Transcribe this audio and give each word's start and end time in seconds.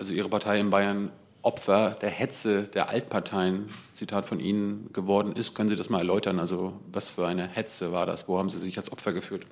also 0.00 0.14
Ihre 0.14 0.30
Partei 0.30 0.58
in 0.58 0.70
Bayern 0.70 1.10
Opfer 1.42 1.90
der 2.00 2.08
Hetze 2.08 2.64
der 2.64 2.88
Altparteien, 2.88 3.66
Zitat 3.92 4.24
von 4.24 4.40
Ihnen, 4.40 4.90
geworden 4.94 5.34
ist. 5.34 5.54
Können 5.54 5.68
Sie 5.68 5.76
das 5.76 5.90
mal 5.90 5.98
erläutern? 5.98 6.40
Also 6.40 6.72
was 6.90 7.10
für 7.10 7.26
eine 7.26 7.46
Hetze 7.46 7.92
war 7.92 8.06
das? 8.06 8.26
Wo 8.26 8.38
haben 8.38 8.48
Sie 8.48 8.58
sich 8.58 8.78
als 8.78 8.90
Opfer 8.90 9.12
geführt? 9.12 9.46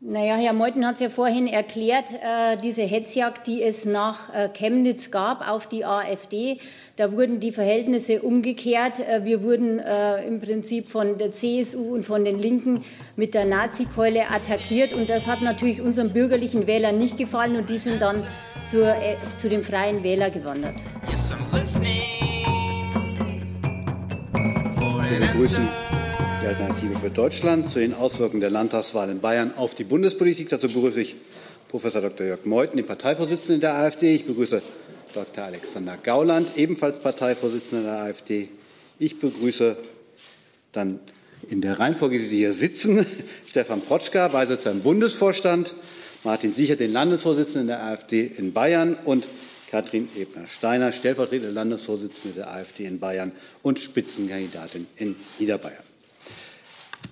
Naja, 0.00 0.36
Herr 0.36 0.52
Meuthen 0.52 0.86
hat 0.86 0.94
es 0.94 1.00
ja 1.00 1.10
vorhin 1.10 1.48
erklärt, 1.48 2.12
äh, 2.12 2.56
diese 2.56 2.82
Hetzjagd, 2.82 3.48
die 3.48 3.64
es 3.64 3.84
nach 3.84 4.32
äh, 4.32 4.48
Chemnitz 4.48 5.10
gab 5.10 5.48
auf 5.48 5.66
die 5.66 5.84
AfD, 5.84 6.58
da 6.94 7.10
wurden 7.10 7.40
die 7.40 7.50
Verhältnisse 7.50 8.22
umgekehrt. 8.22 9.00
Äh, 9.00 9.24
wir 9.24 9.42
wurden 9.42 9.80
äh, 9.80 10.24
im 10.24 10.40
Prinzip 10.40 10.86
von 10.86 11.18
der 11.18 11.32
CSU 11.32 11.94
und 11.94 12.04
von 12.04 12.24
den 12.24 12.38
Linken 12.38 12.84
mit 13.16 13.34
der 13.34 13.44
Nazikeule 13.44 14.30
attackiert 14.30 14.92
und 14.92 15.10
das 15.10 15.26
hat 15.26 15.42
natürlich 15.42 15.82
unseren 15.82 16.12
bürgerlichen 16.12 16.68
Wählern 16.68 16.96
nicht 16.96 17.16
gefallen 17.16 17.56
und 17.56 17.68
die 17.68 17.78
sind 17.78 18.00
dann 18.00 18.24
zur, 18.66 18.86
äh, 18.86 19.16
zu 19.36 19.48
den 19.48 19.64
Freien 19.64 20.04
Wähler 20.04 20.30
gewandert. 20.30 20.76
Wir 25.10 25.20
begrüßen 25.26 25.68
Alternative 26.48 26.98
für 26.98 27.10
Deutschland 27.10 27.68
zu 27.68 27.78
den 27.78 27.92
Auswirkungen 27.92 28.40
der 28.40 28.48
Landtagswahl 28.48 29.10
in 29.10 29.20
Bayern 29.20 29.52
auf 29.54 29.74
die 29.74 29.84
Bundespolitik. 29.84 30.48
Dazu 30.48 30.68
begrüße 30.68 31.02
ich 31.02 31.16
Professor 31.68 32.00
Dr. 32.00 32.26
Jörg 32.26 32.46
Meuthen, 32.46 32.78
den 32.78 32.86
Parteivorsitzenden 32.86 33.60
der 33.60 33.74
AfD. 33.74 34.14
Ich 34.14 34.24
begrüße 34.24 34.62
Dr. 35.12 35.44
Alexander 35.44 35.98
Gauland, 36.02 36.56
ebenfalls 36.56 37.00
Parteivorsitzender 37.00 37.82
der 37.90 38.00
AfD. 38.00 38.48
Ich 38.98 39.18
begrüße 39.18 39.76
dann 40.72 41.00
in 41.50 41.60
der 41.60 41.78
Reihenfolge, 41.78 42.18
wie 42.18 42.24
Sie 42.24 42.38
hier 42.38 42.54
sitzen, 42.54 43.04
Stefan 43.46 43.82
Protschka, 43.82 44.28
Beisitzer 44.28 44.70
im 44.70 44.80
Bundesvorstand, 44.80 45.74
Martin 46.24 46.54
Sicher, 46.54 46.76
den 46.76 46.92
Landesvorsitzenden 46.92 47.66
der 47.66 47.82
AfD 47.82 48.24
in 48.24 48.54
Bayern 48.54 48.96
und 49.04 49.26
Katrin 49.70 50.08
Ebner-Steiner, 50.16 50.92
stellvertretende 50.92 51.52
Landesvorsitzende 51.52 52.36
der 52.36 52.50
AfD 52.50 52.86
in 52.86 53.00
Bayern 53.00 53.32
und 53.62 53.80
Spitzenkandidatin 53.80 54.86
in 54.96 55.14
Niederbayern. 55.38 55.87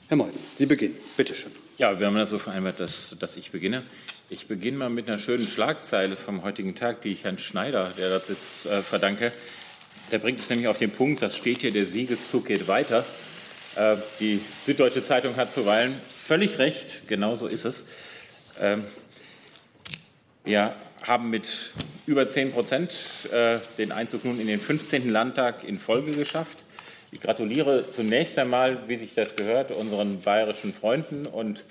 Herr 0.09 0.17
Meuthen, 0.17 0.39
Sie 0.57 0.67
beginnen. 0.67 0.97
Bitte 1.17 1.35
schön. 1.35 1.53
Ja, 1.79 1.99
wir 1.99 2.07
haben 2.07 2.17
das 2.17 2.31
so 2.31 2.39
vereinbart, 2.39 2.81
dass, 2.81 3.17
dass 3.19 3.37
ich 3.37 3.51
beginne. 3.51 3.83
Ich 4.31 4.47
beginne 4.47 4.79
mal 4.79 4.89
mit 4.89 5.09
einer 5.09 5.19
schönen 5.19 5.47
Schlagzeile 5.47 6.17
vom 6.17 6.43
heutigen 6.43 6.75
Tag, 6.75 7.03
die 7.03 7.13
ich 7.13 7.25
Herrn 7.25 7.39
Schneider, 7.39 7.93
der 7.97 8.11
dort 8.11 8.27
sitzt, 8.27 8.67
äh, 8.67 8.83
verdanke. 8.83 9.33
Der 10.11 10.19
bringt 10.19 10.41
es 10.41 10.49
nämlich 10.49 10.69
auf 10.69 10.79
den 10.79 10.91
Punkt, 10.91 11.23
das 11.23 11.37
steht 11.37 11.61
hier, 11.63 11.73
der 11.73 11.87
Siegeszug 11.87 12.47
geht 12.47 12.69
weiter. 12.69 13.05
Äh, 13.77 13.97
die 14.21 14.41
Süddeutsche 14.65 15.05
Zeitung 15.05 15.37
hat 15.37 15.53
zuweilen 15.53 15.95
völlig 16.13 16.59
recht, 16.59 17.09
genau 17.09 17.37
so 17.37 17.47
ist 17.47 17.65
es. 17.65 17.85
Ähm, 18.61 18.85
wir 20.45 20.75
haben 21.03 21.31
mit 21.31 21.73
über 22.07 22.29
10 22.29 22.53
Prozent 22.53 22.95
äh, 23.33 23.59
den 23.79 23.93
Einzug 23.93 24.25
nun 24.25 24.41
in 24.41 24.47
den 24.47 24.61
15. 24.61 25.09
Landtag 25.09 25.63
in 25.65 25.79
Folge 25.79 26.13
geschafft. 26.13 26.59
Ich 27.13 27.21
gratuliere 27.21 27.91
zunächst 27.93 28.39
einmal, 28.39 28.89
wie 28.89 28.97
sich 28.97 29.15
das 29.15 29.37
gehört, 29.37 29.71
unseren 29.71 30.21
bayerischen 30.21 30.73
Freunden 30.73 31.27
und 31.27 31.65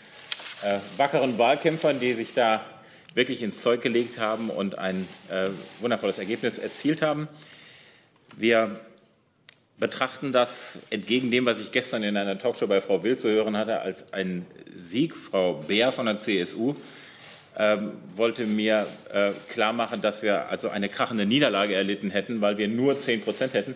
äh, 0.64 0.80
wackeren 0.98 1.38
Wahlkämpfern, 1.38 2.00
die 2.00 2.14
sich 2.14 2.34
da 2.34 2.62
wirklich 3.14 3.42
ins 3.42 3.62
Zeug 3.62 3.82
gelegt 3.82 4.18
haben 4.20 4.50
und 4.50 4.78
ein 4.78 5.08
äh, 5.30 5.50
wundervolles 5.82 6.20
Ergebnis 6.20 6.58
erzielt 6.58 7.02
haben. 7.02 7.28
Wir 8.38 8.80
betrachten 9.78 10.32
das 10.32 10.80
entgegen 10.90 11.32
dem, 11.32 11.46
was 11.46 11.60
ich 11.60 11.72
gestern 11.72 12.04
in 12.04 12.16
einer 12.16 12.38
Talkshow 12.38 12.68
bei 12.68 12.80
Frau 12.80 13.04
Will 13.04 13.18
zu 13.18 13.30
hören 13.30 13.58
hatte, 13.58 13.80
als 13.82 14.14
einen 14.14 14.46
Sieg. 14.74 15.16
Frau 15.16 15.56
Beer 15.56 15.92
von 15.92 16.06
der 16.06 16.20
CSU 16.20 16.76
ähm, 17.58 17.92
wollte 18.16 18.46
mir 18.46 18.88
äh, 19.14 19.32
klar 19.50 19.74
machen, 19.74 20.02
dass 20.02 20.24
wir 20.24 20.50
also 20.50 20.70
eine 20.70 20.88
krachende 20.88 21.26
Niederlage 21.26 21.76
erlitten 21.76 22.10
hätten, 22.10 22.40
weil 22.42 22.58
wir 22.58 22.70
nur 22.70 22.98
10 22.98 23.22
Prozent 23.22 23.54
hätten. 23.54 23.76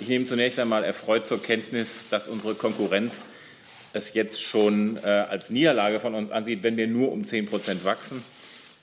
Ich 0.00 0.08
nehme 0.08 0.24
zunächst 0.24 0.58
einmal 0.58 0.82
erfreut 0.82 1.26
zur 1.26 1.42
Kenntnis, 1.42 2.08
dass 2.08 2.26
unsere 2.26 2.54
Konkurrenz 2.54 3.20
es 3.92 4.14
jetzt 4.14 4.42
schon 4.42 4.96
äh, 4.96 5.06
als 5.06 5.50
Niederlage 5.50 6.00
von 6.00 6.14
uns 6.14 6.30
ansieht, 6.30 6.62
wenn 6.62 6.78
wir 6.78 6.86
nur 6.86 7.12
um 7.12 7.24
10 7.24 7.44
Prozent 7.44 7.84
wachsen. 7.84 8.24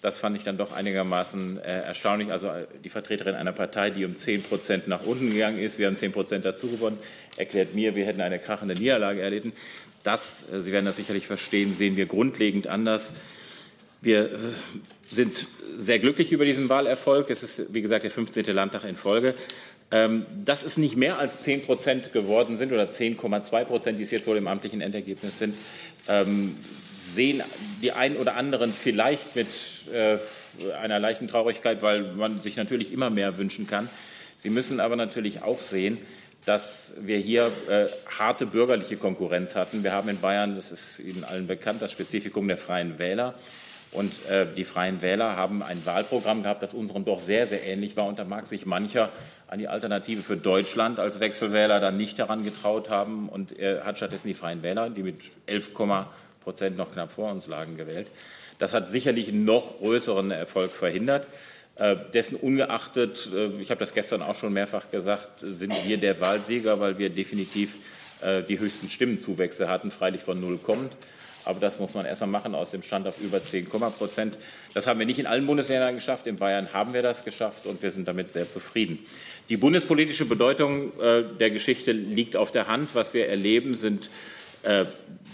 Das 0.03 0.19
fand 0.19 0.37
ich 0.37 0.43
dann 0.43 0.59
doch 0.59 0.73
einigermaßen 0.73 1.57
äh, 1.57 1.81
erstaunlich. 1.81 2.31
Also 2.31 2.49
äh, 2.49 2.67
die 2.83 2.89
Vertreterin 2.89 3.33
einer 3.33 3.51
Partei, 3.51 3.89
die 3.89 4.05
um 4.05 4.15
10 4.15 4.43
Prozent 4.43 4.87
nach 4.87 5.07
unten 5.07 5.31
gegangen 5.31 5.57
ist, 5.57 5.79
wir 5.79 5.87
haben 5.87 5.95
10 5.95 6.11
Prozent 6.11 6.45
dazu 6.45 6.67
gewonnen, 6.67 6.99
erklärt 7.35 7.73
mir, 7.73 7.95
wir 7.95 8.05
hätten 8.05 8.21
eine 8.21 8.37
krachende 8.37 8.75
Niederlage 8.75 9.19
erlitten. 9.19 9.53
Das, 10.03 10.45
äh, 10.53 10.59
Sie 10.59 10.71
werden 10.71 10.85
das 10.85 10.97
sicherlich 10.97 11.25
verstehen, 11.25 11.73
sehen 11.73 11.97
wir 11.97 12.05
grundlegend 12.05 12.67
anders. 12.67 13.11
Wir 14.01 14.31
äh, 14.31 14.37
sind 15.09 15.47
sehr 15.75 15.97
glücklich 15.97 16.31
über 16.31 16.45
diesen 16.45 16.69
Wahlerfolg. 16.69 17.31
Es 17.31 17.41
ist, 17.41 17.73
wie 17.73 17.81
gesagt, 17.81 18.03
der 18.03 18.11
15. 18.11 18.45
Landtag 18.53 18.83
in 18.83 18.93
Folge. 18.93 19.33
Ähm, 19.89 20.25
dass 20.43 20.63
es 20.63 20.77
nicht 20.77 20.97
mehr 20.97 21.17
als 21.17 21.41
10 21.41 21.61
Prozent 21.61 22.11
geworden 22.11 22.57
sind 22.57 22.73
oder 22.73 22.85
10,2 22.85 23.63
Prozent, 23.63 23.99
die 23.99 24.03
es 24.03 24.11
jetzt 24.11 24.27
wohl 24.27 24.35
im 24.35 24.47
amtlichen 24.47 24.81
Endergebnis 24.81 25.39
sind, 25.39 25.55
ähm, 26.09 26.57
sehen 26.95 27.41
die 27.81 27.93
einen 27.93 28.17
oder 28.17 28.35
anderen 28.35 28.73
vielleicht 28.73 29.37
mit 29.37 29.47
äh, 29.93 30.17
einer 30.81 30.99
leichten 30.99 31.29
Traurigkeit, 31.29 31.81
weil 31.81 32.03
man 32.15 32.41
sich 32.41 32.57
natürlich 32.57 32.91
immer 32.91 33.09
mehr 33.09 33.37
wünschen 33.37 33.65
kann. 33.65 33.87
Sie 34.35 34.49
müssen 34.49 34.81
aber 34.81 34.97
natürlich 34.97 35.41
auch 35.41 35.61
sehen, 35.61 35.97
dass 36.45 36.93
wir 36.99 37.17
hier 37.17 37.51
äh, 37.69 37.87
harte 38.19 38.45
bürgerliche 38.45 38.97
Konkurrenz 38.97 39.55
hatten. 39.55 39.83
Wir 39.83 39.93
haben 39.93 40.09
in 40.09 40.19
Bayern, 40.19 40.55
das 40.55 40.71
ist 40.71 40.99
Ihnen 40.99 41.23
allen 41.23 41.47
bekannt, 41.47 41.81
das 41.81 41.91
Spezifikum 41.91 42.47
der 42.47 42.57
Freien 42.57 42.99
Wähler. 42.99 43.35
Und 43.91 44.25
äh, 44.25 44.45
die 44.55 44.63
Freien 44.63 45.01
Wähler 45.01 45.35
haben 45.35 45.63
ein 45.63 45.85
Wahlprogramm 45.85 46.43
gehabt, 46.43 46.61
das 46.61 46.73
unserem 46.73 47.05
doch 47.05 47.19
sehr, 47.19 47.47
sehr 47.47 47.65
ähnlich 47.65 47.95
war. 47.95 48.05
Und 48.05 48.19
da 48.19 48.25
mag 48.25 48.45
sich 48.45 48.65
mancher 48.65 49.09
an 49.47 49.59
die 49.59 49.67
Alternative 49.67 50.21
für 50.21 50.37
Deutschland 50.37 50.99
als 50.99 51.19
Wechselwähler 51.19 51.79
dann 51.79 51.97
nicht 51.97 52.19
daran 52.19 52.43
getraut 52.43 52.89
haben. 52.89 53.29
Und 53.29 53.57
er 53.57 53.85
hat 53.85 53.97
stattdessen 53.97 54.27
die 54.27 54.33
Freien 54.33 54.61
Wähler, 54.61 54.89
die 54.89 55.03
mit 55.03 55.21
11, 55.45 55.73
Prozent 56.43 56.77
noch 56.77 56.93
knapp 56.93 57.11
vor 57.11 57.31
uns 57.31 57.47
lagen, 57.47 57.77
gewählt. 57.77 58.07
Das 58.59 58.73
hat 58.73 58.89
sicherlich 58.89 59.31
noch 59.31 59.79
größeren 59.79 60.31
Erfolg 60.31 60.71
verhindert. 60.71 61.27
Äh, 61.75 61.95
dessen 62.13 62.37
ungeachtet, 62.37 63.29
äh, 63.33 63.49
ich 63.61 63.69
habe 63.69 63.79
das 63.79 63.93
gestern 63.93 64.23
auch 64.23 64.35
schon 64.35 64.53
mehrfach 64.53 64.89
gesagt, 64.89 65.41
sind 65.41 65.75
wir 65.85 65.97
der 65.97 66.19
Wahlsieger, 66.19 66.79
weil 66.79 66.97
wir 66.97 67.09
definitiv 67.09 67.75
äh, 68.21 68.41
die 68.41 68.59
höchsten 68.59 68.89
Stimmenzuwächse 68.89 69.69
hatten, 69.69 69.91
freilich 69.91 70.23
von 70.23 70.39
null 70.39 70.57
kommt. 70.57 70.93
Aber 71.47 71.59
das 71.59 71.79
muss 71.79 71.93
man 71.93 72.05
erst 72.05 72.21
mal 72.21 72.27
machen 72.27 72.55
aus 72.55 72.71
dem 72.71 72.83
Stand 72.83 73.07
auf 73.07 73.19
über 73.19 73.43
10, 73.43 73.65
Prozent. 73.67 74.37
Das 74.73 74.87
haben 74.87 74.99
wir 74.99 75.05
nicht 75.05 75.19
in 75.19 75.25
allen 75.25 75.45
Bundesländern 75.47 75.95
geschafft. 75.95 76.27
In 76.27 76.35
Bayern 76.35 76.73
haben 76.73 76.93
wir 76.93 77.01
das 77.01 77.23
geschafft 77.23 77.65
und 77.65 77.81
wir 77.81 77.89
sind 77.89 78.07
damit 78.07 78.33
sehr 78.33 78.49
zufrieden. 78.49 78.99
Die 79.49 79.57
bundespolitische 79.57 80.25
Bedeutung 80.25 80.91
äh, 80.99 81.23
der 81.39 81.51
Geschichte 81.51 81.91
liegt 81.91 82.35
auf 82.35 82.51
der 82.51 82.67
Hand. 82.67 82.89
Was 82.93 83.13
wir 83.13 83.27
erleben, 83.27 83.75
sind 83.75 84.09
äh, 84.63 84.85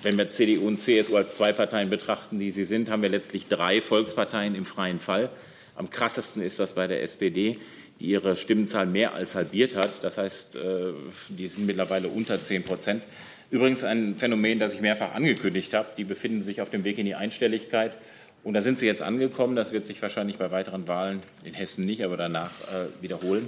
wenn 0.04 0.18
wir 0.18 0.30
CDU 0.32 0.68
und 0.68 0.82
CSU 0.82 1.16
als 1.16 1.36
zwei 1.36 1.54
Parteien 1.54 1.90
betrachten, 1.90 2.40
die 2.40 2.52
sie 2.52 2.66
sind, 2.66 2.90
haben 2.90 3.02
wir 3.02 3.10
letztlich 3.10 3.48
drei 3.48 3.82
Volksparteien 3.82 4.54
im 4.54 4.66
freien 4.66 5.00
Fall. 5.00 5.30
Am 5.76 5.90
krassesten 5.90 6.42
ist 6.42 6.60
das 6.60 6.74
bei 6.74 6.88
der 6.88 7.02
SPD, 7.02 7.58
die 8.00 8.06
ihre 8.06 8.36
Stimmenzahl 8.36 8.86
mehr 8.86 9.14
als 9.14 9.34
halbiert 9.34 9.76
hat. 9.76 10.04
Das 10.04 10.18
heißt, 10.18 10.56
äh, 10.56 10.94
die 11.30 11.48
sind 11.48 11.66
mittlerweile 11.66 12.10
unter 12.10 12.42
10 12.42 12.64
Prozent. 12.64 13.04
Übrigens 13.54 13.84
ein 13.84 14.16
Phänomen, 14.16 14.58
das 14.58 14.74
ich 14.74 14.82
mehrfach 14.82 15.14
angekündigt 15.14 15.76
habe. 15.76 15.88
Die 15.96 16.06
befinden 16.06 16.42
sich 16.42 16.60
auf 16.60 16.72
dem 16.72 16.84
Weg 16.84 16.98
in 16.98 17.06
die 17.06 17.14
Einstelligkeit. 17.14 17.96
Und 18.44 18.56
da 18.56 18.64
sind 18.64 18.80
sie 18.80 18.88
jetzt 18.88 19.04
angekommen. 19.04 19.56
Das 19.56 19.72
wird 19.72 19.86
sich 19.86 20.02
wahrscheinlich 20.02 20.40
bei 20.40 20.50
weiteren 20.50 20.88
Wahlen 20.88 21.22
in 21.44 21.54
Hessen 21.54 21.86
nicht, 21.86 22.04
aber 22.04 22.18
danach 22.18 22.50
äh, 22.50 23.04
wiederholen. 23.04 23.48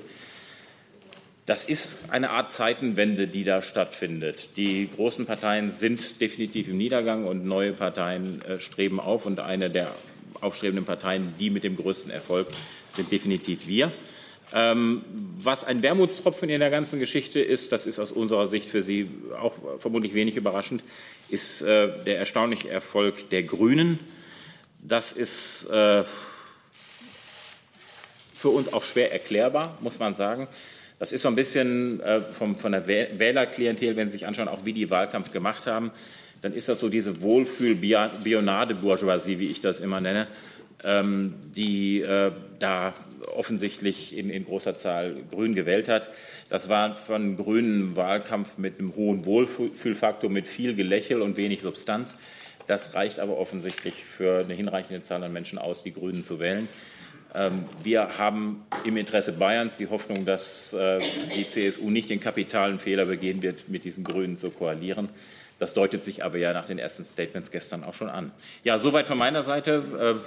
Das 1.47 1.65
ist 1.65 1.97
eine 2.09 2.29
Art 2.29 2.51
Zeitenwende, 2.51 3.27
die 3.27 3.43
da 3.43 3.63
stattfindet. 3.63 4.49
Die 4.57 4.87
großen 4.95 5.25
Parteien 5.25 5.71
sind 5.71 6.21
definitiv 6.21 6.67
im 6.67 6.77
Niedergang 6.77 7.25
und 7.25 7.43
neue 7.43 7.71
Parteien 7.71 8.43
äh, 8.43 8.59
streben 8.59 8.99
auf. 8.99 9.25
Und 9.25 9.39
eine 9.39 9.71
der 9.71 9.95
aufstrebenden 10.39 10.85
Parteien, 10.85 11.33
die 11.39 11.49
mit 11.49 11.63
dem 11.63 11.77
größten 11.77 12.11
Erfolg, 12.11 12.49
sind 12.89 13.11
definitiv 13.11 13.65
wir. 13.65 13.91
Ähm, 14.53 15.01
was 15.37 15.63
ein 15.63 15.81
Wermutstropfen 15.81 16.49
in 16.49 16.59
der 16.59 16.69
ganzen 16.69 16.99
Geschichte 16.99 17.39
ist, 17.39 17.71
das 17.71 17.87
ist 17.87 17.97
aus 17.99 18.11
unserer 18.11 18.47
Sicht 18.47 18.69
für 18.69 18.81
Sie 18.81 19.09
auch 19.39 19.53
vermutlich 19.79 20.13
wenig 20.13 20.35
überraschend, 20.37 20.83
ist 21.29 21.61
äh, 21.61 22.03
der 22.03 22.19
erstaunliche 22.19 22.69
Erfolg 22.69 23.29
der 23.31 23.43
Grünen. 23.43 23.99
Das 24.81 25.11
ist 25.11 25.65
äh, 25.65 26.05
für 28.35 28.49
uns 28.49 28.71
auch 28.71 28.83
schwer 28.83 29.11
erklärbar, 29.11 29.77
muss 29.81 29.97
man 29.99 30.15
sagen. 30.15 30.47
Das 30.99 31.11
ist 31.11 31.23
so 31.23 31.27
ein 31.27 31.35
bisschen 31.35 31.99
äh, 32.01 32.21
vom, 32.21 32.55
von 32.55 32.71
der 32.71 32.87
Wählerklientel, 32.87 33.95
wenn 33.95 34.09
Sie 34.09 34.17
sich 34.17 34.27
anschauen, 34.27 34.47
auch 34.47 34.63
wie 34.63 34.73
die 34.73 34.91
Wahlkampf 34.91 35.31
gemacht 35.31 35.65
haben, 35.67 35.91
dann 36.41 36.53
ist 36.53 36.69
das 36.69 36.79
so 36.79 36.89
diese 36.89 37.21
Wohlfühl-Bionade-Bourgeoisie, 37.21 39.39
wie 39.39 39.47
ich 39.47 39.61
das 39.61 39.79
immer 39.79 39.99
nenne, 39.99 40.27
ähm, 40.83 41.33
die 41.55 42.05
da 42.59 42.93
offensichtlich 43.33 44.15
in, 44.17 44.29
in, 44.29 44.45
großer 44.45 44.77
Zahl 44.77 45.15
Grün 45.31 45.55
gewählt 45.55 45.87
hat. 45.87 46.09
Das 46.49 46.69
war 46.69 46.93
von 46.93 47.37
Grünen 47.37 47.95
Wahlkampf 47.95 48.57
mit 48.57 48.79
einem 48.79 48.95
hohen 48.95 49.25
Wohlfühlfaktor, 49.25 50.29
mit 50.29 50.47
viel 50.47 50.75
Gelächel 50.75 51.21
und 51.21 51.37
wenig 51.37 51.61
Substanz. 51.61 52.15
Das 52.67 52.95
reicht 52.95 53.19
aber 53.19 53.37
offensichtlich 53.37 54.03
für 54.03 54.39
eine 54.39 54.53
hinreichende 54.53 55.03
Zahl 55.03 55.23
an 55.23 55.33
Menschen 55.33 55.57
aus, 55.57 55.83
die 55.83 55.93
Grünen 55.93 56.23
zu 56.23 56.39
wählen. 56.39 56.67
Ähm, 57.35 57.65
wir 57.83 58.17
haben 58.17 58.65
im 58.83 58.97
Interesse 58.97 59.33
Bayerns 59.33 59.77
die 59.77 59.87
Hoffnung, 59.87 60.25
dass 60.25 60.73
äh, 60.73 60.99
die 61.35 61.47
CSU 61.47 61.89
nicht 61.89 62.09
den 62.09 62.19
kapitalen 62.19 62.79
Fehler 62.79 63.05
begehen 63.05 63.41
wird, 63.41 63.69
mit 63.69 63.83
diesen 63.83 64.03
Grünen 64.03 64.37
zu 64.37 64.49
koalieren. 64.49 65.09
Das 65.59 65.73
deutet 65.73 66.03
sich 66.03 66.23
aber 66.23 66.37
ja 66.37 66.53
nach 66.53 66.67
den 66.67 66.79
ersten 66.79 67.03
Statements 67.03 67.51
gestern 67.51 67.83
auch 67.83 67.93
schon 67.93 68.09
an. 68.09 68.31
Ja, 68.63 68.77
soweit 68.77 69.07
von 69.07 69.17
meiner 69.17 69.43
Seite. 69.43 70.19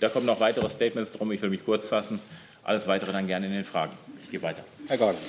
Da 0.00 0.08
kommen 0.08 0.26
noch 0.26 0.40
weitere 0.40 0.68
Statements 0.68 1.12
drum. 1.12 1.30
Ich 1.30 1.42
will 1.42 1.50
mich 1.50 1.64
kurz 1.64 1.86
fassen. 1.88 2.18
Alles 2.64 2.86
weitere 2.86 3.12
dann 3.12 3.26
gerne 3.26 3.46
in 3.46 3.52
den 3.52 3.64
Fragen. 3.64 3.92
Ich 4.24 4.30
gehe 4.30 4.42
weiter. 4.42 4.64
Herr 4.88 4.96
Gordon. 4.96 5.20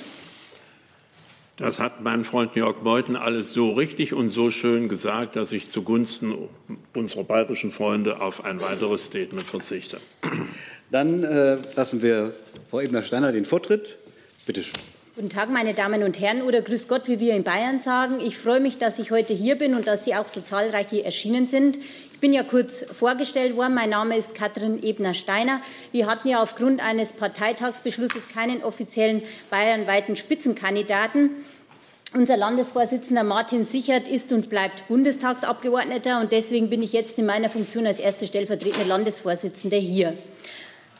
Das 1.58 1.78
hat 1.78 2.00
mein 2.00 2.24
Freund 2.24 2.56
Jörg 2.56 2.82
Meuthen 2.82 3.14
alles 3.14 3.52
so 3.52 3.72
richtig 3.72 4.14
und 4.14 4.30
so 4.30 4.50
schön 4.50 4.88
gesagt, 4.88 5.36
dass 5.36 5.52
ich 5.52 5.68
zugunsten 5.68 6.34
unserer 6.94 7.24
bayerischen 7.24 7.70
Freunde 7.70 8.22
auf 8.22 8.44
ein 8.44 8.60
weiteres 8.62 9.04
Statement 9.04 9.46
verzichte. 9.46 10.00
Dann 10.90 11.22
äh, 11.22 11.58
lassen 11.76 12.02
wir 12.02 12.34
Frau 12.70 12.80
Ebner-Steiner 12.80 13.32
den 13.32 13.44
Vortritt. 13.44 13.98
Bitte 14.46 14.62
schön. 14.62 14.80
Guten 15.14 15.28
Tag, 15.28 15.50
meine 15.50 15.74
Damen 15.74 16.02
und 16.04 16.18
Herren, 16.18 16.40
oder 16.40 16.62
Grüß 16.62 16.88
Gott, 16.88 17.06
wie 17.06 17.20
wir 17.20 17.34
in 17.34 17.44
Bayern 17.44 17.80
sagen. 17.80 18.18
Ich 18.20 18.38
freue 18.38 18.60
mich, 18.60 18.78
dass 18.78 18.98
ich 18.98 19.10
heute 19.10 19.34
hier 19.34 19.56
bin 19.56 19.74
und 19.74 19.86
dass 19.86 20.06
Sie 20.06 20.14
auch 20.14 20.26
so 20.26 20.40
zahlreich 20.40 20.88
hier 20.88 21.04
erschienen 21.04 21.46
sind. 21.46 21.76
Ich 22.22 22.28
bin 22.28 22.34
ja 22.34 22.44
kurz 22.44 22.84
vorgestellt 22.84 23.56
worden. 23.56 23.74
Mein 23.74 23.90
Name 23.90 24.16
ist 24.16 24.36
Katrin 24.36 24.80
Ebner-Steiner. 24.80 25.60
Wir 25.90 26.06
hatten 26.06 26.28
ja 26.28 26.40
aufgrund 26.40 26.80
eines 26.80 27.12
Parteitagsbeschlusses 27.12 28.28
keinen 28.28 28.62
offiziellen 28.62 29.22
bayernweiten 29.50 30.14
Spitzenkandidaten. 30.14 31.30
Unser 32.14 32.36
Landesvorsitzender 32.36 33.24
Martin 33.24 33.64
Sichert 33.64 34.06
ist 34.06 34.30
und 34.30 34.50
bleibt 34.50 34.86
Bundestagsabgeordneter 34.86 36.20
und 36.20 36.30
deswegen 36.30 36.70
bin 36.70 36.80
ich 36.84 36.92
jetzt 36.92 37.18
in 37.18 37.26
meiner 37.26 37.50
Funktion 37.50 37.88
als 37.88 37.98
erste 37.98 38.24
stellvertretende 38.28 38.86
Landesvorsitzende 38.86 39.78
hier. 39.78 40.16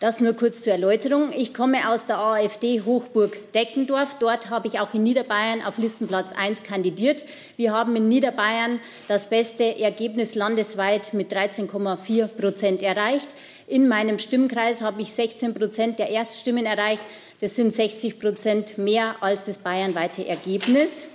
Das 0.02 0.18
nur 0.18 0.32
kurz 0.32 0.62
zur 0.62 0.72
Erläuterung. 0.72 1.30
Ich 1.32 1.54
komme 1.54 1.88
aus 1.88 2.06
der 2.06 2.18
AfD 2.18 2.80
Hochburg 2.84 3.52
Deckendorf. 3.52 4.16
Dort 4.18 4.50
habe 4.50 4.66
ich 4.66 4.80
auch 4.80 4.92
in 4.94 5.04
Niederbayern 5.04 5.62
auf 5.62 5.78
Listenplatz 5.78 6.32
1 6.32 6.64
kandidiert. 6.64 7.22
Wir 7.56 7.72
haben 7.72 7.94
in 7.94 8.08
Niederbayern 8.08 8.80
das 9.06 9.28
beste 9.28 9.78
Ergebnis 9.78 10.34
landesweit 10.34 11.14
mit 11.14 11.32
13,4 11.32 12.26
Prozent 12.26 12.82
erreicht. 12.82 13.28
In 13.68 13.86
meinem 13.86 14.18
Stimmkreis 14.18 14.82
habe 14.82 15.02
ich 15.02 15.12
16 15.12 15.54
Prozent 15.54 16.00
der 16.00 16.08
Erststimmen 16.08 16.66
erreicht. 16.66 17.04
Das 17.40 17.54
sind 17.54 17.72
60 17.72 18.18
Prozent 18.18 18.78
mehr 18.78 19.14
als 19.20 19.44
das 19.44 19.58
bayernweite 19.58 20.26
Ergebnis. 20.26 21.06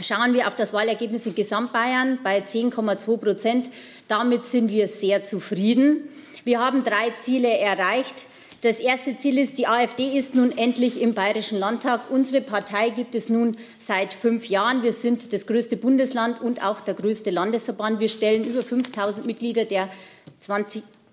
Schauen 0.00 0.32
wir 0.32 0.48
auf 0.48 0.56
das 0.56 0.72
Wahlergebnis 0.72 1.26
in 1.26 1.34
Gesamtbayern 1.34 2.20
bei 2.24 2.38
10,2 2.38 3.18
Prozent. 3.18 3.68
Damit 4.08 4.46
sind 4.46 4.70
wir 4.70 4.88
sehr 4.88 5.24
zufrieden. 5.24 6.08
Wir 6.44 6.60
haben 6.60 6.84
drei 6.84 7.10
Ziele 7.18 7.48
erreicht. 7.48 8.26
Das 8.60 8.78
erste 8.78 9.16
Ziel 9.16 9.38
ist, 9.38 9.56
die 9.56 9.66
AfD 9.66 10.16
ist 10.16 10.34
nun 10.34 10.56
endlich 10.56 11.00
im 11.00 11.14
Bayerischen 11.14 11.58
Landtag. 11.58 12.10
Unsere 12.10 12.42
Partei 12.42 12.90
gibt 12.90 13.14
es 13.14 13.30
nun 13.30 13.56
seit 13.78 14.12
fünf 14.12 14.46
Jahren. 14.46 14.82
Wir 14.82 14.92
sind 14.92 15.32
das 15.32 15.46
größte 15.46 15.78
Bundesland 15.78 16.42
und 16.42 16.62
auch 16.62 16.82
der 16.82 16.92
größte 16.92 17.30
Landesverband. 17.30 17.98
Wir 17.98 18.10
stellen 18.10 18.44
über 18.44 18.62
5000 18.62 19.26
Mitglieder 19.26 19.64
der, 19.64 19.88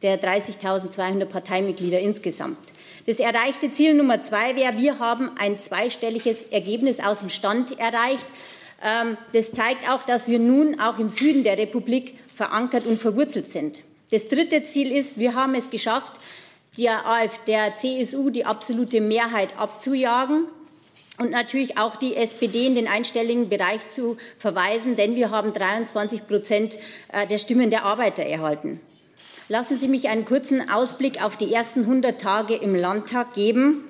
der 0.02 0.22
30.200 0.22 1.26
Parteimitglieder 1.26 2.00
insgesamt. 2.02 2.58
Das 3.06 3.20
erreichte 3.20 3.72
Ziel 3.72 3.94
Nummer 3.94 4.22
zwei 4.22 4.58
wäre, 4.58 4.78
wir 4.78 5.00
haben 5.00 5.32
ein 5.38 5.60
zweistelliges 5.62 6.44
Ergebnis 6.44 7.00
aus 7.00 7.20
dem 7.20 7.30
Stand 7.30 7.80
erreicht. 7.80 8.26
Ähm, 8.84 9.18
das 9.32 9.54
zeigt 9.54 9.90
auch, 9.90 10.04
dass 10.04 10.28
wir 10.28 10.40
nun 10.40 10.80
auch 10.80 11.00
im 11.00 11.10
Süden 11.10 11.46
der 11.46 11.58
Republik 11.58 12.18
verankert 12.36 12.86
und 12.86 13.00
verwurzelt 13.00 13.48
sind. 13.48 13.82
Das 14.12 14.28
dritte 14.28 14.62
Ziel 14.64 14.92
ist, 14.92 15.18
wir 15.18 15.36
haben 15.36 15.56
es 15.56 15.70
geschafft, 15.70 16.14
der, 16.78 17.08
AfD, 17.08 17.54
der 17.54 17.76
CSU 17.76 18.30
die 18.30 18.46
absolute 18.46 19.00
Mehrheit 19.00 19.58
abzujagen 19.58 20.48
und 21.18 21.32
natürlich 21.32 21.78
auch 21.78 21.96
die 21.96 22.16
SPD 22.18 22.68
in 22.68 22.76
den 22.76 22.90
einstelligen 22.90 23.48
Bereich 23.48 23.88
zu 23.88 24.18
verweisen, 24.38 24.98
denn 24.98 25.16
wir 25.16 25.32
haben 25.32 25.54
23 25.54 26.28
Prozent 26.28 26.78
äh, 27.14 27.26
der 27.26 27.38
Stimmen 27.38 27.70
der 27.70 27.86
Arbeiter 27.86 28.24
erhalten. 28.24 28.82
Lassen 29.48 29.78
Sie 29.78 29.88
mich 29.88 30.10
einen 30.10 30.26
kurzen 30.26 30.70
Ausblick 30.70 31.24
auf 31.24 31.38
die 31.38 31.54
ersten 31.54 31.82
100 31.82 32.20
Tage 32.20 32.56
im 32.56 32.76
Landtag 32.76 33.34
geben. 33.34 33.86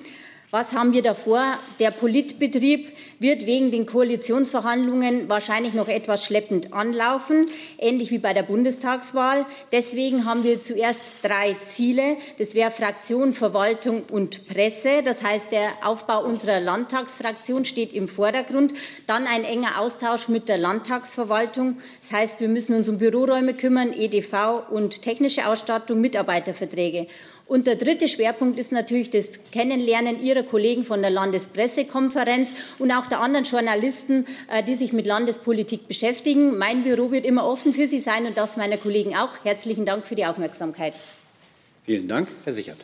Was 0.54 0.74
haben 0.74 0.92
wir 0.92 1.02
davor? 1.02 1.58
Der 1.80 1.92
Politbetrieb 1.92 2.92
wird 3.20 3.46
wegen 3.46 3.72
den 3.72 3.86
Koalitionsverhandlungen 3.86 5.30
wahrscheinlich 5.30 5.74
noch 5.74 5.88
etwas 5.88 6.26
schleppend 6.26 6.74
anlaufen, 6.74 7.46
ähnlich 7.78 8.12
wie 8.12 8.18
bei 8.18 8.34
der 8.34 8.44
Bundestagswahl. 8.44 9.46
Deswegen 9.72 10.26
haben 10.26 10.44
wir 10.44 10.60
zuerst 10.60 11.00
drei 11.22 11.56
Ziele. 11.62 12.18
Das 12.38 12.54
wäre 12.54 12.70
Fraktion, 12.70 13.32
Verwaltung 13.32 14.04
und 14.12 14.46
Presse. 14.46 15.04
Das 15.06 15.24
heißt, 15.24 15.54
der 15.54 15.70
Aufbau 15.86 16.22
unserer 16.26 16.60
Landtagsfraktion 16.60 17.64
steht 17.64 17.94
im 17.94 18.10
Vordergrund. 18.10 18.74
Dann 19.08 19.28
ein 19.28 19.46
enger 19.46 19.80
Austausch 19.80 20.28
mit 20.28 20.50
der 20.50 20.58
Landtagsverwaltung. 20.58 21.78
Das 22.02 22.12
heißt, 22.12 22.42
wir 22.42 22.50
müssen 22.50 22.76
uns 22.76 22.90
um 22.90 22.98
Büroräume 22.98 23.54
kümmern, 23.54 23.94
EDV 23.94 24.70
und 24.70 25.02
technische 25.02 25.48
Ausstattung, 25.48 26.02
Mitarbeiterverträge. 26.02 27.08
Und 27.52 27.68
der 27.68 27.76
dritte 27.76 28.08
Schwerpunkt 28.08 28.58
ist 28.58 28.72
natürlich 28.72 29.10
das 29.10 29.42
Kennenlernen 29.52 30.24
Ihrer 30.24 30.44
Kollegen 30.44 30.86
von 30.86 31.02
der 31.02 31.12
Landespressekonferenz 31.12 32.52
und 32.80 32.94
auch 32.94 33.08
der 33.08 33.20
anderen 33.20 33.44
Journalisten, 33.44 34.26
äh, 34.50 34.64
die 34.64 34.76
sich 34.76 34.94
mit 34.94 35.06
Landespolitik 35.06 35.86
beschäftigen. 35.86 36.58
Mein 36.58 36.84
Büro 36.84 37.12
wird 37.12 37.26
immer 37.26 37.46
offen 37.46 37.74
für 37.74 37.90
Sie 37.90 38.00
sein 38.00 38.26
und 38.26 38.38
das 38.38 38.56
meiner 38.56 38.78
Kollegen 38.78 39.18
auch. 39.18 39.44
Herzlichen 39.44 39.86
Dank 39.86 40.08
für 40.08 40.16
die 40.16 40.26
Aufmerksamkeit. 40.26 40.94
Vielen 41.86 42.08
Dank, 42.08 42.30
Herr 42.46 42.54
Sichert. 42.54 42.78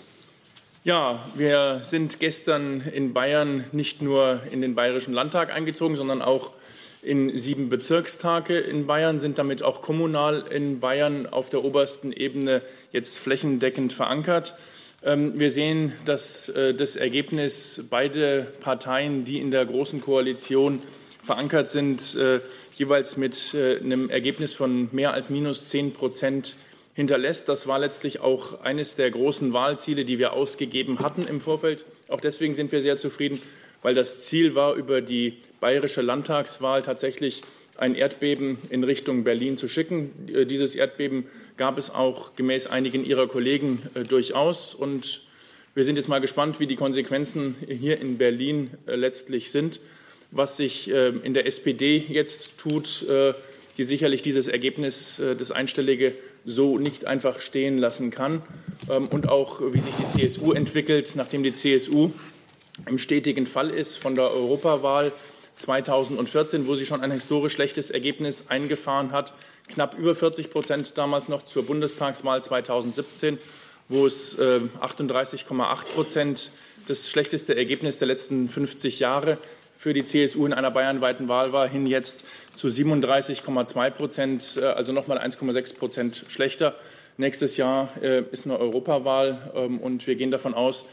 Ja, 0.83 1.23
wir 1.35 1.79
sind 1.85 2.19
gestern 2.19 2.81
in 2.93 3.13
Bayern 3.13 3.63
nicht 3.71 4.01
nur 4.01 4.41
in 4.51 4.59
den 4.59 4.75
Bayerischen 4.75 5.13
Landtag 5.13 5.55
eingezogen, 5.55 5.95
sondern 5.95 6.21
auch 6.21 6.51
in 7.01 7.37
sieben 7.37 7.69
Bezirkstage 7.69 8.57
in 8.57 8.87
Bayern, 8.87 9.19
sind 9.19 9.37
damit 9.37 9.63
auch 9.63 9.81
kommunal 9.81 10.45
in 10.49 10.79
Bayern 10.79 11.27
auf 11.27 11.49
der 11.49 11.63
obersten 11.63 12.11
Ebene 12.11 12.61
jetzt 12.91 13.19
flächendeckend 13.19 13.93
verankert. 13.93 14.55
Ähm, 15.03 15.39
wir 15.39 15.51
sehen, 15.51 15.93
dass 16.05 16.49
äh, 16.49 16.73
das 16.73 16.95
Ergebnis 16.95 17.83
beide 17.89 18.51
Parteien, 18.61 19.25
die 19.25 19.39
in 19.39 19.51
der 19.51 19.65
Großen 19.65 20.01
Koalition 20.01 20.81
verankert 21.21 21.69
sind, 21.69 22.15
äh, 22.15 22.39
jeweils 22.75 23.17
mit 23.17 23.53
äh, 23.53 23.77
einem 23.77 24.09
Ergebnis 24.09 24.53
von 24.53 24.89
mehr 24.91 25.13
als 25.13 25.29
minus 25.29 25.67
zehn 25.67 25.93
Prozent 25.93 26.55
hinterlässt. 26.93 27.47
Das 27.47 27.67
war 27.67 27.77
letztlich 27.77 28.21
auch 28.21 28.61
eines 28.61 28.95
der 28.95 29.11
großen 29.11 29.53
Wahlziele, 29.53 30.03
die 30.03 30.17
wir 30.17 30.33
ausgegeben 30.33 30.99
hatten 30.99 31.27
im 31.27 31.41
Vorfeld. 31.41 31.85
Auch 32.07 32.21
deswegen 32.21 32.55
sind 32.55 32.71
wir 32.71 32.81
sehr 32.81 32.97
zufrieden 32.97 33.39
weil 33.81 33.95
das 33.95 34.25
Ziel 34.25 34.55
war, 34.55 34.75
über 34.75 35.01
die 35.01 35.37
bayerische 35.59 36.01
Landtagswahl 36.01 36.81
tatsächlich 36.81 37.41
ein 37.77 37.95
Erdbeben 37.95 38.57
in 38.69 38.83
Richtung 38.83 39.23
Berlin 39.23 39.57
zu 39.57 39.67
schicken. 39.67 40.11
Äh, 40.33 40.45
dieses 40.45 40.75
Erdbeben 40.75 41.25
gab 41.57 41.77
es 41.77 41.89
auch 41.89 42.35
gemäß 42.35 42.67
einigen 42.67 43.05
Ihrer 43.05 43.27
Kollegen 43.27 43.81
äh, 43.93 44.03
durchaus. 44.03 44.73
Und 44.73 45.21
wir 45.75 45.85
sind 45.85 45.95
jetzt 45.97 46.09
mal 46.09 46.19
gespannt, 46.19 46.59
wie 46.59 46.67
die 46.67 46.75
Konsequenzen 46.75 47.55
hier 47.67 48.01
in 48.01 48.17
Berlin 48.17 48.71
äh, 48.87 48.95
letztlich 48.95 49.51
sind, 49.51 49.79
was 50.31 50.57
sich 50.57 50.89
in 50.89 51.33
der 51.33 51.45
SPD 51.45 52.03
jetzt 52.09 52.57
tut, 52.57 53.05
die 53.77 53.83
sicherlich 53.83 54.21
dieses 54.21 54.49
Ergebnis, 54.49 55.21
das 55.37 55.53
Einstellige, 55.53 56.15
so 56.47 56.77
nicht 56.79 57.05
einfach 57.05 57.39
stehen 57.41 57.77
lassen 57.77 58.09
kann. 58.09 58.41
Ähm, 58.89 59.07
und 59.07 59.29
auch, 59.29 59.61
wie 59.73 59.79
sich 59.79 59.95
die 59.95 60.07
CSU 60.07 60.53
entwickelt, 60.53 61.13
nachdem 61.15 61.43
die 61.43 61.53
CSU 61.53 62.11
im 62.85 62.97
stetigen 62.97 63.47
Fall 63.47 63.69
ist 63.69 63.97
von 63.97 64.15
der 64.15 64.31
Europawahl 64.31 65.11
2014, 65.55 66.67
wo 66.67 66.75
sie 66.75 66.85
schon 66.85 67.01
ein 67.01 67.11
historisch 67.11 67.53
schlechtes 67.53 67.89
Ergebnis 67.89 68.45
eingefahren 68.47 69.11
hat, 69.11 69.33
knapp 69.67 69.97
über 69.97 70.15
40 70.15 70.51
Prozent 70.51 70.97
damals 70.97 71.27
noch 71.27 71.41
zur 71.41 71.65
Bundestagswahl 71.65 72.41
2017, 72.41 73.39
wo 73.89 74.05
es 74.05 74.37
äh, 74.37 74.61
38,8 74.81 75.85
Prozent 75.93 76.51
das 76.87 77.09
schlechteste 77.09 77.55
Ergebnis 77.55 77.97
der 77.97 78.07
letzten 78.07 78.49
50 78.49 78.99
Jahre 78.99 79.37
für 79.75 79.93
die 79.93 80.03
CSU 80.03 80.45
in 80.45 80.53
einer 80.53 80.71
bayernweiten 80.71 81.27
Wahl 81.27 81.53
war, 81.53 81.67
hin 81.67 81.85
jetzt 81.85 82.25
zu 82.55 82.67
37,2 82.67 83.89
Prozent, 83.91 84.59
äh, 84.61 84.65
also 84.65 84.91
nochmal 84.91 85.17
1,6 85.17 85.77
Prozent 85.77 86.25
schlechter. 86.27 86.75
Nächstes 87.17 87.57
Jahr 87.57 87.89
äh, 88.01 88.23
ist 88.31 88.45
eine 88.45 88.59
Europawahl 88.59 89.51
ähm, 89.55 89.79
und 89.79 90.05
wir 90.05 90.15
gehen 90.15 90.29
davon 90.29 90.53
aus, 90.53 90.85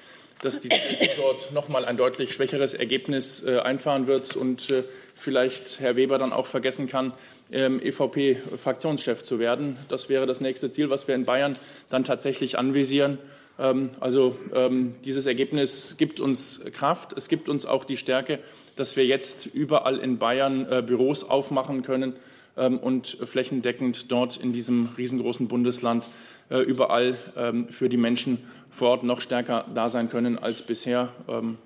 dass 0.43 0.61
die 0.61 0.69
CSU 0.69 1.05
dort 1.17 1.53
nochmal 1.53 1.85
ein 1.85 1.97
deutlich 1.97 2.33
schwächeres 2.33 2.75
Ergebnis 2.75 3.43
äh, 3.43 3.61
einfahren 3.61 4.07
wird 4.07 4.37
und 4.37 4.71
äh, 4.71 4.85
vielleicht 5.15 5.81
Herr 5.81 5.97
Weber 5.97 6.19
dann 6.19 6.33
auch 6.33 6.47
vergessen 6.47 6.89
kann, 6.89 7.13
ähm, 7.51 7.81
EVP-Fraktionschef 7.81 9.25
zu 9.25 9.39
werden. 9.39 9.77
Das 9.89 10.09
wäre 10.09 10.27
das 10.27 10.41
nächste 10.41 10.71
Ziel, 10.71 10.91
was 10.91 11.09
wir 11.09 11.15
in 11.15 11.25
Bayern 11.25 11.57
dann 11.89 12.05
tatsächlich 12.05 12.59
anvisieren. 12.59 13.19
Ähm, 13.59 13.91
also 14.01 14.37
ähm, 14.55 14.95
dieses 15.05 15.27
Ergebnis 15.27 15.97
gibt 15.99 16.21
uns 16.21 16.61
Kraft. 16.73 17.13
Es 17.17 17.29
gibt 17.29 17.49
uns 17.49 17.67
auch 17.67 17.85
die 17.85 17.97
Stärke, 17.97 18.41
dass 18.77 18.97
wir 18.97 19.07
jetzt 19.07 19.47
überall 19.47 19.99
in 19.99 20.19
Bayern 20.19 20.67
äh, 20.71 20.83
Büros 20.83 21.25
aufmachen 21.25 21.83
können 21.83 22.15
ähm, 22.57 22.79
und 22.79 23.19
flächendeckend 23.23 24.11
dort 24.11 24.37
in 24.37 24.53
diesem 24.53 24.91
riesengroßen 24.97 25.49
Bundesland 25.49 26.09
überall 26.51 27.17
ähm, 27.37 27.69
für 27.69 27.89
die 27.89 27.97
Menschen 27.97 28.39
vor 28.71 28.91
Ort 28.91 29.03
noch 29.05 29.21
stärker 29.21 29.65
da 29.73 29.89
sein 29.89 30.09
können 30.09 30.39
als 30.39 30.63
bisher. 30.63 31.13
Ähm, 31.29 31.59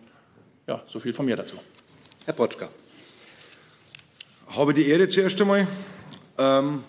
ja, 0.66 0.82
so 0.86 1.00
viel 1.00 1.12
von 1.12 1.26
mir 1.26 1.36
dazu. 1.36 1.56
Herr 2.26 2.34
Potschka. 2.34 2.68
Habe 4.48 4.74
die 4.74 4.86
Ehre 4.86 5.08
zuerst 5.08 5.40
einmal. 5.40 5.66
Ähm, 6.36 6.84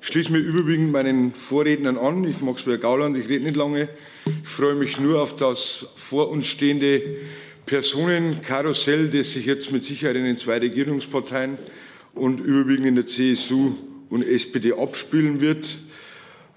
schließe 0.00 0.30
mir 0.30 0.38
überwiegend 0.38 0.92
meinen 0.92 1.32
Vorrednern 1.32 1.96
an. 1.96 2.24
Ich 2.24 2.40
mag 2.40 2.56
es 2.58 2.66
wie 2.66 2.76
Gauland, 2.76 3.16
ich 3.16 3.28
rede 3.28 3.44
nicht 3.44 3.56
lange. 3.56 3.88
Ich 4.42 4.48
freue 4.48 4.74
mich 4.74 5.00
nur 5.00 5.22
auf 5.22 5.36
das 5.36 5.86
vor 5.94 6.28
uns 6.28 6.46
stehende 6.46 7.02
Personenkarussell, 7.64 9.08
das 9.10 9.32
sich 9.32 9.46
jetzt 9.46 9.72
mit 9.72 9.84
Sicherheit 9.84 10.16
in 10.16 10.24
den 10.24 10.38
zwei 10.38 10.58
Regierungsparteien 10.58 11.58
und 12.14 12.40
überwiegend 12.40 12.86
in 12.86 12.94
der 12.96 13.06
CSU 13.06 13.74
und 14.08 14.22
SPD 14.22 14.72
abspielen 14.72 15.40
wird. 15.40 15.78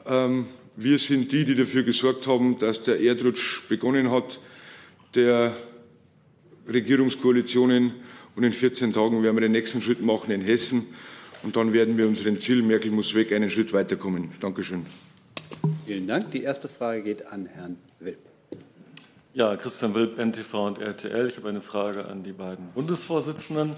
Ähm, 0.05 0.45
wir 0.81 0.97
sind 0.97 1.31
die, 1.31 1.43
die 1.43 1.55
dafür 1.55 1.83
gesorgt 1.83 2.25
haben, 2.27 2.57
dass 2.57 2.81
der 2.81 3.01
Erdrutsch 3.01 3.67
begonnen 3.67 4.11
hat, 4.11 4.39
der 5.13 5.53
Regierungskoalitionen. 6.67 7.93
Und 8.35 8.43
in 8.43 8.53
14 8.53 8.93
Tagen 8.93 9.21
werden 9.21 9.35
wir 9.35 9.41
den 9.41 9.51
nächsten 9.51 9.81
Schritt 9.81 10.01
machen 10.01 10.31
in 10.31 10.41
Hessen. 10.41 10.87
Und 11.43 11.57
dann 11.57 11.73
werden 11.73 11.97
wir 11.97 12.07
unseren 12.07 12.39
Ziel, 12.39 12.61
Merkel 12.61 12.91
muss 12.91 13.13
weg, 13.13 13.33
einen 13.33 13.49
Schritt 13.49 13.73
weiterkommen. 13.73 14.31
Dankeschön. 14.39 14.85
Vielen 15.85 16.07
Dank. 16.07 16.31
Die 16.31 16.43
erste 16.43 16.69
Frage 16.69 17.03
geht 17.03 17.27
an 17.27 17.45
Herrn 17.47 17.77
Wilp. 17.99 18.17
Ja, 19.33 19.55
Christian 19.57 19.93
Wilp, 19.93 20.17
NTV 20.17 20.67
und 20.67 20.79
RTL. 20.79 21.27
Ich 21.27 21.37
habe 21.37 21.49
eine 21.49 21.61
Frage 21.61 22.05
an 22.05 22.23
die 22.23 22.31
beiden 22.31 22.67
Bundesvorsitzenden. 22.73 23.75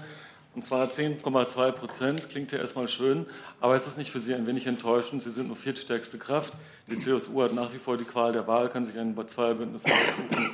Und 0.54 0.64
zwar 0.64 0.86
10,2 0.86 1.72
Prozent 1.72 2.28
klingt 2.28 2.52
ja 2.52 2.58
erstmal 2.58 2.86
schön, 2.86 3.24
aber 3.60 3.74
ist 3.74 3.86
das 3.86 3.96
nicht 3.96 4.10
für 4.10 4.20
Sie 4.20 4.34
ein 4.34 4.46
wenig 4.46 4.66
enttäuschend? 4.66 5.22
Sie 5.22 5.30
sind 5.30 5.46
nur 5.46 5.56
viertstärkste 5.56 6.18
Kraft. 6.18 6.54
Die 6.88 6.98
CSU 6.98 7.42
hat 7.42 7.54
nach 7.54 7.72
wie 7.72 7.78
vor 7.78 7.96
die 7.96 8.04
Qual 8.04 8.32
der 8.32 8.46
Wahl, 8.46 8.68
kann 8.68 8.84
sich 8.84 8.98
ein 8.98 9.16
Zweierbündnis 9.26 9.84
aussuchen. 9.86 10.50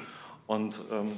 Und 0.47 0.81
ähm, 0.93 1.13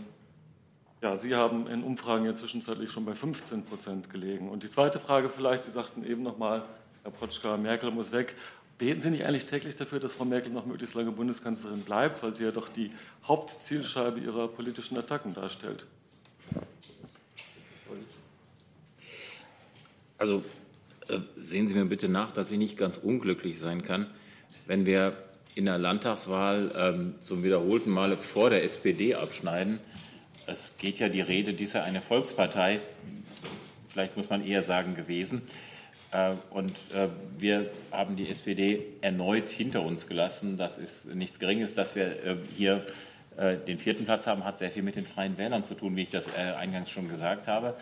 ja, 1.02 1.16
Sie 1.16 1.34
haben 1.34 1.66
in 1.66 1.82
Umfragen 1.82 2.24
ja 2.24 2.34
zwischenzeitlich 2.34 2.90
schon 2.90 3.04
bei 3.04 3.14
15 3.14 3.64
Prozent 3.64 4.08
gelegen. 4.08 4.48
Und 4.48 4.62
die 4.62 4.68
zweite 4.68 4.98
Frage 4.98 5.28
vielleicht, 5.28 5.64
Sie 5.64 5.70
sagten 5.70 6.04
eben 6.04 6.22
nochmal, 6.22 6.64
Herr 7.02 7.10
Protschka, 7.10 7.58
Merkel 7.58 7.90
muss 7.90 8.12
weg. 8.12 8.34
Beten 8.78 9.00
Sie 9.00 9.10
nicht 9.10 9.26
eigentlich 9.26 9.44
täglich 9.44 9.76
dafür, 9.76 10.00
dass 10.00 10.14
Frau 10.14 10.24
Merkel 10.24 10.52
noch 10.52 10.64
möglichst 10.64 10.94
lange 10.94 11.12
Bundeskanzlerin 11.12 11.82
bleibt, 11.82 12.22
weil 12.22 12.32
sie 12.32 12.44
ja 12.44 12.50
doch 12.50 12.68
die 12.70 12.90
Hauptzielscheibe 13.24 14.20
ihrer 14.20 14.48
politischen 14.48 14.96
Attacken 14.96 15.34
darstellt? 15.34 15.86
Also 20.20 20.44
äh, 21.08 21.16
sehen 21.38 21.66
Sie 21.66 21.72
mir 21.72 21.86
bitte 21.86 22.10
nach, 22.10 22.30
dass 22.30 22.52
ich 22.52 22.58
nicht 22.58 22.76
ganz 22.76 22.98
unglücklich 22.98 23.58
sein 23.58 23.82
kann, 23.82 24.06
wenn 24.66 24.84
wir 24.84 25.14
in 25.54 25.64
der 25.64 25.78
Landtagswahl 25.78 26.72
ähm, 26.76 27.14
zum 27.20 27.42
wiederholten 27.42 27.88
Male 27.88 28.18
vor 28.18 28.50
der 28.50 28.62
SPD 28.62 29.14
abschneiden. 29.14 29.80
Es 30.46 30.74
geht 30.76 30.98
ja 30.98 31.08
die 31.08 31.22
Rede, 31.22 31.54
dies 31.54 31.70
sei 31.70 31.82
eine 31.82 32.02
Volkspartei, 32.02 32.80
vielleicht 33.88 34.18
muss 34.18 34.28
man 34.28 34.46
eher 34.46 34.62
sagen 34.62 34.94
gewesen. 34.94 35.40
Äh, 36.12 36.32
und 36.50 36.72
äh, 36.94 37.08
wir 37.38 37.70
haben 37.90 38.16
die 38.16 38.28
SPD 38.28 38.84
erneut 39.00 39.48
hinter 39.48 39.80
uns 39.82 40.06
gelassen. 40.06 40.58
Das 40.58 40.76
ist 40.76 41.14
nichts 41.14 41.38
Geringes, 41.38 41.72
dass 41.72 41.96
wir 41.96 42.04
äh, 42.26 42.36
hier 42.58 42.84
äh, 43.38 43.56
den 43.56 43.78
vierten 43.78 44.04
Platz 44.04 44.26
haben, 44.26 44.44
hat 44.44 44.58
sehr 44.58 44.70
viel 44.70 44.82
mit 44.82 44.96
den 44.96 45.06
Freien 45.06 45.38
Wählern 45.38 45.64
zu 45.64 45.74
tun, 45.74 45.96
wie 45.96 46.02
ich 46.02 46.10
das 46.10 46.28
eingangs 46.34 46.90
schon 46.90 47.08
gesagt 47.08 47.46
habe. 47.46 47.74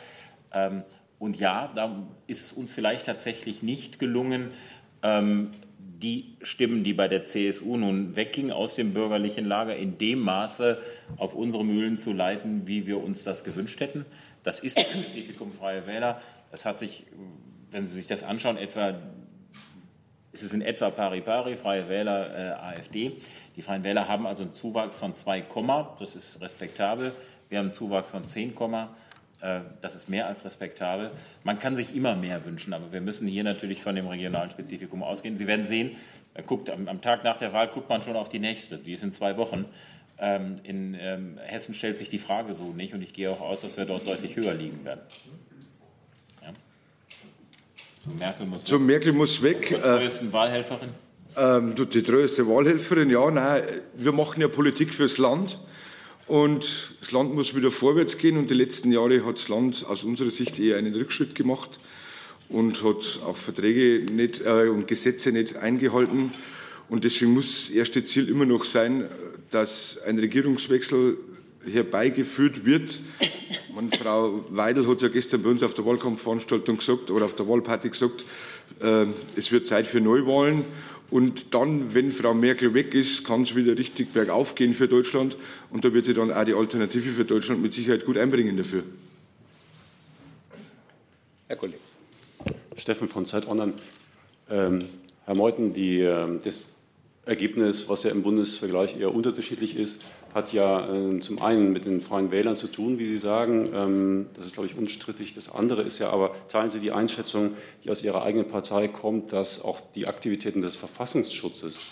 Ähm, 0.53 0.85
und 1.19 1.39
ja, 1.39 1.71
da 1.75 2.07
ist 2.27 2.43
es 2.43 2.53
uns 2.53 2.73
vielleicht 2.73 3.07
tatsächlich 3.07 3.63
nicht 3.63 3.99
gelungen, 3.99 4.53
ähm, 5.03 5.51
die 5.79 6.37
Stimmen, 6.43 6.85
die 6.85 6.95
bei 6.95 7.09
der 7.09 7.25
CSU 7.25 7.77
nun 7.77 8.15
weggingen 8.15 8.53
aus 8.53 8.77
dem 8.77 8.95
bürgerlichen 8.95 9.45
Lager, 9.45 9.75
in 9.75 9.99
dem 9.99 10.21
Maße 10.21 10.79
auf 11.17 11.35
unsere 11.35 11.65
Mühlen 11.65 11.97
zu 11.97 12.13
leiten, 12.13 12.69
wie 12.69 12.87
wir 12.87 13.03
uns 13.03 13.25
das 13.25 13.43
gewünscht 13.43 13.81
hätten. 13.81 14.07
Das 14.45 14.61
ist 14.61 14.77
das 14.77 14.85
Spezifikum 14.85 15.53
Freie 15.53 15.87
Wähler. 15.89 16.21
Das 16.53 16.65
hat 16.65 16.79
sich, 16.79 17.07
wenn 17.73 17.89
Sie 17.89 17.97
sich 17.97 18.07
das 18.07 18.23
anschauen, 18.23 18.57
etwa 18.57 18.95
ist 20.31 20.43
es 20.43 20.53
in 20.53 20.63
etwa 20.63 20.91
pari 20.91 21.21
pari, 21.21 21.57
Freie 21.57 21.89
Wähler, 21.89 22.37
äh, 22.37 22.79
AfD. 22.79 23.17
Die 23.57 23.63
Freien 23.63 23.83
Wähler 23.83 24.07
haben 24.07 24.27
also 24.27 24.45
einen 24.45 24.53
Zuwachs 24.53 24.99
von 24.99 25.17
2, 25.17 25.45
das 25.99 26.15
ist 26.15 26.41
respektabel. 26.41 27.13
Wir 27.49 27.59
haben 27.59 27.67
einen 27.67 27.75
Zuwachs 27.75 28.13
von 28.13 28.27
10, 28.27 28.51
äh, 28.51 28.89
das 29.41 29.95
ist 29.95 30.09
mehr 30.09 30.27
als 30.27 30.45
respektabel. 30.45 31.11
Man 31.45 31.61
kann 31.61 31.77
sich 31.77 31.95
immer 31.95 32.17
mehr 32.17 32.45
wünschen, 32.45 32.73
aber 32.73 32.93
wir 32.93 33.01
müssen 33.01 33.29
hier 33.29 33.45
natürlich 33.45 33.83
von 33.83 33.95
dem 33.95 34.09
regionalen 34.09 34.51
Spezifikum 34.51 35.05
ausgehen. 35.05 35.37
Sie 35.37 35.47
werden 35.47 35.65
sehen, 35.65 35.93
guckt, 36.47 36.71
am, 36.71 37.01
Tag 37.01 37.25
nach 37.25 37.37
der 37.37 37.53
Wahl 37.53 37.69
guckt 37.69 37.89
man 37.89 38.03
schon 38.03 38.17
auf 38.17 38.29
die 38.29 38.39
nächste, 38.39 38.79
die 38.79 38.93
ist 38.93 39.03
in 39.03 39.13
zwei 39.13 39.37
Wochen. 39.37 39.65
Ähm, 40.21 40.57
in 40.65 40.97
ähm, 41.01 41.39
Hessen 41.45 41.75
stellt 41.75 41.97
sich 41.97 42.09
die 42.09 42.19
Frage 42.19 42.53
so 42.53 42.73
nicht 42.73 42.93
und 42.93 43.03
ich 43.03 43.13
gehe 43.13 43.31
auch 43.31 43.41
aus, 43.41 43.61
dass 43.61 43.77
wir 43.77 43.85
dort 43.85 44.07
deutlich 44.07 44.35
höher 44.35 44.55
liegen 44.55 44.85
werden. 44.85 45.01
Ja. 46.43 46.53
Merkel 48.19 48.47
muss 48.47 48.65
Zum 48.65 48.81
weg. 48.83 48.87
Merkel 48.89 49.13
muss 49.13 49.43
weg. 49.43 49.69
Die 49.69 49.75
äh, 49.75 50.33
Wahlhelferin? 50.33 50.91
Ähm, 51.37 51.75
die 51.77 52.03
treueste 52.03 52.49
Wahlhelferin, 52.49 53.11
ja, 53.11 53.31
nein, 53.31 53.63
wir 53.95 54.13
machen 54.13 54.41
ja 54.41 54.49
Politik 54.49 54.93
fürs 54.93 55.19
Land. 55.19 55.61
Und 56.29 56.95
das 57.01 57.11
Land 57.13 57.35
muss 57.35 57.57
wieder 57.57 57.71
vorwärts 57.71 58.19
gehen. 58.19 58.37
Und 58.37 58.51
die 58.51 58.55
letzten 58.55 58.93
Jahre 58.93 59.25
hat 59.25 59.39
das 59.39 59.49
Land 59.49 59.87
aus 59.89 60.05
unserer 60.05 60.31
Sicht 60.31 60.59
eher 60.59 60.77
einen 60.77 60.95
Rückschritt 60.95 61.35
gemacht 61.35 61.81
und 62.51 62.85
hat 62.85 63.21
auch 63.25 63.37
Verträge 63.37 64.13
nicht, 64.13 64.43
äh, 64.43 64.69
und 64.69 64.87
Gesetze 64.87 65.33
nicht 65.33 65.57
eingehalten. 65.57 66.31
Und 66.91 67.05
deswegen 67.05 67.33
muss 67.33 67.67
das 67.67 67.71
erste 67.71 68.05
Ziel 68.05 68.29
immer 68.29 68.45
noch 68.45 68.65
sein, 68.65 69.09
dass 69.51 69.99
ein 70.07 70.19
Regierungswechsel 70.19 71.17
herbeigeführt 71.67 72.65
wird. 72.65 73.01
Und 73.75 73.97
Frau 73.97 74.45
Weidel 74.51 74.87
hat 74.87 75.01
ja 75.03 75.09
gestern 75.09 75.43
bei 75.43 75.51
uns 75.51 75.63
auf 75.63 75.75
der 75.75 75.87
Wahlkampfveranstaltung 75.87 76.79
gesagt 76.79 77.11
oder 77.11 77.25
auf 77.25 77.35
der 77.35 77.49
Wahlparty 77.49 77.89
gesagt, 77.89 78.25
äh, 78.83 79.07
es 79.37 79.51
wird 79.51 79.67
Zeit 79.67 79.87
für 79.87 80.01
Neuwahlen. 80.01 80.65
Und 81.11 81.55
dann, 81.55 81.95
wenn 81.95 82.13
Frau 82.13 82.35
Merkel 82.35 82.75
weg 82.75 82.95
ist, 82.95 83.25
kann 83.25 83.43
es 83.43 83.55
wieder 83.55 83.79
richtig 83.79 84.13
bergauf 84.13 84.55
gehen 84.55 84.75
für 84.75 84.89
Deutschland. 84.89 85.39
Und 85.71 85.85
da 85.85 85.95
wird 85.95 86.05
sie 86.05 86.15
dann 86.15 86.31
auch 86.31 86.45
die 86.45 86.53
Alternative 86.53 87.11
für 87.11 87.25
Deutschland 87.25 87.63
mit 87.63 87.73
Sicherheit 87.73 88.05
gut 88.05 88.19
einbringen 88.19 88.57
dafür. 88.57 88.85
Herr 91.47 91.57
Kollege. 91.57 91.79
Steffen 92.77 93.09
von 93.09 93.25
Zeit 93.25 93.49
Online. 93.49 93.73
Ähm, 94.51 94.85
Herr 95.25 95.35
Meuthen, 95.35 95.73
die, 95.73 96.01
äh, 96.01 96.39
das 96.45 96.71
Ergebnis, 97.25 97.89
was 97.89 98.03
ja 98.03 98.11
im 98.11 98.23
Bundesvergleich 98.23 98.99
eher 98.99 99.15
unterschiedlich 99.15 99.77
ist, 99.77 100.03
hat 100.35 100.53
ja 100.53 100.93
äh, 100.95 101.21
zum 101.21 101.41
einen 101.41 101.73
mit 101.73 101.85
den 101.85 102.01
Freien 102.01 102.31
Wählern 102.31 102.57
zu 102.57 102.69
tun, 102.69 102.99
wie 102.99 103.07
Sie 103.07 103.19
sagen. 103.19 103.71
Ähm, 103.75 104.27
das 104.35 104.47
ist, 104.47 104.55
glaube 104.55 104.67
ich, 104.67 104.77
unstrittig. 104.77 105.35
Das 105.35 105.51
andere 105.53 105.83
ist 105.83 105.99
ja 105.99 106.11
aber, 106.11 106.35
teilen 106.49 106.71
Sie 106.71 106.81
die 106.81 106.93
Einschätzung, 106.93 107.55
die 107.85 107.91
aus 107.91 108.03
Ihrer 108.03 108.23
eigenen 108.23 108.49
Partei 108.49 108.89
kommt, 108.89 109.33
dass 109.33 109.65
auch 109.65 109.81
die 109.95 110.07
Aktivitäten 110.07 110.61
des 110.61 110.77
Verfassungsschutzes 110.77 111.83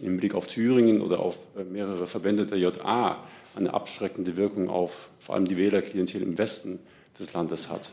im 0.00 0.16
Blick 0.16 0.34
auf 0.34 0.46
Thüringen 0.46 1.00
oder 1.00 1.20
auf 1.20 1.38
äh, 1.56 1.64
mehrere 1.64 2.06
Verbände 2.06 2.46
der 2.46 2.58
JA 2.58 3.22
eine 3.54 3.74
abschreckende 3.74 4.36
Wirkung 4.36 4.68
auf 4.70 5.10
vor 5.18 5.34
allem 5.34 5.44
die 5.44 5.56
Wählerklientel 5.56 6.22
im 6.22 6.38
Westen 6.38 6.78
des 7.18 7.32
Landes 7.32 7.68
hat? 7.68 7.90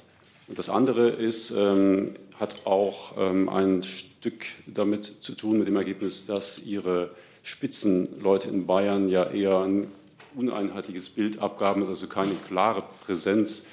Und 0.47 0.57
das 0.57 0.69
andere 0.69 1.09
ist, 1.09 1.51
ähm, 1.51 2.13
hat 2.39 2.65
auch 2.65 3.15
ähm, 3.17 3.49
ein 3.49 3.83
Stück 3.83 4.45
damit 4.65 5.05
zu 5.05 5.33
tun 5.33 5.57
mit 5.57 5.67
dem 5.67 5.75
Ergebnis, 5.75 6.25
dass 6.25 6.59
ihre 6.59 7.11
Spitzenleute 7.47 8.49
in 8.49 8.65
Bayern 8.65 9.07
ja 9.07 9.23
eher 9.23 9.59
ein 9.59 9.87
uneinheitliches 10.35 11.09
Bild 11.09 11.39
abgaben, 11.39 11.87
also 11.87 12.05
keine 12.07 12.35
klare 12.35 12.83
Präsenz 13.05 13.65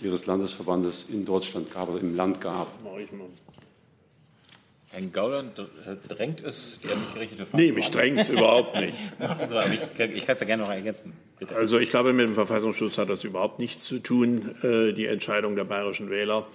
ihres 0.00 0.24
Landesverbandes 0.24 1.06
in 1.10 1.26
Deutschland 1.26 1.70
gab 1.70 1.90
oder 1.90 2.00
im 2.00 2.16
Land 2.16 2.40
gab. 2.40 2.68
Herrn 4.88 5.12
Gauland 5.12 5.52
drängt 6.08 6.42
es, 6.42 6.80
die 6.82 6.88
an 6.88 6.98
mich 6.98 7.12
gerichtete 7.12 7.44
Frage 7.44 7.62
Nee, 7.62 7.72
mich 7.72 7.90
drängt 7.90 8.20
es 8.20 8.30
überhaupt 8.30 8.74
nicht. 8.76 8.96
also, 9.18 9.60
ich, 9.70 10.00
ich 10.00 10.26
kann 10.26 10.34
es 10.34 10.40
ja 10.40 10.46
gerne 10.46 10.62
noch 10.62 10.70
ergänzen. 10.70 11.12
Bitte. 11.38 11.54
Also 11.54 11.78
ich 11.78 11.90
glaube, 11.90 12.14
mit 12.14 12.26
dem 12.26 12.34
Verfassungsschutz 12.34 12.96
hat 12.96 13.10
das 13.10 13.22
überhaupt 13.22 13.58
nichts 13.58 13.84
zu 13.84 13.98
tun, 13.98 14.54
äh, 14.62 14.94
die 14.94 15.04
Entscheidung 15.04 15.56
der 15.56 15.64
bayerischen 15.64 16.08
Wähler. 16.08 16.46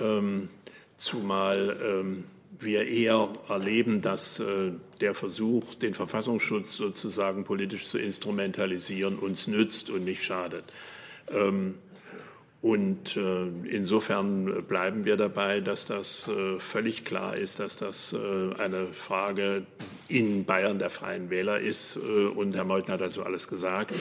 Ähm, 0.00 0.48
zumal 0.96 1.76
ähm, 1.86 2.24
wir 2.58 2.88
eher 2.88 3.28
erleben, 3.50 4.00
dass 4.00 4.40
äh, 4.40 4.72
der 5.00 5.14
Versuch, 5.14 5.74
den 5.74 5.94
Verfassungsschutz 5.94 6.74
sozusagen 6.74 7.44
politisch 7.44 7.86
zu 7.86 7.98
instrumentalisieren, 7.98 9.18
uns 9.18 9.46
nützt 9.46 9.90
und 9.90 10.04
nicht 10.04 10.22
schadet. 10.22 10.64
Ähm, 11.30 11.74
und 12.62 13.16
äh, 13.16 13.46
insofern 13.70 14.64
bleiben 14.64 15.04
wir 15.04 15.16
dabei, 15.16 15.60
dass 15.60 15.84
das 15.84 16.26
äh, 16.26 16.58
völlig 16.58 17.04
klar 17.04 17.36
ist, 17.36 17.60
dass 17.60 17.76
das 17.76 18.12
äh, 18.12 18.60
eine 18.60 18.88
Frage 18.92 19.66
in 20.08 20.44
Bayern 20.46 20.78
der 20.78 20.90
Freien 20.90 21.30
Wähler 21.30 21.60
ist. 21.60 21.96
Und 21.96 22.56
Herr 22.56 22.64
Meuthen 22.64 22.92
hat 22.92 23.00
dazu 23.00 23.24
alles 23.24 23.48
gesagt. 23.48 23.92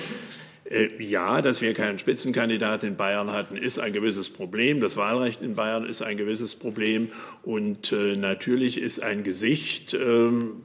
Ja, 0.97 1.43
dass 1.43 1.61
wir 1.61 1.75
keinen 1.75 1.99
Spitzenkandidaten 1.99 2.89
in 2.89 2.97
Bayern 2.97 3.31
hatten, 3.31 3.55
ist 3.55 3.77
ein 3.77 3.93
gewisses 3.93 4.31
Problem. 4.31 4.81
Das 4.81 4.97
Wahlrecht 4.97 5.43
in 5.43 5.53
Bayern 5.53 5.85
ist 5.85 6.01
ein 6.01 6.17
gewisses 6.17 6.55
Problem. 6.55 7.11
Und 7.43 7.91
äh, 7.91 8.15
natürlich 8.15 8.79
ist 8.79 8.99
ein 8.99 9.23
Gesicht, 9.23 9.93
ähm, 9.93 10.63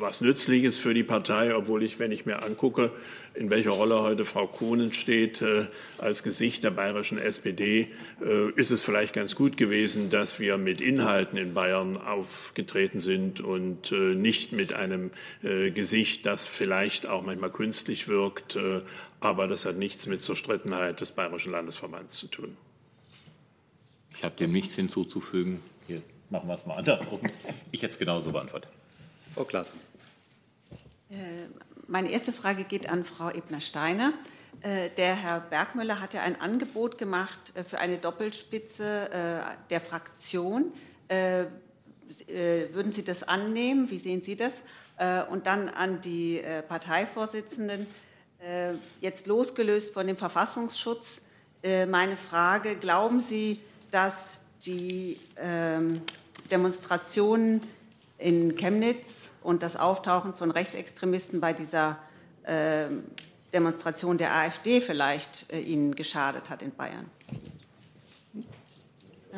was 0.00 0.20
Nützliches 0.20 0.78
für 0.78 0.94
die 0.94 1.02
Partei, 1.02 1.54
obwohl 1.54 1.82
ich, 1.82 1.98
wenn 1.98 2.12
ich 2.12 2.26
mir 2.26 2.42
angucke, 2.42 2.92
in 3.34 3.50
welcher 3.50 3.70
Rolle 3.70 4.00
heute 4.02 4.24
Frau 4.24 4.46
Kohnen 4.46 4.92
steht 4.92 5.42
äh, 5.42 5.66
als 5.98 6.22
Gesicht 6.22 6.64
der 6.64 6.70
bayerischen 6.70 7.18
SPD, 7.18 7.88
äh, 8.22 8.50
ist 8.52 8.70
es 8.70 8.82
vielleicht 8.82 9.14
ganz 9.14 9.34
gut 9.34 9.56
gewesen, 9.56 10.10
dass 10.10 10.38
wir 10.40 10.58
mit 10.58 10.80
Inhalten 10.80 11.38
in 11.38 11.54
Bayern 11.54 11.96
aufgetreten 11.96 13.00
sind 13.00 13.40
und 13.40 13.92
äh, 13.92 14.14
nicht 14.14 14.52
mit 14.52 14.72
einem 14.72 15.10
äh, 15.42 15.70
Gesicht, 15.70 16.26
das 16.26 16.44
vielleicht 16.44 17.06
auch 17.06 17.22
manchmal 17.22 17.50
künstlich 17.50 18.08
wirkt, 18.08 18.56
äh, 18.56 18.80
aber 19.20 19.48
das 19.48 19.64
hat 19.64 19.76
nichts 19.76 20.06
mit 20.06 20.22
Zerstrittenheit 20.22 21.00
des 21.00 21.12
bayerischen 21.12 21.52
Landesverbands 21.52 22.16
zu 22.16 22.26
tun. 22.26 22.56
Ich 24.16 24.24
habe 24.24 24.36
dem 24.36 24.52
nichts 24.52 24.74
hinzuzufügen. 24.74 25.60
Hier 25.86 26.02
machen 26.30 26.48
wir 26.48 26.54
es 26.54 26.66
mal 26.66 26.74
andersrum. 26.74 27.20
Ich 27.72 27.82
hätte 27.82 27.92
es 27.92 27.98
genauso 27.98 28.32
beantwortet. 28.32 28.70
Frau 29.34 29.44
Klaas. 29.44 29.70
Äh, 31.10 31.48
meine 31.88 32.10
erste 32.12 32.32
Frage 32.32 32.64
geht 32.64 32.88
an 32.88 33.04
Frau 33.04 33.30
Ebner-Steiner. 33.30 34.12
Äh, 34.60 34.90
der 34.90 35.16
Herr 35.16 35.40
Bergmüller 35.40 36.00
hat 36.00 36.14
ja 36.14 36.22
ein 36.22 36.40
Angebot 36.40 36.98
gemacht 36.98 37.52
äh, 37.56 37.64
für 37.64 37.78
eine 37.80 37.98
Doppelspitze 37.98 39.10
der 39.68 39.80
Fraktion. 39.80 40.72
Würden 41.08 42.92
Sie 42.92 43.02
das 43.02 43.24
annehmen? 43.24 43.90
Wie 43.90 43.98
sehen 43.98 44.22
Sie 44.22 44.36
das? 44.36 44.62
Und 45.30 45.46
dann 45.46 45.68
an 45.68 46.00
die 46.00 46.40
Parteivorsitzenden. 46.68 47.86
Jetzt 49.00 49.26
losgelöst 49.26 49.92
von 49.92 50.06
dem 50.06 50.16
Verfassungsschutz. 50.16 51.20
Meine 51.62 52.16
Frage, 52.16 52.76
glauben 52.76 53.20
Sie, 53.20 53.60
dass 53.90 54.40
die 54.64 55.18
ähm, 55.36 56.02
Demonstrationen 56.50 57.60
in 58.20 58.54
Chemnitz 58.56 59.32
und 59.42 59.62
das 59.62 59.76
Auftauchen 59.76 60.34
von 60.34 60.50
Rechtsextremisten 60.50 61.40
bei 61.40 61.52
dieser 61.52 61.98
äh, 62.44 62.86
Demonstration 63.52 64.18
der 64.18 64.34
AfD 64.34 64.80
vielleicht 64.80 65.52
äh, 65.52 65.60
Ihnen 65.60 65.94
geschadet 65.94 66.50
hat 66.50 66.62
in 66.62 66.72
Bayern? 66.72 67.06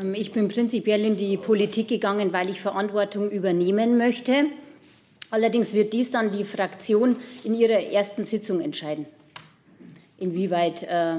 Ähm, 0.00 0.14
ich 0.14 0.32
bin 0.32 0.48
prinzipiell 0.48 1.04
in 1.04 1.16
die 1.16 1.36
Politik 1.36 1.88
gegangen, 1.88 2.32
weil 2.32 2.50
ich 2.50 2.60
Verantwortung 2.60 3.30
übernehmen 3.30 3.96
möchte. 3.96 4.46
Allerdings 5.30 5.72
wird 5.72 5.92
dies 5.92 6.10
dann 6.10 6.30
die 6.30 6.44
Fraktion 6.44 7.16
in 7.44 7.54
ihrer 7.54 7.80
ersten 7.80 8.24
Sitzung 8.24 8.60
entscheiden, 8.60 9.06
inwieweit 10.18 10.82
äh, 10.82 11.16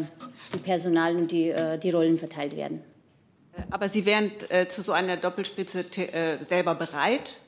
die 0.53 0.59
Personal 0.59 1.15
und 1.15 1.31
die, 1.31 1.49
äh, 1.49 1.79
die 1.79 1.89
Rollen 1.89 2.19
verteilt 2.19 2.55
werden. 2.55 2.83
Aber 3.69 3.89
Sie 3.89 4.05
wären 4.05 4.31
äh, 4.49 4.67
zu 4.67 4.81
so 4.81 4.91
einer 4.91 5.17
Doppelspitze 5.17 5.85
äh, 5.97 6.43
selber 6.43 6.75
bereit? 6.75 7.39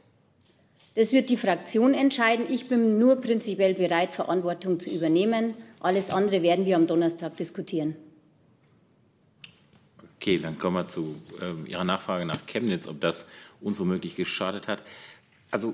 Das 0.95 1.11
wird 1.11 1.29
die 1.29 1.37
Fraktion 1.37 1.93
entscheiden. 1.93 2.45
Ich 2.49 2.69
bin 2.69 2.97
nur 2.97 3.17
prinzipiell 3.17 3.73
bereit, 3.73 4.13
Verantwortung 4.13 4.79
zu 4.79 4.89
übernehmen. 4.89 5.53
Alles 5.81 6.09
andere 6.09 6.41
werden 6.41 6.65
wir 6.65 6.77
am 6.77 6.87
Donnerstag 6.87 7.35
diskutieren. 7.35 7.95
Okay, 10.15 10.39
dann 10.39 10.57
kommen 10.57 10.77
wir 10.77 10.87
zu 10.87 11.15
äh, 11.41 11.69
Ihrer 11.69 11.83
Nachfrage 11.83 12.25
nach 12.25 12.45
Chemnitz, 12.47 12.87
ob 12.87 13.01
das 13.01 13.27
uns 13.59 13.79
womöglich 13.79 14.15
geschadet 14.15 14.69
hat. 14.69 14.81
Also 15.51 15.73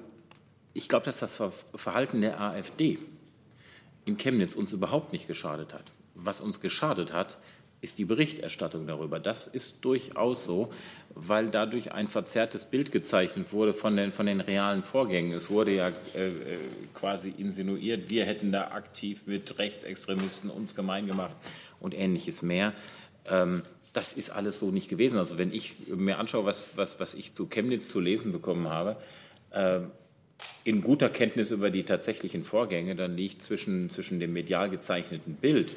ich 0.73 0.89
glaube, 0.89 1.05
dass 1.05 1.19
das 1.19 1.41
Verhalten 1.75 2.21
der 2.21 2.41
AfD 2.41 2.97
in 4.05 4.17
Chemnitz 4.17 4.55
uns 4.55 4.73
überhaupt 4.73 5.13
nicht 5.13 5.27
geschadet 5.27 5.73
hat. 5.73 5.83
Was 6.15 6.41
uns 6.41 6.59
geschadet 6.59 7.13
hat, 7.13 7.37
ist 7.81 7.97
die 7.97 8.05
Berichterstattung 8.05 8.85
darüber. 8.85 9.19
Das 9.19 9.47
ist 9.47 9.83
durchaus 9.83 10.45
so, 10.45 10.71
weil 11.15 11.49
dadurch 11.49 11.91
ein 11.91 12.07
verzerrtes 12.07 12.65
Bild 12.65 12.91
gezeichnet 12.91 13.51
wurde 13.53 13.73
von 13.73 13.97
den, 13.97 14.11
von 14.11 14.27
den 14.27 14.39
realen 14.39 14.83
Vorgängen. 14.83 15.33
Es 15.33 15.49
wurde 15.49 15.75
ja 15.75 15.91
äh, 16.15 16.27
äh, 16.27 16.57
quasi 16.93 17.33
insinuiert, 17.35 18.09
wir 18.09 18.25
hätten 18.25 18.51
da 18.51 18.69
aktiv 18.69 19.23
mit 19.25 19.57
Rechtsextremisten 19.57 20.49
uns 20.51 20.75
gemein 20.75 21.07
gemacht 21.07 21.35
und 21.79 21.97
ähnliches 21.97 22.43
mehr. 22.43 22.73
Ähm, 23.27 23.63
das 23.93 24.13
ist 24.13 24.29
alles 24.29 24.59
so 24.59 24.71
nicht 24.71 24.87
gewesen. 24.87 25.17
Also 25.17 25.37
wenn 25.37 25.51
ich 25.51 25.75
mir 25.87 26.19
anschaue, 26.19 26.45
was, 26.45 26.77
was, 26.77 26.99
was 26.99 27.13
ich 27.15 27.33
zu 27.33 27.47
Chemnitz 27.47 27.89
zu 27.89 27.99
lesen 27.99 28.31
bekommen 28.31 28.69
habe, 28.69 28.95
äh, 29.51 29.79
in 30.63 30.81
guter 30.81 31.09
Kenntnis 31.09 31.49
über 31.49 31.71
die 31.71 31.83
tatsächlichen 31.83 32.43
Vorgänge, 32.43 32.95
dann 32.95 33.17
liegt 33.17 33.41
zwischen, 33.41 33.89
zwischen 33.89 34.19
dem 34.19 34.33
medial 34.33 34.69
gezeichneten 34.69 35.33
Bild 35.33 35.73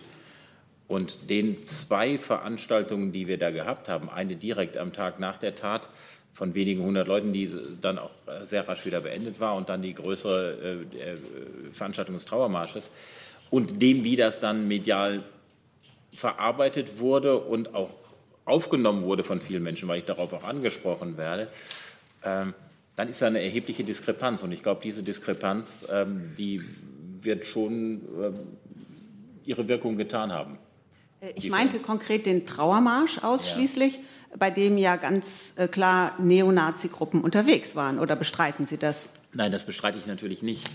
und 0.94 1.28
den 1.28 1.62
zwei 1.66 2.18
Veranstaltungen, 2.18 3.10
die 3.10 3.26
wir 3.26 3.36
da 3.36 3.50
gehabt 3.50 3.88
haben, 3.88 4.08
eine 4.08 4.36
direkt 4.36 4.78
am 4.78 4.92
Tag 4.92 5.18
nach 5.18 5.38
der 5.38 5.54
Tat 5.54 5.88
von 6.32 6.54
wenigen 6.54 6.84
hundert 6.84 7.08
Leuten, 7.08 7.32
die 7.32 7.50
dann 7.80 7.98
auch 7.98 8.12
sehr 8.42 8.66
rasch 8.68 8.86
wieder 8.86 9.00
beendet 9.00 9.40
war, 9.40 9.56
und 9.56 9.68
dann 9.68 9.82
die 9.82 9.94
größere 9.94 10.86
äh, 10.94 11.12
äh, 11.12 11.16
Veranstaltung 11.72 12.14
des 12.14 12.24
Trauermarsches, 12.24 12.90
und 13.50 13.82
dem, 13.82 14.04
wie 14.04 14.16
das 14.16 14.40
dann 14.40 14.68
medial 14.68 15.22
verarbeitet 16.12 16.98
wurde 16.98 17.38
und 17.38 17.74
auch 17.74 17.90
aufgenommen 18.44 19.02
wurde 19.02 19.24
von 19.24 19.40
vielen 19.40 19.62
Menschen, 19.62 19.88
weil 19.88 19.98
ich 19.98 20.04
darauf 20.04 20.32
auch 20.32 20.44
angesprochen 20.44 21.16
werde, 21.16 21.48
ähm, 22.24 22.54
dann 22.96 23.08
ist 23.08 23.20
da 23.22 23.26
eine 23.26 23.42
erhebliche 23.42 23.84
Diskrepanz. 23.84 24.42
Und 24.42 24.52
ich 24.52 24.62
glaube, 24.62 24.80
diese 24.82 25.02
Diskrepanz, 25.02 25.86
ähm, 25.90 26.32
die 26.38 26.62
wird 27.20 27.46
schon 27.46 28.02
ähm, 28.22 28.34
ihre 29.44 29.68
Wirkung 29.68 29.96
getan 29.96 30.32
haben. 30.32 30.58
Äh, 31.24 31.32
ich 31.34 31.50
meinte 31.50 31.78
konkret 31.78 32.26
den 32.26 32.46
Trauermarsch 32.46 33.18
ausschließlich, 33.18 33.96
ja. 33.96 34.02
bei 34.38 34.50
dem 34.50 34.78
ja 34.78 34.96
ganz 34.96 35.52
äh, 35.56 35.68
klar 35.68 36.14
Neonazi-Gruppen 36.18 37.20
unterwegs 37.20 37.76
waren. 37.76 37.98
Oder 37.98 38.16
bestreiten 38.16 38.66
Sie 38.66 38.78
das? 38.78 39.08
Nein, 39.32 39.52
das 39.52 39.64
bestreite 39.64 39.98
ich 39.98 40.06
natürlich 40.06 40.42
nicht. 40.42 40.68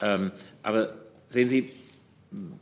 Ähm, 0.00 0.32
aber 0.62 0.94
sehen 1.28 1.48
Sie, 1.48 1.72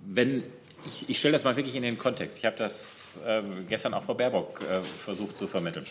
wenn 0.07 0.42
ich, 0.87 1.09
ich 1.09 1.18
stelle 1.18 1.33
das 1.33 1.44
mal 1.44 1.57
wirklich 1.57 1.74
in 1.74 1.83
den 1.83 1.98
Kontext. 1.98 2.38
Ich 2.38 2.44
habe 2.44 2.57
das 2.57 3.20
ähm, 3.26 3.66
gestern 3.68 3.94
auch 3.94 4.02
Frau 4.02 4.14
Baerbock 4.14 4.61
äh, 4.62 4.83
versucht 4.83 5.38
zu 5.38 5.46
vermitteln. 5.46 5.85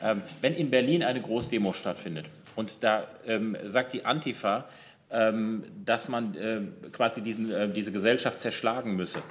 Ähm, 0.00 0.22
wenn 0.40 0.54
in 0.54 0.70
Berlin 0.70 1.04
eine 1.04 1.20
Großdemo 1.20 1.72
stattfindet 1.72 2.26
und 2.56 2.82
da 2.82 3.06
ähm, 3.26 3.56
sagt 3.64 3.92
die 3.92 4.04
Antifa, 4.04 4.64
ähm, 5.10 5.64
dass 5.84 6.08
man 6.08 6.34
äh, 6.34 6.62
quasi 6.90 7.20
diesen, 7.20 7.52
äh, 7.52 7.68
diese 7.68 7.92
Gesellschaft 7.92 8.40
zerschlagen 8.40 8.96
müsse, 8.96 9.22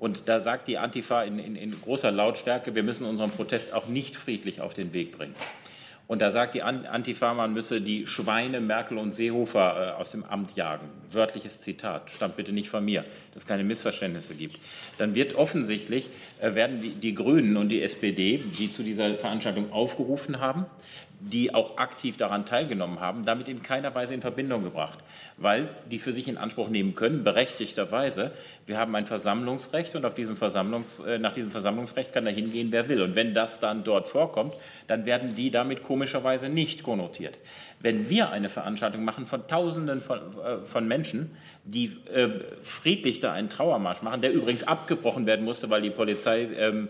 und 0.00 0.28
da 0.28 0.40
sagt 0.40 0.66
die 0.66 0.78
Antifa 0.78 1.22
in, 1.22 1.38
in, 1.38 1.54
in 1.54 1.80
großer 1.80 2.10
Lautstärke, 2.10 2.74
wir 2.74 2.82
müssen 2.82 3.04
unseren 3.04 3.30
Protest 3.30 3.74
auch 3.74 3.86
nicht 3.86 4.16
friedlich 4.16 4.62
auf 4.62 4.74
den 4.74 4.94
Weg 4.94 5.16
bringen. 5.16 5.34
Und 6.10 6.20
da 6.20 6.32
sagt 6.32 6.54
die 6.54 6.62
Antifa, 6.62 7.34
man 7.34 7.54
müsse 7.54 7.80
die 7.80 8.08
Schweine 8.08 8.60
Merkel 8.60 8.98
und 8.98 9.14
Seehofer 9.14 9.94
äh, 9.94 10.00
aus 10.00 10.10
dem 10.10 10.24
Amt 10.24 10.56
jagen. 10.56 10.88
Wörtliches 11.12 11.60
Zitat, 11.60 12.10
stammt 12.10 12.34
bitte 12.34 12.50
nicht 12.50 12.68
von 12.68 12.84
mir, 12.84 13.04
dass 13.32 13.44
es 13.44 13.46
keine 13.46 13.62
Missverständnisse 13.62 14.34
gibt. 14.34 14.58
Dann 14.98 15.14
wird 15.14 15.36
offensichtlich, 15.36 16.10
äh, 16.40 16.56
werden 16.56 16.80
die, 16.80 16.94
die 16.94 17.14
Grünen 17.14 17.56
und 17.56 17.68
die 17.68 17.80
SPD, 17.80 18.42
die 18.58 18.72
zu 18.72 18.82
dieser 18.82 19.14
Veranstaltung 19.14 19.70
aufgerufen 19.70 20.40
haben, 20.40 20.66
die 21.20 21.54
auch 21.54 21.76
aktiv 21.76 22.16
daran 22.16 22.46
teilgenommen 22.46 23.00
haben, 23.00 23.24
damit 23.24 23.46
in 23.46 23.62
keiner 23.62 23.94
Weise 23.94 24.14
in 24.14 24.22
Verbindung 24.22 24.64
gebracht, 24.64 24.98
weil 25.36 25.68
die 25.90 25.98
für 25.98 26.12
sich 26.12 26.28
in 26.28 26.38
Anspruch 26.38 26.70
nehmen 26.70 26.94
können, 26.94 27.22
berechtigterweise, 27.24 28.32
wir 28.66 28.78
haben 28.78 28.94
ein 28.94 29.04
Versammlungsrecht 29.04 29.94
und 29.94 30.06
auf 30.06 30.14
diesem 30.14 30.36
Versammlungs, 30.36 31.00
äh, 31.00 31.18
nach 31.18 31.34
diesem 31.34 31.50
Versammlungsrecht 31.50 32.14
kann 32.14 32.24
da 32.24 32.30
hingehen, 32.30 32.68
wer 32.70 32.88
will. 32.88 33.02
Und 33.02 33.16
wenn 33.16 33.34
das 33.34 33.60
dann 33.60 33.84
dort 33.84 34.08
vorkommt, 34.08 34.54
dann 34.86 35.04
werden 35.04 35.34
die 35.34 35.50
damit 35.50 35.82
komischerweise 35.82 36.48
nicht 36.48 36.82
konnotiert. 36.82 37.38
Wenn 37.80 38.08
wir 38.08 38.30
eine 38.30 38.48
Veranstaltung 38.48 39.04
machen 39.04 39.26
von 39.26 39.46
Tausenden 39.46 40.00
von, 40.00 40.18
äh, 40.18 40.64
von 40.64 40.88
Menschen, 40.88 41.36
die 41.64 41.96
äh, 42.12 42.30
friedlich 42.62 43.20
da 43.20 43.32
einen 43.32 43.50
Trauermarsch 43.50 44.00
machen, 44.00 44.22
der 44.22 44.32
übrigens 44.32 44.62
abgebrochen 44.62 45.26
werden 45.26 45.44
musste, 45.44 45.68
weil 45.68 45.82
die 45.82 45.90
Polizei 45.90 46.48
ähm, 46.56 46.88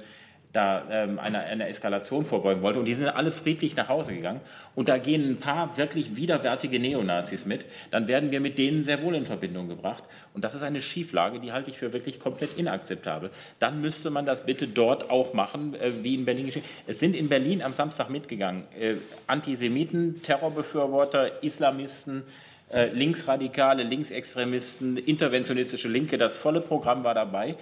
da 0.53 0.83
ähm, 0.91 1.19
einer, 1.19 1.41
einer 1.41 1.69
Eskalation 1.69 2.25
vorbeugen 2.25 2.63
wollte. 2.63 2.81
Und 2.81 2.85
die 2.85 2.95
sind 2.95 3.07
alle 3.09 3.31
friedlich 3.31 3.77
nach 3.77 3.89
Hause 3.89 4.15
gegangen. 4.15 4.41
Und 4.75 4.89
da 4.89 4.99
gehen 4.99 5.31
ein 5.31 5.37
paar 5.37 5.77
wirklich 5.77 6.17
widerwärtige 6.17 6.81
Neonazis 6.81 7.47
mit. 7.47 7.67
Dann 7.93 8.09
werden 8.09 8.33
wir 8.33 8.41
mit 8.41 8.59
denen 8.59 8.83
sehr 8.83 9.03
wohl 9.03 9.15
in 9.15 9.25
Verbindung 9.25 9.69
gebracht. 9.69 10.03
Und 10.35 10.43
das 10.43 10.55
ist 10.55 10.63
eine 10.63 10.81
Schieflage, 10.81 11.39
die 11.39 11.53
halte 11.53 11.71
ich 11.71 11.79
für 11.79 11.93
wirklich 11.93 12.19
komplett 12.19 12.59
inakzeptabel. 12.59 13.31
Dann 13.61 13.81
müsste 13.81 14.11
man 14.11 14.27
das 14.27 14.45
bitte 14.45 14.67
dort 14.67 15.09
auch 15.09 15.35
machen, 15.35 15.75
äh, 15.75 15.91
wie 16.03 16.15
in 16.15 16.25
Berlin 16.25 16.47
geschehen. 16.47 16.65
Es 16.87 16.99
sind 16.99 17.15
in 17.15 17.29
Berlin 17.29 17.63
am 17.63 17.73
Samstag 17.73 18.11
mitgegangen 18.11 18.65
äh, 18.79 18.95
Antisemiten, 19.29 20.21
Terrorbefürworter, 20.23 21.45
Islamisten, 21.45 22.25
äh, 22.73 22.89
Linksradikale, 22.89 23.85
Linksextremisten, 23.85 24.97
interventionistische 24.97 25.89
Linke. 25.89 26.19
Das 26.19 26.35
volle 26.35 26.61
Programm 26.61 27.05
war 27.05 27.15
dabei 27.15 27.57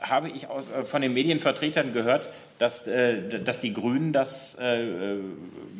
habe 0.00 0.30
ich 0.30 0.44
äh, 0.44 0.84
von 0.84 1.02
den 1.02 1.14
Medienvertretern 1.14 1.92
gehört, 1.92 2.28
dass, 2.58 2.86
äh, 2.86 3.40
dass 3.40 3.60
die 3.60 3.72
Grünen 3.72 4.12
das 4.12 4.56
äh, 4.60 5.16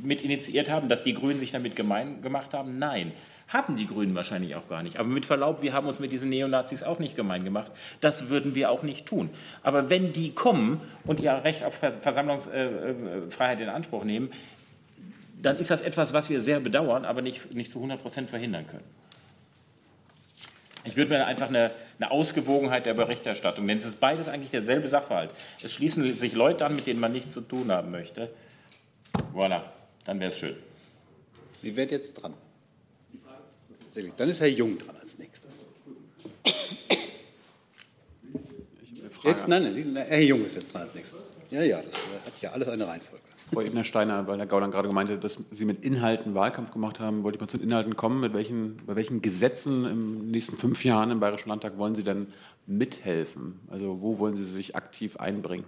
mit 0.02 0.22
initiiert 0.22 0.70
haben, 0.70 0.88
dass 0.88 1.04
die 1.04 1.14
Grünen 1.14 1.40
sich 1.40 1.52
damit 1.52 1.76
gemein 1.76 2.22
gemacht 2.22 2.54
haben. 2.54 2.78
Nein, 2.78 3.12
haben 3.48 3.76
die 3.76 3.86
Grünen 3.86 4.14
wahrscheinlich 4.14 4.54
auch 4.56 4.68
gar 4.68 4.82
nicht. 4.82 4.98
Aber 4.98 5.08
mit 5.08 5.26
Verlaub, 5.26 5.62
wir 5.62 5.72
haben 5.72 5.88
uns 5.88 6.00
mit 6.00 6.12
diesen 6.12 6.28
Neonazis 6.28 6.82
auch 6.82 6.98
nicht 6.98 7.16
gemein 7.16 7.44
gemacht. 7.44 7.72
Das 8.00 8.28
würden 8.28 8.54
wir 8.54 8.70
auch 8.70 8.82
nicht 8.82 9.06
tun. 9.06 9.30
Aber 9.62 9.90
wenn 9.90 10.12
die 10.12 10.32
kommen 10.32 10.80
und 11.04 11.20
ihr 11.20 11.32
Recht 11.32 11.64
auf 11.64 11.74
Versammlungsfreiheit 11.74 13.60
in 13.60 13.68
Anspruch 13.68 14.04
nehmen, 14.04 14.30
dann 15.40 15.56
ist 15.56 15.70
das 15.70 15.82
etwas, 15.82 16.12
was 16.12 16.30
wir 16.30 16.40
sehr 16.40 16.60
bedauern, 16.60 17.04
aber 17.04 17.22
nicht, 17.22 17.54
nicht 17.54 17.70
zu 17.70 17.78
100 17.78 18.02
Prozent 18.02 18.28
verhindern 18.28 18.66
können. 18.66 18.84
Ich 20.88 20.96
würde 20.96 21.10
mir 21.10 21.26
einfach 21.26 21.48
eine, 21.48 21.70
eine, 21.98 22.10
Ausgewogenheit 22.10 22.86
der 22.86 22.94
Berichterstattung, 22.94 23.66
denn 23.66 23.78
es 23.78 23.84
ist 23.84 24.00
beides 24.00 24.28
eigentlich 24.28 24.50
derselbe 24.50 24.88
Sachverhalt. 24.88 25.30
Es 25.62 25.72
schließen 25.72 26.16
sich 26.16 26.32
Leute 26.32 26.64
an, 26.64 26.74
mit 26.74 26.86
denen 26.86 26.98
man 26.98 27.12
nichts 27.12 27.34
zu 27.34 27.42
tun 27.42 27.70
haben 27.70 27.90
möchte. 27.90 28.30
Voilà, 29.34 29.62
dann 30.04 30.18
wäre 30.18 30.30
es 30.30 30.38
schön. 30.38 30.56
Sie 31.62 31.76
werden 31.76 31.90
jetzt 31.90 32.14
dran. 32.14 32.34
Dann 34.16 34.28
ist 34.28 34.40
Herr 34.40 34.48
Jung 34.48 34.78
dran 34.78 34.96
als 35.00 35.18
nächstes. 35.18 35.52
Jetzt, 39.24 39.48
nein, 39.48 39.64
nein, 39.64 39.96
Herr 39.96 40.20
Jung 40.20 40.44
ist 40.44 40.54
jetzt 40.54 40.72
dran 40.72 40.82
als 40.82 40.94
nächstes. 40.94 41.18
Ja, 41.50 41.62
ja, 41.62 41.82
das 41.82 41.94
hat 41.94 42.40
ja 42.40 42.52
alles 42.52 42.68
eine 42.68 42.86
Reihenfolge. 42.86 43.24
Frau 43.52 43.60
Ebner-Steiner, 43.60 44.26
weil 44.26 44.38
Herr 44.38 44.46
Gauland 44.46 44.72
gerade 44.72 44.88
gemeinte, 44.88 45.18
dass 45.18 45.38
Sie 45.50 45.64
mit 45.64 45.84
Inhalten 45.84 46.34
Wahlkampf 46.34 46.70
gemacht 46.70 47.00
haben, 47.00 47.22
wollte 47.22 47.36
ich 47.36 47.40
mal 47.40 47.48
zu 47.48 47.58
den 47.58 47.68
Inhalten 47.68 47.96
kommen. 47.96 48.20
Mit 48.20 48.34
welchen, 48.34 48.76
bei 48.86 48.96
welchen 48.96 49.22
Gesetzen 49.22 49.84
im 49.84 50.30
nächsten 50.30 50.56
fünf 50.56 50.84
Jahren 50.84 51.10
im 51.10 51.20
Bayerischen 51.20 51.48
Landtag 51.48 51.78
wollen 51.78 51.94
Sie 51.94 52.02
denn 52.02 52.28
mithelfen? 52.66 53.60
Also 53.70 54.00
wo 54.00 54.18
wollen 54.18 54.34
Sie 54.34 54.44
sich 54.44 54.76
aktiv 54.76 55.16
einbringen? 55.16 55.64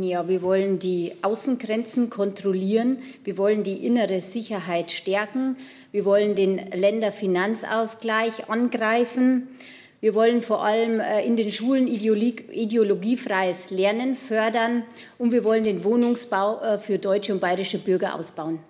Ja, 0.00 0.28
wir 0.28 0.42
wollen 0.42 0.78
die 0.78 1.12
Außengrenzen 1.22 2.10
kontrollieren. 2.10 2.98
Wir 3.24 3.36
wollen 3.36 3.64
die 3.64 3.84
innere 3.84 4.20
Sicherheit 4.20 4.92
stärken. 4.92 5.56
Wir 5.90 6.04
wollen 6.04 6.36
den 6.36 6.58
Länderfinanzausgleich 6.58 8.48
angreifen. 8.48 9.48
Wir 10.00 10.14
wollen 10.14 10.40
vor 10.40 10.64
allem 10.64 10.98
äh, 10.98 11.26
in 11.26 11.36
den 11.36 11.52
Schulen 11.52 11.86
ideologiefreies 11.86 13.70
Lernen 13.70 14.16
fördern 14.16 14.84
und 15.18 15.30
wir 15.30 15.44
wollen 15.44 15.62
den 15.62 15.84
Wohnungsbau 15.84 16.60
äh, 16.62 16.78
für 16.78 16.98
deutsche 16.98 17.34
und 17.34 17.40
bayerische 17.40 17.78
Bürger 17.78 18.14
ausbauen. 18.14 18.60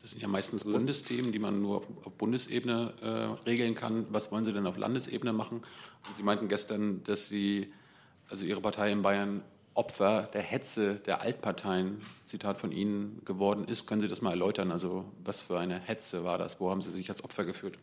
Das 0.00 0.10
sind 0.10 0.20
ja 0.20 0.26
meistens 0.26 0.64
Bundesthemen, 0.64 1.30
die 1.30 1.38
man 1.38 1.62
nur 1.62 1.76
auf, 1.76 1.88
Bundesebene 2.18 2.92
äh, 3.00 3.48
regeln 3.48 3.76
kann. 3.76 4.04
Was 4.10 4.32
wollen 4.32 4.44
Sie 4.44 4.52
denn 4.52 4.66
auf 4.66 4.76
Landesebene 4.76 5.32
machen? 5.32 5.62
Sie 6.16 6.24
meinten 6.24 6.48
gestern, 6.48 7.04
dass 7.04 7.28
Sie, 7.28 7.72
also 8.28 8.44
Ihre 8.44 8.60
Partei 8.60 8.90
in 8.90 9.02
Bayern, 9.02 9.42
Opfer 9.74 10.28
der 10.34 10.42
Hetze 10.42 10.96
der 10.96 11.22
Altparteien, 11.22 11.98
Zitat 12.26 12.58
von 12.58 12.72
Ihnen, 12.72 13.22
geworden 13.24 13.66
ist. 13.68 13.86
Können 13.86 14.00
Sie 14.00 14.08
das 14.08 14.20
mal 14.20 14.30
erläutern? 14.30 14.72
Also 14.72 15.04
was 15.24 15.42
für 15.42 15.60
eine 15.60 15.78
Hetze 15.78 16.24
war 16.24 16.36
das? 16.36 16.58
Wo 16.58 16.70
haben 16.70 16.82
Sie 16.82 16.90
sich 16.90 17.08
als 17.08 17.22
Opfer 17.22 17.44
geführt? 17.44 17.78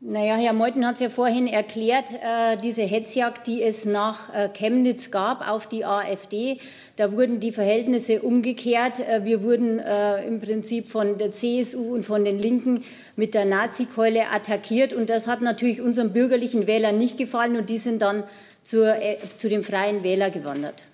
Naja, 0.00 0.36
Herr 0.36 0.52
Meuthen 0.52 0.86
hat 0.86 0.94
es 0.94 1.00
ja 1.00 1.10
vorhin 1.10 1.48
erklärt, 1.48 2.12
äh, 2.12 2.56
diese 2.56 2.82
Hetzjagd, 2.82 3.48
die 3.48 3.64
es 3.64 3.84
nach 3.84 4.32
äh, 4.32 4.48
Chemnitz 4.48 5.10
gab 5.10 5.48
auf 5.48 5.66
die 5.66 5.84
AfD, 5.84 6.60
da 6.94 7.10
wurden 7.10 7.40
die 7.40 7.50
Verhältnisse 7.50 8.22
umgekehrt. 8.22 9.00
Äh, 9.00 9.24
wir 9.24 9.42
wurden 9.42 9.80
äh, 9.80 10.24
im 10.24 10.40
Prinzip 10.40 10.86
von 10.86 11.18
der 11.18 11.32
CSU 11.32 11.94
und 11.94 12.04
von 12.04 12.24
den 12.24 12.38
Linken 12.38 12.84
mit 13.16 13.34
der 13.34 13.44
Nazikeule 13.44 14.30
attackiert 14.30 14.92
und 14.92 15.10
das 15.10 15.26
hat 15.26 15.42
natürlich 15.42 15.80
unseren 15.80 16.12
bürgerlichen 16.12 16.68
Wählern 16.68 16.96
nicht 16.96 17.18
gefallen 17.18 17.56
und 17.56 17.68
die 17.68 17.78
sind 17.78 18.00
dann 18.00 18.22
zur, 18.62 18.94
äh, 19.02 19.16
zu 19.36 19.48
dem 19.48 19.64
freien 19.64 20.04
Wähler 20.04 20.30
gewandert. 20.30 20.84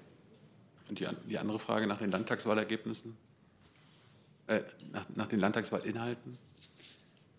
Und 0.89 0.99
die, 0.99 1.07
die 1.29 1.37
andere 1.37 1.59
Frage 1.59 1.87
nach 1.87 1.99
den 1.99 2.11
Landtagswahlergebnissen? 2.11 3.15
Äh, 4.47 4.61
nach, 4.93 5.05
nach 5.15 5.27
den 5.27 5.41
Landtagswahlinhalten? 5.41 6.39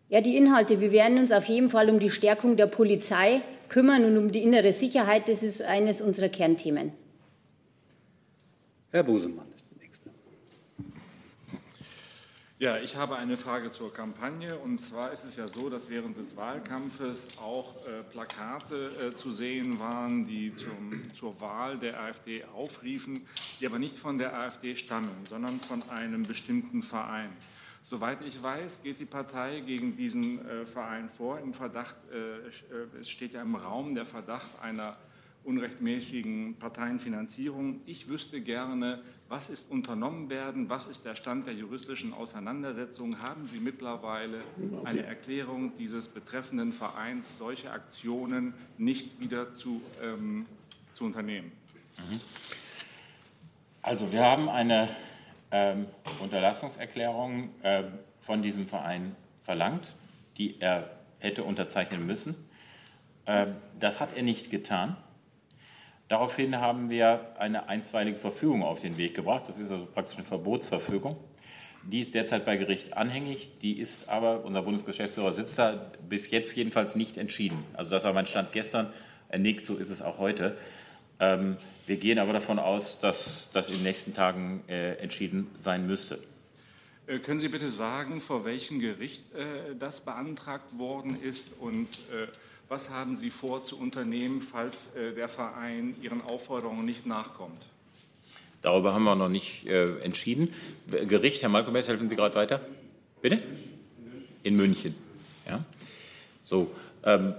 Ja, 0.07 0.21
die 0.21 0.37
Inhalte. 0.37 0.81
Wir 0.81 0.91
werden 0.91 1.17
uns 1.17 1.31
auf 1.31 1.45
jeden 1.45 1.69
Fall 1.69 1.89
um 1.89 1.99
die 1.99 2.11
Stärkung 2.11 2.57
der 2.57 2.67
Polizei 2.67 3.41
kümmern 3.69 4.05
und 4.05 4.17
um 4.17 4.31
die 4.31 4.43
innere 4.43 4.71
Sicherheit. 4.71 5.27
Das 5.27 5.41
ist 5.41 5.63
eines 5.63 5.99
unserer 5.99 6.29
Kernthemen. 6.29 6.91
Herr 8.91 9.01
Busemann 9.03 9.47
ist 9.55 9.65
der 9.71 9.83
Nächste. 9.83 10.11
Ja, 12.59 12.77
ich 12.77 12.95
habe 12.95 13.15
eine 13.15 13.35
Frage 13.35 13.71
zur 13.71 13.91
Kampagne. 13.91 14.59
Und 14.59 14.79
zwar 14.79 15.11
ist 15.11 15.25
es 15.25 15.37
ja 15.37 15.47
so, 15.47 15.69
dass 15.71 15.89
während 15.89 16.17
des 16.17 16.35
Wahlkampfes 16.37 17.27
auch 17.41 17.75
äh, 17.87 18.03
Plakate 18.03 18.91
äh, 19.07 19.15
zu 19.15 19.31
sehen 19.31 19.79
waren, 19.79 20.27
die 20.27 20.53
zum, 20.53 21.01
zur 21.15 21.41
Wahl 21.41 21.79
der 21.79 21.99
AfD 21.99 22.43
aufriefen, 22.55 23.25
die 23.59 23.65
aber 23.65 23.79
nicht 23.79 23.97
von 23.97 24.19
der 24.19 24.37
AfD 24.37 24.75
stammen, 24.75 25.25
sondern 25.27 25.59
von 25.59 25.81
einem 25.89 26.23
bestimmten 26.23 26.83
Verein. 26.83 27.31
Soweit 27.85 28.17
ich 28.25 28.41
weiß, 28.41 28.81
geht 28.81 28.97
die 28.97 29.05
Partei 29.05 29.59
gegen 29.59 29.95
diesen 29.95 30.43
äh, 30.43 30.65
Verein 30.65 31.07
vor. 31.07 31.37
Im 31.37 31.53
Verdacht, 31.53 31.95
äh, 32.11 32.17
äh, 32.17 32.99
es 32.99 33.11
steht 33.11 33.33
ja 33.33 33.43
im 33.43 33.53
Raum 33.53 33.93
der 33.93 34.07
Verdacht 34.07 34.49
einer 34.59 34.97
unrechtmäßigen 35.43 36.55
Parteienfinanzierung. 36.55 37.81
Ich 37.85 38.07
wüsste 38.09 38.41
gerne, 38.41 39.03
was 39.29 39.51
ist 39.51 39.69
unternommen 39.69 40.31
werden, 40.31 40.67
was 40.67 40.87
ist 40.87 41.05
der 41.05 41.13
Stand 41.13 41.45
der 41.45 41.53
juristischen 41.53 42.11
Auseinandersetzung? 42.11 43.21
Haben 43.21 43.45
Sie 43.45 43.59
mittlerweile 43.59 44.41
eine 44.83 45.05
Erklärung 45.05 45.77
dieses 45.77 46.07
betreffenden 46.07 46.73
Vereins, 46.73 47.37
solche 47.37 47.69
Aktionen 47.69 48.55
nicht 48.79 49.19
wieder 49.19 49.53
zu, 49.53 49.83
ähm, 50.01 50.47
zu 50.95 51.05
unternehmen? 51.05 51.51
Mhm. 51.99 52.19
Also 53.83 54.11
wir 54.11 54.23
haben 54.23 54.49
eine 54.49 54.89
ähm, 55.51 55.87
Unterlassungserklärung 56.19 57.49
äh, 57.63 57.83
von 58.19 58.41
diesem 58.41 58.67
Verein 58.67 59.15
verlangt, 59.43 59.87
die 60.37 60.59
er 60.59 60.89
hätte 61.19 61.43
unterzeichnen 61.43 62.05
müssen. 62.05 62.35
Äh, 63.25 63.47
das 63.79 63.99
hat 63.99 64.15
er 64.15 64.23
nicht 64.23 64.49
getan. 64.49 64.97
Daraufhin 66.07 66.59
haben 66.59 66.89
wir 66.89 67.33
eine 67.39 67.67
einstweilige 67.67 68.19
Verfügung 68.19 68.63
auf 68.63 68.81
den 68.81 68.97
Weg 68.97 69.15
gebracht. 69.15 69.47
Das 69.47 69.57
ist 69.57 69.71
also 69.71 69.85
praktisch 69.85 70.17
eine 70.17 70.25
Verbotsverfügung. 70.25 71.17
Die 71.83 72.01
ist 72.01 72.13
derzeit 72.13 72.45
bei 72.45 72.57
Gericht 72.57 72.95
anhängig. 72.95 73.59
Die 73.59 73.79
ist 73.79 74.07
aber, 74.09 74.45
unser 74.45 74.61
Bundesgeschäftsführer 74.61 75.33
sitzt 75.33 75.57
da, 75.57 75.91
bis 76.07 76.29
jetzt 76.29 76.55
jedenfalls 76.55 76.95
nicht 76.95 77.17
entschieden. 77.17 77.63
Also 77.73 77.91
das 77.91 78.03
war 78.03 78.13
mein 78.13 78.25
Stand 78.27 78.51
gestern. 78.51 78.91
Er 79.29 79.39
nickt, 79.39 79.65
so 79.65 79.75
ist 79.75 79.89
es 79.89 80.01
auch 80.01 80.19
heute. 80.19 80.57
Ähm, 81.19 81.57
wir 81.87 81.97
gehen 81.97 82.19
aber 82.19 82.33
davon 82.33 82.59
aus, 82.59 82.99
dass 82.99 83.49
das 83.53 83.69
in 83.69 83.75
den 83.75 83.83
nächsten 83.83 84.13
Tagen 84.13 84.63
äh, 84.67 84.95
entschieden 84.95 85.47
sein 85.57 85.87
müsste. 85.87 86.19
Äh, 87.07 87.19
können 87.19 87.39
Sie 87.39 87.47
bitte 87.47 87.69
sagen, 87.69 88.21
vor 88.21 88.45
welchem 88.45 88.79
Gericht 88.79 89.23
äh, 89.33 89.75
das 89.79 90.01
beantragt 90.01 90.77
worden 90.77 91.21
ist 91.21 91.49
und 91.59 91.87
äh, 92.11 92.27
was 92.67 92.89
haben 92.89 93.15
Sie 93.15 93.29
vor 93.29 93.61
zu 93.61 93.77
unternehmen, 93.77 94.41
falls 94.41 94.87
äh, 94.95 95.13
der 95.13 95.29
Verein 95.29 95.95
Ihren 96.01 96.21
Aufforderungen 96.21 96.85
nicht 96.85 97.05
nachkommt? 97.05 97.67
Darüber 98.63 98.95
haben 98.95 99.03
wir 99.03 99.15
noch 99.15 99.29
nicht 99.29 99.67
entschieden. 99.67 100.51
Gericht, 100.87 101.43
Herr 101.43 101.49
Malcolm, 101.49 101.75
helfen 101.75 102.09
Sie 102.09 102.15
gerade 102.15 102.33
weiter? 102.33 102.61
Bitte? 103.21 103.43
In 104.41 104.55
München. 104.55 104.95
Ja. 105.47 105.63
So. 106.41 106.71
Ähm, 107.03 107.35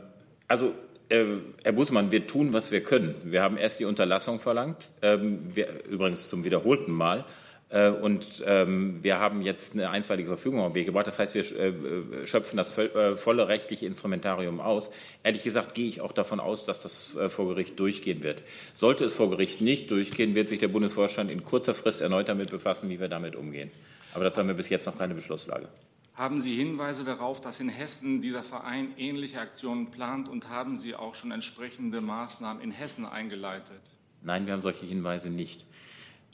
also 0.46 0.72
Herr 1.08 1.72
Busemann, 1.72 2.10
wir 2.10 2.26
tun, 2.26 2.52
was 2.52 2.72
wir 2.72 2.82
können. 2.82 3.14
Wir 3.24 3.42
haben 3.42 3.56
erst 3.56 3.78
die 3.78 3.84
Unterlassung 3.84 4.40
verlangt, 4.40 4.90
ähm, 5.02 5.38
wir, 5.54 5.84
übrigens 5.84 6.28
zum 6.28 6.44
wiederholten 6.44 6.90
Mal. 6.90 7.24
Äh, 7.68 7.90
und 7.90 8.42
ähm, 8.44 8.98
wir 9.02 9.20
haben 9.20 9.42
jetzt 9.42 9.74
eine 9.74 9.90
einstweilige 9.90 10.28
Verfügung 10.28 10.60
auf 10.60 10.72
den 10.72 10.74
Weg 10.74 10.86
gebracht. 10.86 11.06
Das 11.06 11.18
heißt, 11.20 11.34
wir 11.34 11.42
äh, 11.42 12.26
schöpfen 12.26 12.56
das 12.56 12.76
volle 13.16 13.48
rechtliche 13.48 13.86
Instrumentarium 13.86 14.60
aus. 14.60 14.90
Ehrlich 15.22 15.44
gesagt 15.44 15.74
gehe 15.74 15.86
ich 15.86 16.00
auch 16.00 16.12
davon 16.12 16.40
aus, 16.40 16.64
dass 16.64 16.80
das 16.80 17.16
vor 17.28 17.48
Gericht 17.48 17.78
durchgehen 17.78 18.24
wird. 18.24 18.42
Sollte 18.74 19.04
es 19.04 19.14
vor 19.14 19.30
Gericht 19.30 19.60
nicht 19.60 19.90
durchgehen, 19.92 20.34
wird 20.34 20.48
sich 20.48 20.58
der 20.58 20.68
Bundesvorstand 20.68 21.30
in 21.30 21.44
kurzer 21.44 21.74
Frist 21.74 22.00
erneut 22.00 22.28
damit 22.28 22.50
befassen, 22.50 22.88
wie 22.88 22.98
wir 22.98 23.08
damit 23.08 23.36
umgehen. 23.36 23.70
Aber 24.12 24.24
dazu 24.24 24.40
haben 24.40 24.48
wir 24.48 24.54
bis 24.54 24.70
jetzt 24.70 24.86
noch 24.86 24.98
keine 24.98 25.14
Beschlusslage. 25.14 25.68
Haben 26.16 26.40
Sie 26.40 26.56
Hinweise 26.56 27.04
darauf, 27.04 27.42
dass 27.42 27.60
in 27.60 27.68
Hessen 27.68 28.22
dieser 28.22 28.42
Verein 28.42 28.94
ähnliche 28.96 29.38
Aktionen 29.38 29.90
plant 29.90 30.30
und 30.30 30.48
haben 30.48 30.78
Sie 30.78 30.94
auch 30.94 31.14
schon 31.14 31.30
entsprechende 31.30 32.00
Maßnahmen 32.00 32.62
in 32.62 32.70
Hessen 32.70 33.04
eingeleitet? 33.04 33.82
Nein, 34.22 34.46
wir 34.46 34.54
haben 34.54 34.62
solche 34.62 34.86
Hinweise 34.86 35.28
nicht. 35.28 35.66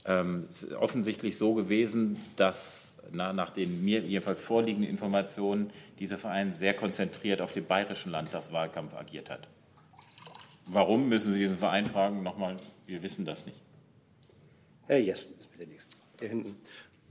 Ähm, 0.04 0.46
es 0.48 0.62
ist 0.62 0.74
offensichtlich 0.74 1.36
so 1.36 1.54
gewesen, 1.54 2.16
dass 2.36 2.96
na, 3.10 3.32
nach 3.32 3.50
den 3.50 3.84
mir 3.84 4.02
jedenfalls 4.02 4.40
vorliegenden 4.40 4.88
Informationen 4.88 5.72
dieser 5.98 6.16
Verein 6.16 6.54
sehr 6.54 6.74
konzentriert 6.74 7.40
auf 7.40 7.50
den 7.50 7.66
bayerischen 7.66 8.12
Landtagswahlkampf 8.12 8.94
agiert 8.94 9.30
hat. 9.30 9.48
Warum, 10.66 11.08
müssen 11.08 11.32
Sie 11.32 11.40
diesen 11.40 11.58
Verein 11.58 11.86
fragen? 11.86 12.22
Nochmal, 12.22 12.56
wir 12.86 13.02
wissen 13.02 13.24
das 13.24 13.46
nicht. 13.46 13.60
Herr 14.86 15.00
Jessen 15.00 15.34
ist 15.40 15.50
bitte 15.50 15.68
nächste. 15.68 15.96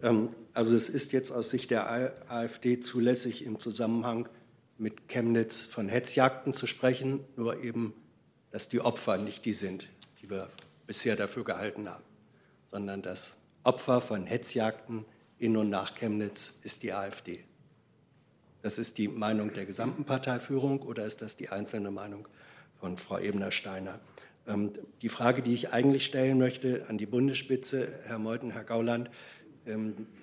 Ähm, 0.02 0.30
also 0.54 0.76
es 0.76 0.90
ist 0.90 1.14
jetzt 1.14 1.32
aus 1.32 1.50
Sicht 1.50 1.72
der 1.72 1.90
AfD 2.30 2.80
zulässig, 2.80 3.46
im 3.46 3.60
Zusammenhang 3.60 4.28
mit 4.78 5.08
Chemnitz 5.08 5.62
von 5.62 5.90
Hetzjagden 5.90 6.54
zu 6.54 6.68
sprechen, 6.68 7.24
nur 7.36 7.64
eben, 7.64 7.94
dass 8.50 8.68
die 8.68 8.82
Opfer 8.82 9.18
nicht 9.18 9.46
die 9.46 9.54
sind, 9.54 9.88
die 10.22 10.30
wir 10.30 10.50
bisher 10.88 11.16
dafür 11.16 11.44
gehalten 11.44 11.90
haben, 11.90 12.04
sondern 12.66 13.02
das 13.02 13.38
Opfer 13.64 14.02
von 14.02 14.26
Hetzjagden 14.26 15.06
in 15.38 15.56
und 15.56 15.70
nach 15.70 15.96
Chemnitz 15.96 16.54
ist 16.64 16.84
die 16.84 16.94
AfD. 16.94 17.44
Das 18.62 18.78
ist 18.78 18.98
die 18.98 19.08
Meinung 19.08 19.54
der 19.54 19.66
gesamten 19.66 20.04
Parteiführung 20.04 20.82
oder 20.82 21.06
ist 21.06 21.22
das 21.22 21.36
die 21.36 21.50
einzelne 21.50 21.92
Meinung 21.92 22.28
von 22.80 22.98
Frau 22.98 23.18
Ebner-Steiner? 23.18 24.00
Ähm, 24.48 24.72
die 25.02 25.10
Frage, 25.10 25.42
die 25.42 25.54
ich 25.54 25.74
eigentlich 25.74 26.06
stellen 26.06 26.38
möchte 26.38 26.86
an 26.90 26.98
die 26.98 27.06
Bundesspitze, 27.06 27.88
Herr 28.06 28.20
Meuthen, 28.20 28.52
Herr 28.52 28.64
Gauland, 28.64 29.10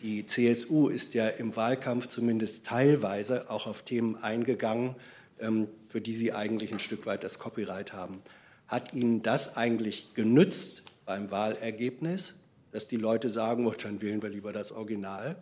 die 0.02 0.26
CSU 0.26 0.88
ist 0.88 1.14
ja 1.14 1.28
im 1.28 1.54
Wahlkampf 1.54 2.08
zumindest 2.08 2.66
teilweise 2.66 3.50
auch 3.50 3.66
auf 3.66 3.82
Themen 3.82 4.16
eingegangen, 4.16 4.96
ähm, 5.38 5.68
für 5.88 6.00
die 6.00 6.14
Sie 6.14 6.32
eigentlich 6.32 6.72
ein 6.72 6.80
Stück 6.80 7.06
weit 7.06 7.24
das 7.24 7.38
Copyright 7.38 7.92
haben. 7.92 8.22
Hat 8.66 8.94
Ihnen 8.94 9.22
das 9.22 9.56
eigentlich 9.56 10.14
genützt 10.14 10.82
beim 11.06 11.30
Wahlergebnis, 11.30 12.34
dass 12.72 12.88
die 12.88 12.96
Leute 12.96 13.30
sagen, 13.30 13.66
oh, 13.66 13.72
dann 13.80 14.02
wählen 14.02 14.20
wir 14.22 14.28
lieber 14.28 14.52
das 14.52 14.72
Original? 14.72 15.36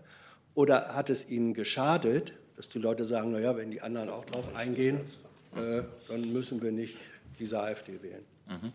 Oder 0.55 0.95
hat 0.95 1.11
es 1.11 1.29
Ihnen 1.29 1.55
geschadet, 1.55 2.35
dass 2.57 2.69
die 2.69 2.79
Leute 2.79 3.05
sagen, 3.05 3.33
naja, 3.33 3.57
wenn 3.57 3.71
die 3.71 3.83
anderen 3.83 4.11
auch 4.11 4.25
darauf 4.25 4.55
eingehen, 4.55 5.01
äh, 5.57 5.83
dann 6.09 6.33
müssen 6.33 6.63
wir 6.63 6.73
nicht 6.73 6.97
diese 7.39 7.61
AfD 7.61 8.03
wählen? 8.03 8.25
Mhm. 8.49 8.73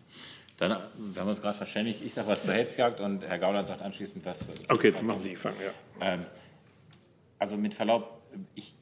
Dann, 0.62 0.78
wir 0.95 1.21
haben 1.21 1.28
uns 1.28 1.41
gerade 1.41 1.58
verständigt, 1.58 2.04
ich 2.06 2.13
sage 2.13 2.28
was 2.28 2.43
zur 2.43 2.54
Hetzjagd 2.54 3.00
und 3.00 3.24
Herr 3.24 3.39
Gauland 3.39 3.67
sagt 3.67 3.82
anschließend 3.82 4.24
was. 4.24 4.52
Okay, 4.69 4.91
dann 4.91 5.08
machen 5.08 5.17
Sie 5.17 5.36
fangen, 5.36 5.58
ja. 5.60 6.13
Ähm, 6.13 6.24
also 7.39 7.58
mit 7.58 7.74
Verlaub, 7.74 8.21
ich 8.54 8.76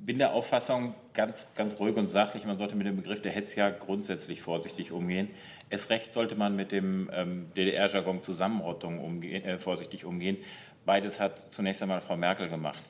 bin 0.00 0.18
der 0.18 0.32
Auffassung, 0.32 0.92
ganz, 1.14 1.46
ganz 1.54 1.78
ruhig 1.78 1.94
und 1.94 2.10
sachlich, 2.10 2.46
man 2.46 2.58
sollte 2.58 2.74
mit 2.74 2.88
dem 2.88 2.96
Begriff 2.96 3.22
der 3.22 3.30
Hetzjagd 3.30 3.78
grundsätzlich 3.78 4.42
vorsichtig 4.42 4.90
umgehen. 4.90 5.28
Es 5.68 5.88
recht 5.88 6.12
sollte 6.12 6.34
man 6.34 6.56
mit 6.56 6.72
dem 6.72 7.08
ähm, 7.14 7.52
DDR-Jargon 7.56 8.24
Zusammenrottung 8.24 8.98
umgehen, 8.98 9.44
äh, 9.44 9.58
vorsichtig 9.60 10.04
umgehen. 10.04 10.36
Beides 10.84 11.20
hat 11.20 11.52
zunächst 11.52 11.82
einmal 11.82 12.00
Frau 12.00 12.16
Merkel 12.16 12.48
gemacht. 12.48 12.80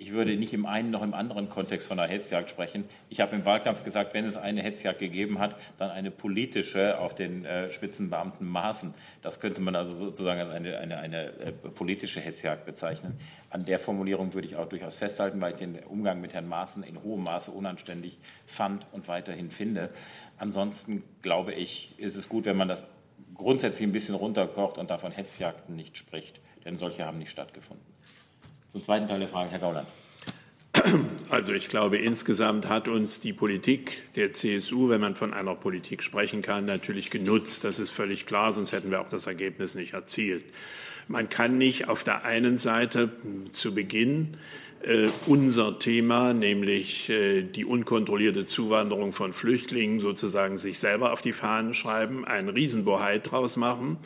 Ich 0.00 0.12
würde 0.12 0.36
nicht 0.36 0.54
im 0.54 0.64
einen 0.64 0.92
noch 0.92 1.02
im 1.02 1.12
anderen 1.12 1.48
Kontext 1.48 1.88
von 1.88 1.98
einer 1.98 2.08
Hetzjagd 2.08 2.48
sprechen. 2.48 2.84
Ich 3.08 3.20
habe 3.20 3.34
im 3.34 3.44
Wahlkampf 3.44 3.82
gesagt, 3.82 4.14
wenn 4.14 4.24
es 4.24 4.36
eine 4.36 4.62
Hetzjagd 4.62 5.00
gegeben 5.00 5.40
hat, 5.40 5.56
dann 5.76 5.90
eine 5.90 6.12
politische 6.12 7.00
auf 7.00 7.16
den 7.16 7.44
äh, 7.44 7.72
Spitzenbeamten 7.72 8.46
Maßen. 8.46 8.94
Das 9.22 9.40
könnte 9.40 9.60
man 9.60 9.74
also 9.74 9.92
sozusagen 9.94 10.40
als 10.40 10.50
eine, 10.50 10.78
eine, 10.78 10.98
eine 10.98 11.24
äh, 11.40 11.50
politische 11.50 12.20
Hetzjagd 12.20 12.64
bezeichnen. 12.64 13.18
An 13.50 13.64
der 13.64 13.80
Formulierung 13.80 14.34
würde 14.34 14.46
ich 14.46 14.54
auch 14.54 14.68
durchaus 14.68 14.94
festhalten, 14.94 15.40
weil 15.40 15.54
ich 15.54 15.58
den 15.58 15.80
Umgang 15.80 16.20
mit 16.20 16.32
Herrn 16.32 16.46
Maaßen 16.46 16.84
in 16.84 17.02
hohem 17.02 17.24
Maße 17.24 17.50
unanständig 17.50 18.20
fand 18.46 18.86
und 18.92 19.08
weiterhin 19.08 19.50
finde. 19.50 19.90
Ansonsten 20.36 21.02
glaube 21.22 21.54
ich, 21.54 21.98
ist 21.98 22.14
es 22.14 22.28
gut, 22.28 22.44
wenn 22.44 22.56
man 22.56 22.68
das 22.68 22.86
grundsätzlich 23.34 23.88
ein 23.88 23.92
bisschen 23.92 24.14
runterkocht 24.14 24.78
und 24.78 24.90
davon 24.90 25.10
Hetzjagden 25.10 25.74
nicht 25.74 25.96
spricht, 25.96 26.40
denn 26.68 26.76
solche 26.76 27.06
haben 27.06 27.18
nicht 27.18 27.30
stattgefunden. 27.30 27.84
Zum 28.68 28.82
zweiten 28.82 29.08
Teil 29.08 29.20
der 29.20 29.28
Frage, 29.28 29.50
Herr 29.50 29.58
Gauland. 29.58 29.88
Also 31.30 31.52
ich 31.52 31.68
glaube, 31.68 31.96
insgesamt 31.96 32.68
hat 32.68 32.88
uns 32.88 33.20
die 33.20 33.32
Politik 33.32 34.04
der 34.16 34.32
CSU, 34.32 34.88
wenn 34.88 35.00
man 35.00 35.16
von 35.16 35.34
einer 35.34 35.54
Politik 35.54 36.02
sprechen 36.02 36.40
kann, 36.40 36.66
natürlich 36.66 37.10
genutzt. 37.10 37.64
Das 37.64 37.78
ist 37.78 37.90
völlig 37.90 38.26
klar, 38.26 38.52
sonst 38.52 38.72
hätten 38.72 38.90
wir 38.90 39.00
auch 39.00 39.08
das 39.08 39.26
Ergebnis 39.26 39.74
nicht 39.74 39.94
erzielt. 39.94 40.44
Man 41.06 41.28
kann 41.28 41.58
nicht 41.58 41.88
auf 41.88 42.04
der 42.04 42.24
einen 42.24 42.58
Seite 42.58 43.10
zu 43.52 43.74
Beginn 43.74 44.36
äh, 44.82 45.08
unser 45.26 45.78
Thema, 45.78 46.32
nämlich 46.32 47.08
äh, 47.08 47.42
die 47.42 47.64
unkontrollierte 47.64 48.44
Zuwanderung 48.44 49.12
von 49.12 49.32
Flüchtlingen, 49.32 50.00
sozusagen 50.00 50.58
sich 50.58 50.78
selber 50.78 51.12
auf 51.12 51.22
die 51.22 51.32
Fahnen 51.32 51.74
schreiben, 51.74 52.24
einen 52.26 52.50
Riesenbohai 52.50 53.18
draus 53.18 53.56
machen, 53.56 53.98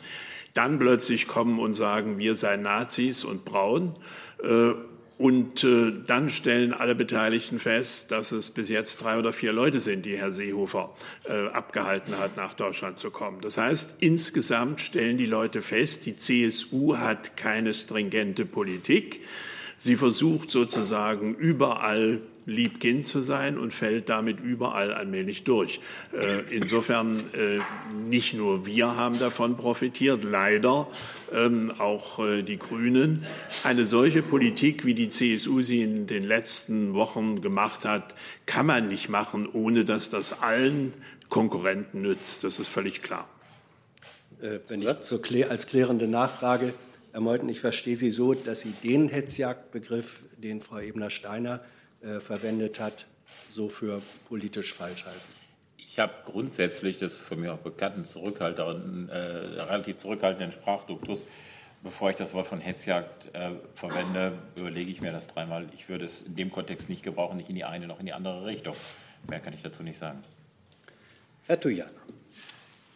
dann 0.53 0.79
plötzlich 0.79 1.27
kommen 1.27 1.59
und 1.59 1.73
sagen, 1.73 2.17
wir 2.17 2.35
seien 2.35 2.61
Nazis 2.61 3.23
und 3.23 3.45
braun 3.45 3.95
äh, 4.43 4.73
und 5.17 5.63
äh, 5.63 5.93
dann 6.05 6.29
stellen 6.29 6.73
alle 6.73 6.95
Beteiligten 6.95 7.59
fest, 7.59 8.11
dass 8.11 8.31
es 8.31 8.49
bis 8.49 8.69
jetzt 8.69 9.01
drei 9.01 9.19
oder 9.19 9.31
vier 9.31 9.53
Leute 9.53 9.79
sind, 9.79 10.05
die 10.05 10.17
Herr 10.17 10.31
Seehofer 10.31 10.93
äh, 11.25 11.47
abgehalten 11.49 12.17
hat, 12.17 12.35
nach 12.35 12.53
Deutschland 12.53 12.97
zu 12.97 13.11
kommen. 13.11 13.39
Das 13.41 13.57
heißt, 13.57 13.97
insgesamt 13.99 14.81
stellen 14.81 15.17
die 15.17 15.27
Leute 15.27 15.61
fest, 15.61 16.05
die 16.07 16.17
CSU 16.17 16.97
hat 16.97 17.37
keine 17.37 17.73
stringente 17.73 18.45
Politik. 18.45 19.21
Sie 19.77 19.95
versucht 19.95 20.49
sozusagen 20.49 21.35
überall 21.35 22.19
Liebkind 22.45 23.07
zu 23.07 23.19
sein 23.19 23.57
und 23.57 23.73
fällt 23.73 24.09
damit 24.09 24.39
überall 24.39 24.93
allmählich 24.93 25.43
durch. 25.43 25.79
Äh, 26.11 26.41
insofern 26.55 27.19
äh, 27.33 27.59
nicht 28.09 28.33
nur 28.33 28.65
wir 28.65 28.97
haben 28.97 29.19
davon 29.19 29.57
profitiert, 29.57 30.23
leider 30.23 30.87
ähm, 31.31 31.71
auch 31.79 32.19
äh, 32.19 32.43
die 32.43 32.57
Grünen. 32.57 33.25
Eine 33.63 33.85
solche 33.85 34.21
Politik, 34.21 34.85
wie 34.85 34.93
die 34.93 35.09
CSU 35.09 35.61
sie 35.61 35.81
in 35.81 36.07
den 36.07 36.23
letzten 36.23 36.93
Wochen 36.93 37.41
gemacht 37.41 37.85
hat, 37.85 38.13
kann 38.45 38.65
man 38.65 38.87
nicht 38.87 39.09
machen, 39.09 39.47
ohne 39.51 39.85
dass 39.85 40.09
das 40.09 40.41
allen 40.41 40.93
Konkurrenten 41.29 42.01
nützt. 42.01 42.43
Das 42.43 42.59
ist 42.59 42.67
völlig 42.67 43.01
klar. 43.01 43.27
Wenn 44.67 44.81
ich 44.81 45.01
zur, 45.01 45.21
als 45.49 45.67
klärende 45.67 46.05
Nachfrage, 46.05 46.73
Herr 47.13 47.21
Meuthen, 47.21 47.47
ich 47.47 47.61
verstehe 47.61 47.95
Sie 47.95 48.11
so, 48.11 48.33
dass 48.33 48.61
Sie 48.61 48.73
den 48.83 49.07
Hetzjagdbegriff, 49.07 50.19
den 50.37 50.61
Frau 50.61 50.79
Ebner-Steiner 50.79 51.61
äh, 52.03 52.19
verwendet 52.19 52.79
hat, 52.79 53.05
so 53.51 53.69
für 53.69 54.01
politisch 54.27 54.73
falsch 54.73 55.05
halten? 55.05 55.19
Ich 55.77 55.99
habe 55.99 56.13
grundsätzlich 56.25 56.97
das 56.97 57.17
von 57.17 57.39
mir 57.39 57.53
auch 57.53 57.59
bekannten 57.59 58.03
zurückhaltenden, 58.03 59.09
äh, 59.09 59.15
relativ 59.15 59.97
zurückhaltenden 59.97 60.51
Sprachduktus. 60.51 61.23
Bevor 61.83 62.09
ich 62.09 62.15
das 62.15 62.33
Wort 62.33 62.47
von 62.47 62.61
Hetzjagd 62.61 63.29
äh, 63.33 63.51
verwende, 63.73 64.33
überlege 64.55 64.89
ich 64.89 65.01
mir 65.01 65.11
das 65.11 65.27
dreimal. 65.27 65.67
Ich 65.75 65.89
würde 65.89 66.05
es 66.05 66.21
in 66.21 66.35
dem 66.35 66.51
Kontext 66.51 66.89
nicht 66.89 67.03
gebrauchen, 67.03 67.37
nicht 67.37 67.49
in 67.49 67.55
die 67.55 67.65
eine 67.65 67.87
noch 67.87 67.99
in 67.99 68.05
die 68.05 68.13
andere 68.13 68.45
Richtung. 68.45 68.75
Mehr 69.29 69.39
kann 69.39 69.53
ich 69.53 69.61
dazu 69.61 69.83
nicht 69.83 69.97
sagen. 69.97 70.23
Herr 71.45 71.59
Tujan. 71.59 71.89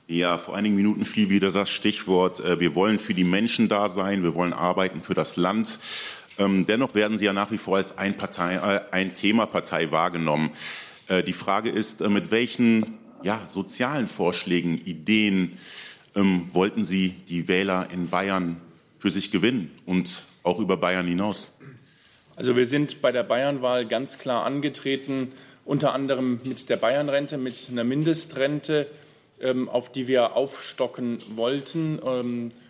Ja, 0.07 0.37
vor 0.37 0.55
einigen 0.55 0.75
Minuten 0.75 1.03
fiel 1.03 1.29
wieder 1.29 1.51
das 1.51 1.69
Stichwort, 1.69 2.39
äh, 2.39 2.61
wir 2.61 2.75
wollen 2.75 2.97
für 2.97 3.13
die 3.13 3.25
Menschen 3.25 3.67
da 3.67 3.89
sein, 3.89 4.23
wir 4.23 4.35
wollen 4.35 4.53
arbeiten 4.53 5.01
für 5.01 5.13
das 5.13 5.35
Land. 5.35 5.79
Ähm, 6.39 6.65
dennoch 6.67 6.93
werden 6.93 7.17
Sie 7.17 7.26
ja 7.26 7.34
nach 7.34 7.52
wie 7.52 7.58
vor 7.58 7.78
als 7.78 7.97
ein, 7.97 8.17
Partei, 8.17 8.56
äh, 8.56 8.82
ein 8.91 9.15
Themapartei 9.15 9.91
wahrgenommen. 9.91 10.52
Äh, 11.08 11.23
die 11.23 11.34
Frage 11.34 11.69
ist, 11.69 12.02
äh, 12.02 12.10
mit 12.10 12.32
welchen 12.32 12.97
ja, 13.23 13.41
sozialen 13.47 14.08
Vorschlägen, 14.08 14.78
Ideen 14.78 15.58
ähm, 16.15 16.43
wollten 16.54 16.86
Sie 16.86 17.10
die 17.28 17.47
Wähler 17.47 17.88
in 17.91 18.10
Bayern 18.10 18.62
für 19.00 19.10
sich 19.10 19.32
gewinnen 19.32 19.71
und 19.86 20.26
auch 20.43 20.60
über 20.60 20.78
Bayern 20.78 21.08
hinaus? 21.08 21.52
Also 22.36 22.56
wir 22.56 22.67
sind 22.67 23.02
bei 23.02 23.12
der 23.12 23.23
Bayernwahl 23.23 23.88
ganz 23.88 24.19
klar 24.19 24.45
angetreten, 24.45 25.32
unter 25.65 25.93
anderem 25.93 26.39
mit 26.43 26.69
der 26.69 26.78
Bayernrente, 26.78 27.38
mit 27.38 27.67
einer 27.71 27.84
Mindestrente, 27.84 28.88
ähm, 29.41 29.67
auf 29.69 29.91
die 29.91 30.08
wir 30.08 30.36
aufstocken 30.36 31.19
wollten. 31.36 32.00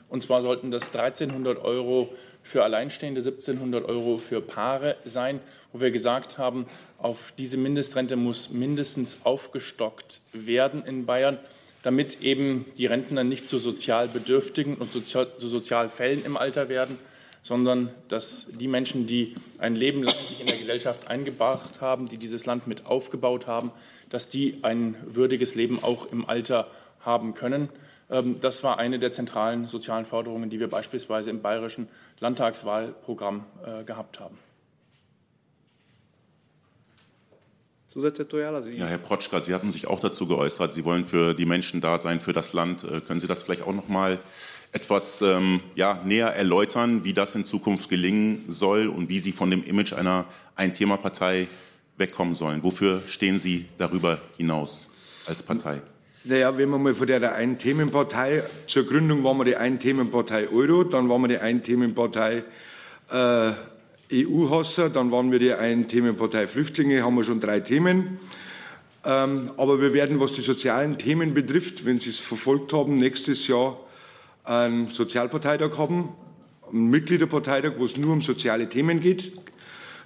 Und 0.09 0.23
zwar 0.23 0.41
sollten 0.41 0.71
das 0.71 0.87
1300 0.87 1.63
Euro 1.63 2.09
für 2.47 2.63
Alleinstehende, 2.63 3.19
1700 3.19 3.85
Euro 3.85 4.17
für 4.17 4.41
Paare 4.41 4.95
sein, 5.03 5.41
wo 5.73 5.81
wir 5.81 5.91
gesagt 5.91 6.37
haben, 6.37 6.65
auf 6.97 7.33
diese 7.37 7.57
Mindestrente 7.57 8.15
muss 8.15 8.49
mindestens 8.49 9.17
aufgestockt 9.23 10.21
werden 10.31 10.83
in 10.85 11.05
Bayern, 11.05 11.37
damit 11.83 12.21
eben 12.21 12.65
die 12.77 12.85
Rentner 12.85 13.23
nicht 13.23 13.49
zu 13.49 13.57
sozial 13.57 14.07
Bedürftigen 14.07 14.75
und 14.75 14.91
zu 14.91 15.01
Sozialfällen 15.37 16.23
im 16.25 16.37
Alter 16.37 16.69
werden, 16.69 16.97
sondern 17.41 17.91
dass 18.07 18.47
die 18.59 18.67
Menschen, 18.67 19.07
die 19.07 19.35
ein 19.57 19.75
Leben 19.75 20.03
lang 20.03 20.15
sich 20.27 20.39
in 20.39 20.47
der 20.47 20.57
Gesellschaft 20.57 21.07
eingebracht 21.07 21.81
haben, 21.81 22.07
die 22.07 22.17
dieses 22.17 22.45
Land 22.45 22.65
mit 22.65 22.85
aufgebaut 22.85 23.45
haben, 23.45 23.71
dass 24.09 24.29
die 24.29 24.59
ein 24.63 24.95
würdiges 25.05 25.55
Leben 25.55 25.83
auch 25.83 26.11
im 26.11 26.27
Alter 26.27 26.67
haben 27.01 27.33
können. 27.33 27.69
Ähm, 28.09 28.39
das 28.39 28.63
war 28.63 28.79
eine 28.79 28.99
der 28.99 29.11
zentralen 29.11 29.67
sozialen 29.67 30.05
Forderungen, 30.05 30.49
die 30.49 30.59
wir 30.59 30.69
beispielsweise 30.69 31.29
im 31.29 31.41
bayerischen 31.41 31.87
Landtagswahlprogramm 32.19 33.45
äh, 33.65 33.83
gehabt 33.83 34.19
haben. 34.19 34.37
Ja, 38.77 38.85
Herr 38.85 38.99
Protschka, 38.99 39.41
Sie 39.41 39.53
hatten 39.53 39.71
sich 39.71 39.87
auch 39.87 39.99
dazu 39.99 40.27
geäußert. 40.27 40.73
Sie 40.73 40.85
wollen 40.85 41.03
für 41.03 41.33
die 41.33 41.45
Menschen 41.45 41.81
da 41.81 41.97
sein, 41.97 42.19
für 42.19 42.33
das 42.33 42.53
Land. 42.53 42.83
Äh, 42.83 43.01
können 43.01 43.19
Sie 43.19 43.27
das 43.27 43.43
vielleicht 43.43 43.63
auch 43.63 43.73
noch 43.73 43.87
mal 43.87 44.19
etwas 44.71 45.21
ähm, 45.21 45.61
ja, 45.75 46.01
näher 46.05 46.27
erläutern, 46.27 47.03
wie 47.03 47.13
das 47.13 47.33
in 47.35 47.43
Zukunft 47.43 47.89
gelingen 47.89 48.45
soll 48.49 48.87
und 48.87 49.09
wie 49.09 49.19
Sie 49.19 49.31
von 49.31 49.49
dem 49.49 49.63
Image 49.63 49.93
einer 49.93 50.25
Ein-Thema-Partei 50.55 51.47
wegkommen 51.97 52.35
sollen? 52.35 52.63
Wofür 52.63 53.01
stehen 53.07 53.39
Sie 53.39 53.65
darüber 53.77 54.19
hinaus 54.37 54.89
als 55.25 55.41
Partei? 55.41 55.81
Naja, 56.29 56.57
wenn 56.57 56.67
man 56.67 56.83
mal 56.83 56.93
von 56.93 57.07
der 57.07 57.35
einen 57.35 57.57
Themenpartei, 57.57 58.43
zur 58.65 58.85
Gründung 58.85 59.23
waren 59.23 59.37
wir 59.37 59.45
die 59.45 59.55
einen 59.55 59.79
Themenpartei 59.79 60.49
Euro, 60.49 60.83
dann 60.83 61.07
waren 61.07 61.21
wir 61.21 61.29
die 61.29 61.37
einen 61.37 61.63
Themenpartei 61.63 62.43
äh, 63.09 63.51
EU-Hasser, 64.11 64.89
dann 64.89 65.09
waren 65.09 65.31
wir 65.31 65.39
die 65.39 65.53
einen 65.53 65.87
Themenpartei 65.87 66.47
Flüchtlinge, 66.47 67.01
haben 67.01 67.15
wir 67.15 67.23
schon 67.23 67.39
drei 67.39 67.61
Themen. 67.61 68.19
Ähm, 69.05 69.51
aber 69.55 69.79
wir 69.79 69.93
werden, 69.93 70.19
was 70.19 70.33
die 70.33 70.41
sozialen 70.41 70.97
Themen 70.97 71.33
betrifft, 71.33 71.85
wenn 71.85 71.97
Sie 71.97 72.09
es 72.09 72.19
verfolgt 72.19 72.73
haben, 72.73 72.97
nächstes 72.97 73.47
Jahr 73.47 73.79
einen 74.43 74.89
Sozialparteitag 74.89 75.77
haben, 75.77 76.09
einen 76.69 76.89
Mitgliederparteitag, 76.89 77.75
wo 77.77 77.85
es 77.85 77.95
nur 77.95 78.11
um 78.11 78.21
soziale 78.21 78.67
Themen 78.67 78.99
geht. 78.99 79.31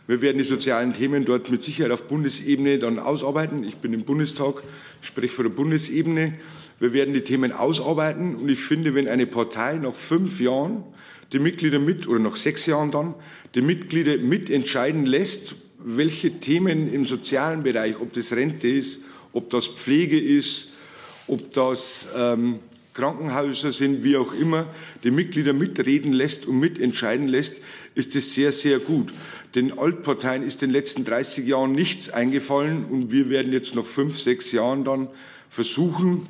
Wir 0.08 0.22
werden 0.22 0.40
die 0.40 0.44
sozialen 0.44 0.94
Themen 0.94 1.26
dort 1.26 1.52
mit 1.52 1.64
Sicherheit 1.64 1.92
auf 1.92 2.08
Bundesebene 2.08 2.80
dann 2.80 3.00
ausarbeiten. 3.00 3.64
Ich 3.64 3.78
bin 3.78 3.94
im 3.94 4.04
Bundestag, 4.04 4.64
spreche 5.02 5.34
von 5.34 5.46
der 5.46 5.52
Bundesebene. 5.52 6.34
Wir 6.80 6.94
werden 6.94 7.14
die 7.14 7.22
Themen 7.22 7.52
ausarbeiten. 7.52 8.36
Und 8.36 8.50
ich 8.50 8.60
finde, 8.60 8.96
wenn 8.96 9.08
eine 9.08 9.28
Partei 9.28 9.76
nach 9.76 9.96
fünf 9.96 10.42
Jahren 10.42 10.84
die 11.32 11.40
Mitglieder 11.40 11.80
mit, 11.80 12.08
oder 12.08 12.20
nach 12.20 12.36
sechs 12.36 12.66
Jahren 12.66 12.92
dann, 12.92 13.14
die 13.56 13.62
Mitglieder 13.62 14.18
mitentscheiden 14.18 15.06
lässt, 15.06 15.56
welche 15.78 16.40
Themen 16.40 16.92
im 16.92 17.06
sozialen 17.06 17.64
Bereich, 17.64 18.00
ob 18.00 18.14
das 18.14 18.34
Rente 18.34 18.68
ist, 18.68 19.00
ob 19.34 19.50
das 19.50 19.68
Pflege 19.68 20.20
ist, 20.20 20.70
ob 21.28 21.52
das 21.54 22.08
ähm, 22.18 22.60
Krankenhäuser 22.94 23.72
sind, 23.72 24.04
wie 24.04 24.18
auch 24.18 24.34
immer, 24.34 24.68
die 25.04 25.12
Mitglieder 25.12 25.54
mitreden 25.54 26.12
lässt 26.12 26.46
und 26.46 26.60
mitentscheiden 26.60 27.28
lässt, 27.28 27.62
ist 27.96 28.16
es 28.16 28.34
sehr, 28.34 28.52
sehr 28.52 28.80
gut. 28.80 29.12
Den 29.56 29.78
Altparteien 29.78 30.44
ist 30.44 30.64
in 30.64 30.70
den 30.70 30.74
letzten 30.74 31.04
30 31.04 31.46
Jahren 31.46 31.74
nichts 31.74 32.10
eingefallen 32.10 32.86
und 32.86 33.12
wir 33.12 33.30
werden 33.30 33.52
jetzt 33.52 33.76
noch 33.76 33.86
fünf, 33.86 34.18
sechs 34.18 34.52
Jahren 34.52 34.84
dann 34.84 35.10
versuchen, 35.50 36.28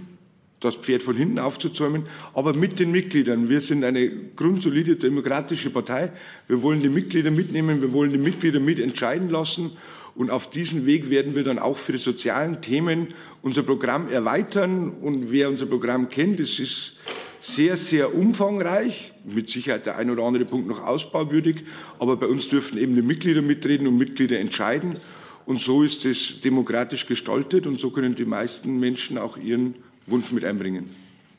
das 0.60 0.76
Pferd 0.76 1.04
von 1.04 1.15
hinten 1.15 1.39
aufzuzäumen, 1.39 2.04
aber 2.34 2.54
mit 2.54 2.80
den 2.80 2.91
Mitgliedern. 2.91 3.50
Wir 3.50 3.62
sind 3.62 3.84
eine 3.84 4.10
grundsolide 4.36 4.95
demokratische 4.95 5.71
Partei. 5.71 6.12
Wir 6.47 6.62
wollen 6.62 6.82
die 6.82 6.89
Mitglieder 6.89 7.32
mitnehmen, 7.32 7.82
wir 7.82 7.93
wollen 7.93 8.12
die 8.12 8.17
Mitglieder 8.17 8.60
mitentscheiden 8.60 9.30
lassen. 9.30 9.71
Und 10.13 10.30
auf 10.30 10.50
diesem 10.50 10.86
Weg 10.86 11.10
werden 11.10 11.36
wir 11.36 11.43
dann 11.43 11.58
auch 11.58 11.78
für 11.78 11.93
die 11.93 11.97
sozialen 11.97 12.62
Themen 12.62 13.08
unser 13.41 13.63
Programm 13.63 14.10
erweitern. 14.10 14.89
Und 14.89 15.32
wer 15.32 15.50
unser 15.50 15.65
Programm 15.65 16.10
kennt, 16.10 16.39
es 16.39 16.60
ist 16.60 16.97
sehr, 17.39 17.76
sehr 17.76 18.13
umfangreich, 18.13 19.11
mit 19.23 19.49
Sicherheit 19.49 19.86
der 19.86 19.97
ein 19.97 20.10
oder 20.10 20.23
andere 20.23 20.45
Punkt 20.45 20.67
noch 20.67 20.86
ausbauwürdig, 20.86 21.63
aber 21.99 22.17
bei 22.17 22.27
uns 22.27 22.49
dürfen 22.49 22.77
eben 22.77 22.95
die 22.95 23.01
Mitglieder 23.01 23.41
mitreden 23.41 23.88
und 23.88 23.97
Mitglieder 23.97 24.39
entscheiden. 24.39 24.99
Und 25.45 25.60
so 25.60 25.84
ist 25.84 26.05
es 26.05 26.41
demokratisch 26.41 27.07
gestaltet 27.07 27.67
und 27.67 27.79
so 27.79 27.91
können 27.91 28.15
die 28.15 28.25
meisten 28.25 28.79
Menschen 28.79 29.17
auch 29.17 29.38
ihren 29.38 29.75
Wunsch 30.05 30.31
mit 30.31 30.45
einbringen. 30.45 30.89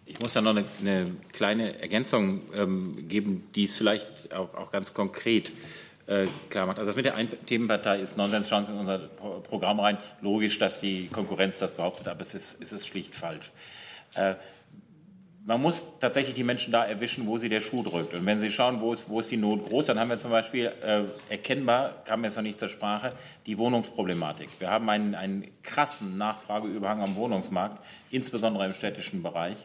Ich 0.06 0.20
muss 0.20 0.32
da 0.32 0.40
noch 0.40 0.50
eine, 0.50 0.64
eine 0.80 1.10
kleine 1.32 1.80
Ergänzung 1.80 2.42
ähm, 2.54 3.08
geben, 3.08 3.44
die 3.54 3.64
es 3.64 3.76
vielleicht 3.76 4.34
auch, 4.34 4.52
auch 4.54 4.70
ganz 4.70 4.92
konkret 4.92 5.52
äh, 6.06 6.26
klar 6.50 6.66
macht. 6.66 6.78
Also 6.78 6.90
das 6.90 6.96
mit 6.96 7.04
der 7.04 7.14
Ein-Themenpartei 7.14 8.00
ist 8.00 8.16
Nonsens, 8.16 8.48
schauen 8.48 8.66
Sie 8.66 8.72
in 8.72 8.78
unser 8.78 8.98
Programm 8.98 9.80
rein. 9.80 9.98
Logisch, 10.20 10.58
dass 10.58 10.80
die 10.80 11.06
Konkurrenz 11.08 11.58
das 11.60 11.74
behauptet, 11.74 12.08
aber 12.08 12.20
es 12.20 12.34
ist, 12.34 12.58
es 12.60 12.72
ist 12.72 12.86
schlicht 12.86 13.14
falsch. 13.14 13.52
Äh, 14.14 14.34
man 15.44 15.60
muss 15.60 15.84
tatsächlich 15.98 16.36
die 16.36 16.44
Menschen 16.44 16.72
da 16.72 16.84
erwischen, 16.84 17.26
wo 17.26 17.36
sie 17.36 17.48
der 17.48 17.60
Schuh 17.60 17.82
drückt. 17.82 18.14
Und 18.14 18.24
wenn 18.26 18.38
Sie 18.38 18.50
schauen, 18.50 18.80
wo 18.80 18.92
ist, 18.92 19.08
wo 19.08 19.20
ist 19.20 19.30
die 19.30 19.36
Not 19.36 19.68
groß, 19.68 19.86
dann 19.86 19.98
haben 19.98 20.08
wir 20.08 20.18
zum 20.18 20.30
Beispiel 20.30 20.72
äh, 20.82 21.04
erkennbar, 21.28 22.02
kam 22.04 22.22
jetzt 22.24 22.36
noch 22.36 22.42
nicht 22.42 22.58
zur 22.58 22.68
Sprache, 22.68 23.12
die 23.46 23.58
Wohnungsproblematik. 23.58 24.48
Wir 24.60 24.70
haben 24.70 24.88
einen, 24.88 25.14
einen 25.14 25.48
krassen 25.62 26.16
Nachfrageüberhang 26.16 27.02
am 27.02 27.16
Wohnungsmarkt, 27.16 27.84
insbesondere 28.10 28.66
im 28.66 28.72
städtischen 28.72 29.22
Bereich. 29.22 29.56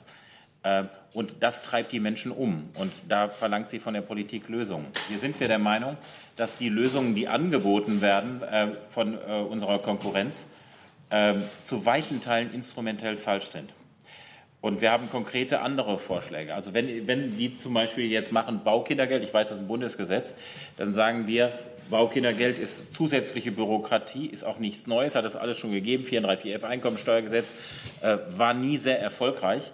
Äh, 0.63 0.85
und 1.13 1.43
das 1.43 1.61
treibt 1.61 1.91
die 1.91 1.99
Menschen 1.99 2.31
um. 2.31 2.69
Und 2.73 2.91
da 3.07 3.29
verlangt 3.29 3.69
sie 3.69 3.79
von 3.79 3.93
der 3.93 4.01
Politik 4.01 4.49
Lösungen. 4.49 4.87
Hier 5.09 5.19
sind 5.19 5.39
wir 5.39 5.47
der 5.47 5.59
Meinung, 5.59 5.97
dass 6.37 6.57
die 6.57 6.69
Lösungen, 6.69 7.13
die 7.13 7.27
angeboten 7.27 8.01
werden 8.01 8.41
äh, 8.41 8.69
von 8.89 9.13
äh, 9.13 9.41
unserer 9.41 9.77
Konkurrenz, 9.77 10.47
äh, 11.11 11.35
zu 11.61 11.85
weiten 11.85 12.19
Teilen 12.19 12.51
instrumentell 12.51 13.15
falsch 13.15 13.45
sind. 13.45 13.71
Und 14.59 14.81
wir 14.81 14.91
haben 14.91 15.09
konkrete 15.09 15.61
andere 15.61 15.99
Vorschläge. 15.99 16.55
Also 16.55 16.73
wenn, 16.73 17.07
wenn 17.07 17.35
die 17.35 17.55
zum 17.57 17.73
Beispiel 17.73 18.05
jetzt 18.05 18.31
machen 18.31 18.63
Baukindergeld, 18.63 19.23
ich 19.23 19.33
weiß, 19.33 19.49
das 19.49 19.57
ist 19.57 19.63
ein 19.63 19.67
Bundesgesetz, 19.67 20.35
dann 20.77 20.93
sagen 20.93 21.27
wir, 21.27 21.57
Baukindergeld 21.89 22.59
ist 22.59 22.91
zusätzliche 22.93 23.51
Bürokratie, 23.51 24.25
ist 24.25 24.43
auch 24.43 24.59
nichts 24.59 24.87
Neues, 24.87 25.15
hat 25.15 25.25
das 25.25 25.35
alles 25.35 25.57
schon 25.57 25.71
gegeben. 25.71 26.03
34f 26.03 26.63
Einkommensteuergesetz 26.63 27.53
äh, 28.01 28.17
war 28.35 28.53
nie 28.53 28.77
sehr 28.77 28.99
erfolgreich 28.99 29.71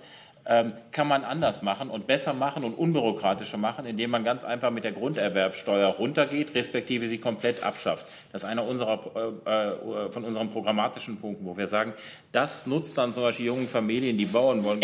kann 0.91 1.07
man 1.07 1.23
anders 1.23 1.61
machen 1.61 1.89
und 1.89 2.05
besser 2.05 2.33
machen 2.33 2.65
und 2.65 2.73
unbürokratischer 2.73 3.57
machen, 3.57 3.85
indem 3.85 4.11
man 4.11 4.25
ganz 4.25 4.43
einfach 4.43 4.71
mit 4.71 4.83
der 4.83 4.91
Grunderwerbsteuer 4.91 5.87
runtergeht, 5.87 6.53
respektive 6.53 7.07
sie 7.07 7.17
komplett 7.17 7.63
abschafft. 7.63 8.05
Das 8.33 8.43
ist 8.43 8.49
einer 8.49 8.67
unserer, 8.67 8.99
äh, 9.15 9.49
äh, 9.49 10.11
von 10.11 10.25
unseren 10.25 10.49
programmatischen 10.51 11.17
Punkten, 11.17 11.45
wo 11.45 11.55
wir 11.55 11.67
sagen, 11.67 11.93
das 12.33 12.65
nutzt 12.65 12.97
dann 12.97 13.13
zum 13.13 13.23
Beispiel 13.23 13.45
jungen 13.45 13.69
Familien, 13.69 14.17
die 14.17 14.25
bauen 14.25 14.65
wollen. 14.65 14.81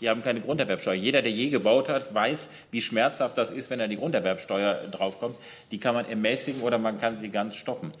Die 0.00 0.08
haben 0.08 0.22
keine 0.22 0.40
Grunderwerbsteuer. 0.40 0.94
Jeder, 0.94 1.22
der 1.22 1.32
je 1.32 1.48
gebaut 1.50 1.88
hat, 1.88 2.12
weiß, 2.12 2.50
wie 2.70 2.82
schmerzhaft 2.82 3.38
das 3.38 3.50
ist, 3.50 3.70
wenn 3.70 3.80
er 3.80 3.88
die 3.88 3.96
Grunderwerbsteuer 3.96 4.88
draufkommt. 4.90 5.36
Die 5.70 5.78
kann 5.78 5.94
man 5.94 6.04
ermäßigen 6.04 6.62
oder 6.62 6.78
man 6.78 7.00
kann 7.00 7.16
sie 7.16 7.30
ganz 7.30 7.56
stoppen. 7.56 7.92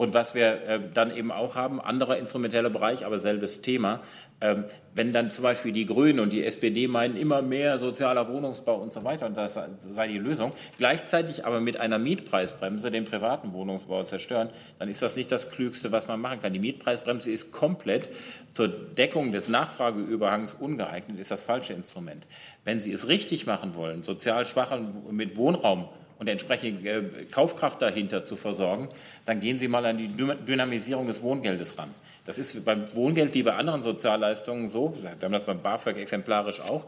Und 0.00 0.14
was 0.14 0.34
wir 0.34 0.62
äh, 0.62 0.80
dann 0.94 1.14
eben 1.14 1.30
auch 1.30 1.56
haben, 1.56 1.78
anderer 1.78 2.16
instrumenteller 2.16 2.70
Bereich, 2.70 3.04
aber 3.04 3.18
selbes 3.18 3.60
Thema, 3.60 4.00
ähm, 4.40 4.64
wenn 4.94 5.12
dann 5.12 5.30
zum 5.30 5.42
Beispiel 5.42 5.72
die 5.72 5.84
Grünen 5.84 6.20
und 6.20 6.32
die 6.32 6.42
SPD 6.42 6.88
meinen, 6.88 7.18
immer 7.18 7.42
mehr 7.42 7.78
sozialer 7.78 8.26
Wohnungsbau 8.32 8.76
und 8.76 8.94
so 8.94 9.04
weiter, 9.04 9.26
und 9.26 9.36
das 9.36 9.58
sei 9.78 10.08
die 10.08 10.16
Lösung, 10.16 10.52
gleichzeitig 10.78 11.44
aber 11.44 11.60
mit 11.60 11.76
einer 11.76 11.98
Mietpreisbremse 11.98 12.90
den 12.90 13.04
privaten 13.04 13.52
Wohnungsbau 13.52 14.02
zerstören, 14.04 14.48
dann 14.78 14.88
ist 14.88 15.02
das 15.02 15.16
nicht 15.16 15.30
das 15.30 15.50
Klügste, 15.50 15.92
was 15.92 16.08
man 16.08 16.18
machen 16.18 16.40
kann. 16.40 16.54
Die 16.54 16.60
Mietpreisbremse 16.60 17.30
ist 17.30 17.52
komplett 17.52 18.08
zur 18.52 18.68
Deckung 18.68 19.32
des 19.32 19.50
Nachfrageüberhangs 19.50 20.54
ungeeignet, 20.54 21.20
ist 21.20 21.30
das 21.30 21.42
falsche 21.42 21.74
Instrument. 21.74 22.26
Wenn 22.64 22.80
Sie 22.80 22.90
es 22.90 23.08
richtig 23.08 23.44
machen 23.44 23.74
wollen, 23.74 24.02
sozial 24.02 24.46
Schwachen 24.46 25.14
mit 25.14 25.36
Wohnraum 25.36 25.90
und 26.20 26.28
entsprechend 26.28 26.86
äh, 26.86 27.02
Kaufkraft 27.30 27.82
dahinter 27.82 28.24
zu 28.24 28.36
versorgen, 28.36 28.88
dann 29.24 29.40
gehen 29.40 29.58
Sie 29.58 29.66
mal 29.66 29.84
an 29.86 29.98
die 29.98 30.08
Dynamisierung 30.08 31.08
des 31.08 31.22
Wohngeldes 31.22 31.76
ran. 31.78 31.92
Das 32.26 32.38
ist 32.38 32.64
beim 32.64 32.84
Wohngeld 32.94 33.34
wie 33.34 33.42
bei 33.42 33.54
anderen 33.54 33.82
Sozialleistungen 33.82 34.68
so, 34.68 34.96
wir 35.02 35.10
haben 35.20 35.32
das 35.32 35.46
beim 35.46 35.62
BAföG 35.62 35.96
exemplarisch 35.96 36.60
auch, 36.60 36.86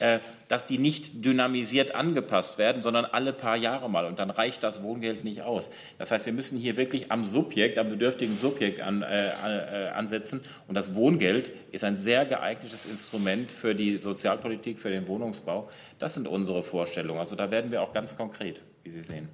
äh, 0.00 0.18
dass 0.48 0.64
die 0.64 0.78
nicht 0.78 1.24
dynamisiert 1.24 1.94
angepasst 1.94 2.56
werden, 2.56 2.80
sondern 2.80 3.04
alle 3.04 3.34
paar 3.34 3.56
Jahre 3.56 3.90
mal. 3.90 4.06
Und 4.06 4.18
dann 4.18 4.30
reicht 4.30 4.62
das 4.62 4.82
Wohngeld 4.82 5.22
nicht 5.24 5.42
aus. 5.42 5.68
Das 5.98 6.10
heißt, 6.10 6.24
wir 6.24 6.32
müssen 6.32 6.58
hier 6.58 6.78
wirklich 6.78 7.12
am 7.12 7.26
Subjekt, 7.26 7.78
am 7.78 7.90
bedürftigen 7.90 8.34
Subjekt 8.34 8.80
an, 8.80 9.02
äh, 9.02 9.28
äh, 9.28 9.88
ansetzen. 9.90 10.40
Und 10.66 10.74
das 10.74 10.94
Wohngeld 10.94 11.50
ist 11.70 11.84
ein 11.84 11.98
sehr 11.98 12.24
geeignetes 12.24 12.86
Instrument 12.86 13.52
für 13.52 13.74
die 13.74 13.98
Sozialpolitik, 13.98 14.78
für 14.78 14.90
den 14.90 15.06
Wohnungsbau. 15.06 15.68
Das 15.98 16.14
sind 16.14 16.26
unsere 16.26 16.62
Vorstellungen. 16.62 17.20
Also 17.20 17.36
da 17.36 17.50
werden 17.50 17.70
wir 17.70 17.82
auch 17.82 17.92
ganz 17.92 18.16
konkret 18.16 18.62
wie 18.84 18.90
Sie 18.90 19.02
sehen. 19.02 19.28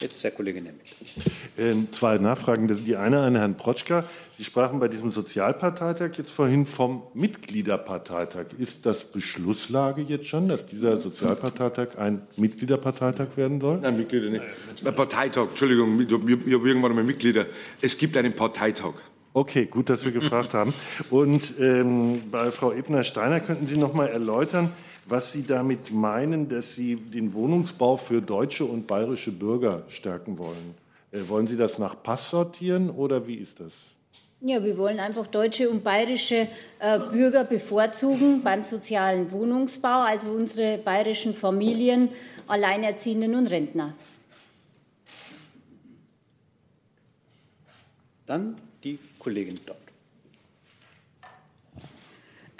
Jetzt 0.00 0.24
Herr 0.24 0.30
Kollege 0.30 0.62
Nemeth. 0.62 0.96
Ähm, 1.58 1.88
zwei 1.92 2.16
Nachfragen. 2.16 2.66
Die 2.86 2.96
eine 2.96 3.20
an 3.20 3.36
Herrn 3.36 3.58
Protschka. 3.58 4.04
Sie 4.38 4.44
sprachen 4.44 4.80
bei 4.80 4.88
diesem 4.88 5.10
Sozialparteitag 5.10 6.12
jetzt 6.16 6.30
vorhin 6.30 6.64
vom 6.64 7.02
Mitgliederparteitag. 7.12 8.46
Ist 8.56 8.86
das 8.86 9.04
Beschlusslage 9.04 10.00
jetzt 10.00 10.26
schon, 10.26 10.48
dass 10.48 10.64
dieser 10.64 10.96
Sozialparteitag 10.96 11.98
ein 11.98 12.22
Mitgliederparteitag 12.36 13.36
werden 13.36 13.60
soll? 13.60 13.80
Nein, 13.80 13.98
Mitglieder 13.98 14.30
nicht. 14.30 14.44
Ein 14.82 14.94
Parteitag, 14.94 15.48
Entschuldigung, 15.50 16.00
ich 16.00 16.10
habe 16.10 16.30
irgendwann 16.30 16.92
einmal 16.92 17.04
Mitglieder. 17.04 17.44
Es 17.82 17.98
gibt 17.98 18.16
einen 18.16 18.32
Parteitag. 18.32 18.94
Okay, 19.34 19.66
gut, 19.66 19.90
dass 19.90 20.02
wir 20.02 20.12
gefragt 20.12 20.54
haben. 20.54 20.72
Und 21.10 21.54
ähm, 21.60 22.22
bei 22.30 22.50
Frau 22.50 22.72
Ebner-Steiner 22.72 23.40
könnten 23.40 23.66
Sie 23.66 23.76
noch 23.76 23.92
mal 23.92 24.08
erläutern, 24.08 24.72
was 25.10 25.32
Sie 25.32 25.42
damit 25.42 25.90
meinen, 25.90 26.48
dass 26.48 26.74
Sie 26.74 26.96
den 26.96 27.34
Wohnungsbau 27.34 27.96
für 27.96 28.22
deutsche 28.22 28.64
und 28.64 28.86
bayerische 28.86 29.32
Bürger 29.32 29.82
stärken 29.88 30.38
wollen. 30.38 30.74
Äh, 31.10 31.28
wollen 31.28 31.46
Sie 31.46 31.56
das 31.56 31.78
nach 31.78 32.00
Pass 32.02 32.30
sortieren 32.30 32.90
oder 32.90 33.26
wie 33.26 33.34
ist 33.34 33.60
das? 33.60 33.86
Ja, 34.42 34.64
wir 34.64 34.78
wollen 34.78 35.00
einfach 35.00 35.26
deutsche 35.26 35.68
und 35.68 35.84
bayerische 35.84 36.48
äh, 36.78 36.98
Bürger 36.98 37.44
bevorzugen 37.44 38.42
beim 38.42 38.62
sozialen 38.62 39.30
Wohnungsbau, 39.32 40.02
also 40.02 40.28
unsere 40.28 40.78
bayerischen 40.78 41.34
Familien, 41.34 42.08
Alleinerziehenden 42.46 43.34
und 43.34 43.48
Rentner. 43.48 43.94
Dann 48.26 48.56
die 48.82 48.98
Kollegin 49.18 49.58
dort. 49.66 49.89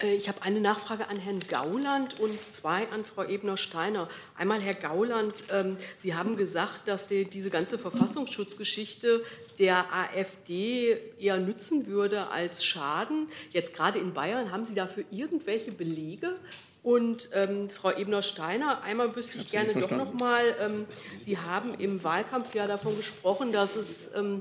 Äh, 0.00 0.14
ich 0.14 0.28
habe 0.28 0.42
eine 0.42 0.60
Nachfrage 0.60 1.08
an 1.08 1.16
Herrn 1.16 1.40
Gauland 1.48 2.20
und 2.20 2.38
zwei 2.52 2.88
an 2.90 3.04
Frau 3.04 3.24
Ebner-Steiner. 3.24 4.08
Einmal, 4.36 4.60
Herr 4.60 4.74
Gauland, 4.74 5.44
ähm, 5.52 5.76
Sie 5.96 6.14
haben 6.14 6.36
gesagt, 6.36 6.88
dass 6.88 7.06
die, 7.06 7.24
diese 7.24 7.50
ganze 7.50 7.78
Verfassungsschutzgeschichte 7.78 9.22
der 9.58 9.92
AfD 9.92 10.96
eher 11.18 11.38
nützen 11.38 11.86
würde 11.86 12.28
als 12.28 12.64
schaden. 12.64 13.28
Jetzt 13.50 13.74
gerade 13.74 13.98
in 13.98 14.14
Bayern, 14.14 14.50
haben 14.50 14.64
Sie 14.64 14.74
dafür 14.74 15.04
irgendwelche 15.10 15.72
Belege? 15.72 16.36
Und 16.82 17.28
ähm, 17.34 17.68
Frau 17.68 17.90
Ebner-Steiner, 17.90 18.82
einmal 18.82 19.14
wüsste 19.14 19.36
ich, 19.36 19.44
ich 19.44 19.50
gerne 19.50 19.74
doch 19.74 19.90
noch 19.90 20.14
mal, 20.14 20.56
ähm, 20.60 20.86
Sie 21.20 21.36
haben 21.36 21.74
im 21.74 22.02
Wahlkampf 22.02 22.54
ja 22.54 22.66
davon 22.66 22.96
gesprochen, 22.96 23.52
dass 23.52 23.76
es 23.76 24.10
ähm, 24.14 24.40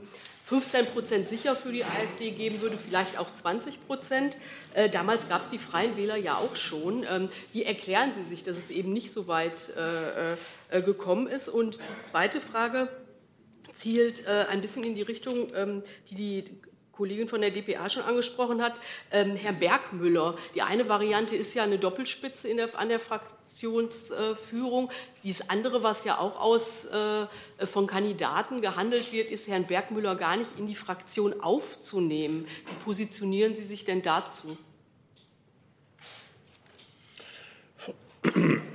15 0.50 0.88
Prozent 0.88 1.28
sicher 1.28 1.56
für 1.56 1.72
die 1.72 1.84
AfD 1.84 2.32
geben 2.32 2.60
würde, 2.62 2.76
vielleicht 2.76 3.20
auch 3.20 3.30
20 3.30 3.86
Prozent. 3.86 4.38
Äh, 4.74 4.90
damals 4.90 5.30
gab 5.30 5.44
es 5.44 5.50
die 5.50 5.60
Freien 5.60 5.96
Wähler 5.96 6.16
ja 6.16 6.38
auch 6.38 6.56
schon. 6.56 7.06
Ähm, 7.08 7.30
wie 7.54 7.64
erklären 7.64 8.14
Sie 8.14 8.24
sich, 8.24 8.44
dass 8.44 8.58
es 8.58 8.72
eben 8.72 8.92
nicht 8.92 9.14
so 9.14 9.28
weit 9.28 9.72
äh, 9.78 10.34
äh, 10.76 10.82
gekommen 10.82 11.28
ist? 11.28 11.50
Und 11.50 11.78
die 11.78 12.10
zweite 12.10 12.42
Frage 12.42 12.90
zielt 13.74 14.26
äh, 14.26 14.48
ein 14.50 14.62
bisschen 14.62 14.84
in 14.84 14.96
die 14.96 15.04
Richtung, 15.04 15.50
ähm, 15.56 15.84
die 16.10 16.16
die 16.16 16.44
Kollegin 17.00 17.30
von 17.30 17.40
der 17.40 17.52
DPA 17.52 17.90
schon 17.90 18.04
angesprochen 18.04 18.62
hat, 18.62 18.82
ähm, 19.12 19.38
Herr 19.38 19.54
Bergmüller. 19.54 20.36
Die 20.54 20.62
eine 20.62 20.90
Variante 20.90 21.34
ist 21.34 21.54
ja 21.54 21.64
eine 21.64 21.80
Doppelspitze 21.80 22.54
der, 22.54 22.78
an 22.78 22.90
der 22.90 23.00
Fraktionsführung. 23.00 24.92
Dies 25.24 25.50
andere, 25.50 25.82
was 25.82 26.04
ja 26.04 26.18
auch 26.18 26.38
aus, 26.42 26.84
äh, 26.84 27.28
von 27.66 27.88
Kandidaten 27.88 28.60
gehandelt 28.60 29.14
wird, 29.14 29.32
ist 29.32 29.48
Herrn 29.48 29.66
Bergmüller 29.66 30.18
gar 30.18 30.36
nicht 30.36 30.60
in 30.60 30.68
die 30.68 30.76
Fraktion 30.76 31.40
aufzunehmen. 31.40 32.46
Wie 32.68 32.84
positionieren 32.84 33.56
Sie 33.56 33.64
sich 33.64 33.86
denn 33.86 34.02
dazu? 34.02 34.58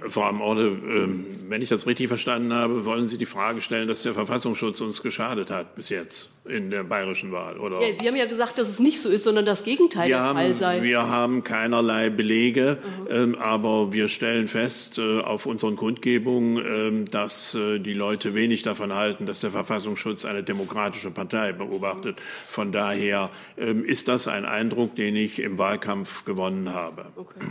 Frau 0.08 0.22
Amorde, 0.22 0.68
ähm, 0.68 1.26
wenn 1.48 1.60
ich 1.60 1.68
das 1.68 1.86
richtig 1.86 2.08
verstanden 2.08 2.54
habe, 2.54 2.86
wollen 2.86 3.08
Sie 3.08 3.18
die 3.18 3.26
Frage 3.26 3.60
stellen, 3.60 3.88
dass 3.88 4.02
der 4.02 4.14
Verfassungsschutz 4.14 4.80
uns 4.80 5.02
geschadet 5.02 5.50
hat 5.50 5.74
bis 5.74 5.90
jetzt 5.90 6.28
in 6.46 6.70
der 6.70 6.82
bayerischen 6.82 7.30
Wahl, 7.30 7.58
oder? 7.58 7.80
Ja, 7.82 7.92
Sie 7.92 8.06
haben 8.08 8.16
ja 8.16 8.24
gesagt, 8.24 8.56
dass 8.58 8.68
es 8.68 8.80
nicht 8.80 9.00
so 9.00 9.08
ist, 9.10 9.24
sondern 9.24 9.44
das 9.44 9.64
Gegenteil 9.64 10.08
wir 10.08 10.16
der 10.16 10.24
haben, 10.24 10.38
Fall 10.38 10.56
sei. 10.56 10.82
Wir 10.82 11.08
haben 11.08 11.44
keinerlei 11.44 12.08
Belege, 12.08 12.78
mhm. 12.82 13.14
ähm, 13.14 13.34
aber 13.34 13.92
wir 13.92 14.08
stellen 14.08 14.48
fest 14.48 14.98
äh, 14.98 15.20
auf 15.20 15.44
unseren 15.44 15.76
Kundgebungen, 15.76 17.04
äh, 17.04 17.10
dass 17.10 17.54
äh, 17.54 17.78
die 17.78 17.94
Leute 17.94 18.34
wenig 18.34 18.62
davon 18.62 18.94
halten, 18.94 19.26
dass 19.26 19.40
der 19.40 19.50
Verfassungsschutz 19.50 20.24
eine 20.24 20.42
demokratische 20.42 21.10
Partei 21.10 21.52
beobachtet. 21.52 22.16
Von 22.48 22.72
daher 22.72 23.30
ähm, 23.58 23.84
ist 23.84 24.08
das 24.08 24.26
ein 24.26 24.46
Eindruck, 24.46 24.96
den 24.96 25.16
ich 25.16 25.38
im 25.38 25.58
Wahlkampf 25.58 26.24
gewonnen 26.24 26.72
habe. 26.72 27.06
Okay. 27.16 27.46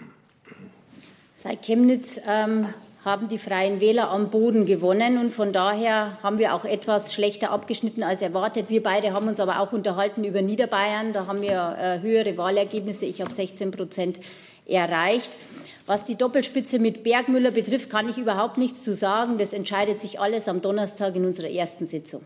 Seit 1.44 1.64
Chemnitz 1.64 2.22
ähm, 2.26 2.74
haben 3.04 3.28
die 3.28 3.38
Freien 3.38 3.82
Wähler 3.82 4.10
am 4.10 4.30
Boden 4.30 4.66
gewonnen 4.66 5.18
und 5.18 5.32
von 5.32 5.52
daher 5.52 6.18
haben 6.24 6.38
wir 6.38 6.54
auch 6.56 6.64
etwas 6.64 7.14
schlechter 7.14 7.52
abgeschnitten 7.52 8.02
als 8.02 8.22
erwartet. 8.22 8.70
Wir 8.70 8.82
beide 8.82 9.12
haben 9.12 9.28
uns 9.28 9.42
aber 9.42 9.60
auch 9.60 9.74
unterhalten 9.74 10.24
über 10.24 10.42
Niederbayern. 10.42 11.12
Da 11.12 11.28
haben 11.28 11.42
wir 11.42 11.76
äh, 11.78 12.00
höhere 12.00 12.38
Wahlergebnisse. 12.38 13.06
Ich 13.08 13.20
habe 13.20 13.34
16 13.34 13.72
Prozent 13.72 14.22
erreicht. 14.66 15.36
Was 15.86 16.06
die 16.06 16.16
Doppelspitze 16.16 16.80
mit 16.80 17.04
Bergmüller 17.04 17.52
betrifft, 17.52 17.90
kann 17.90 18.08
ich 18.08 18.18
überhaupt 18.18 18.58
nichts 18.58 18.82
zu 18.82 18.94
sagen. 18.94 19.38
Das 19.38 19.52
entscheidet 19.52 20.00
sich 20.00 20.22
alles 20.22 20.48
am 20.48 20.62
Donnerstag 20.62 21.14
in 21.18 21.26
unserer 21.26 21.50
ersten 21.50 21.88
Sitzung. 21.88 22.22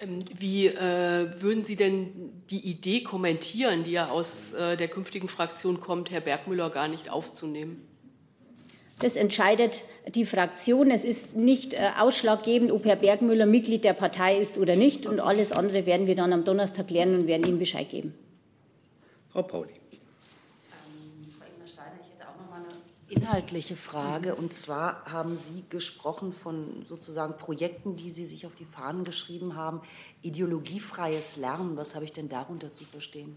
Ähm, 0.00 0.24
wie 0.36 0.66
äh, 0.66 1.40
würden 1.40 1.64
Sie 1.64 1.76
denn 1.76 2.42
die 2.50 2.68
Idee 2.68 3.04
kommentieren, 3.04 3.84
die 3.84 3.92
ja 3.92 4.08
aus 4.08 4.54
äh, 4.54 4.76
der 4.76 4.88
künftigen 4.88 5.28
Fraktion 5.28 5.78
kommt, 5.78 6.10
Herr 6.10 6.20
Bergmüller 6.20 6.70
gar 6.70 6.88
nicht 6.88 7.10
aufzunehmen? 7.10 7.86
Das 8.98 9.16
entscheidet 9.16 9.82
die 10.14 10.24
Fraktion. 10.24 10.90
Es 10.90 11.04
ist 11.04 11.36
nicht 11.36 11.74
äh, 11.74 11.90
ausschlaggebend, 11.98 12.72
ob 12.72 12.84
Herr 12.84 12.96
Bergmüller 12.96 13.46
Mitglied 13.46 13.84
der 13.84 13.92
Partei 13.92 14.38
ist 14.38 14.56
oder 14.56 14.74
nicht. 14.76 15.06
Und 15.06 15.20
alles 15.20 15.52
andere 15.52 15.84
werden 15.84 16.06
wir 16.06 16.16
dann 16.16 16.32
am 16.32 16.44
Donnerstag 16.44 16.90
lernen 16.90 17.20
und 17.20 17.26
werden 17.26 17.46
Ihnen 17.46 17.58
Bescheid 17.58 17.88
geben. 17.88 18.14
Frau 19.30 19.42
Pauli. 19.42 19.72
inhaltliche 23.08 23.76
Frage. 23.76 24.34
Und 24.34 24.52
zwar 24.52 25.04
haben 25.06 25.36
Sie 25.36 25.64
gesprochen 25.68 26.32
von 26.32 26.84
sozusagen 26.84 27.36
Projekten, 27.36 27.96
die 27.96 28.10
Sie 28.10 28.24
sich 28.24 28.46
auf 28.46 28.54
die 28.54 28.64
Fahnen 28.64 29.04
geschrieben 29.04 29.56
haben. 29.56 29.80
Ideologiefreies 30.22 31.36
Lernen, 31.36 31.76
was 31.76 31.94
habe 31.94 32.04
ich 32.04 32.12
denn 32.12 32.28
darunter 32.28 32.72
zu 32.72 32.84
verstehen? 32.84 33.36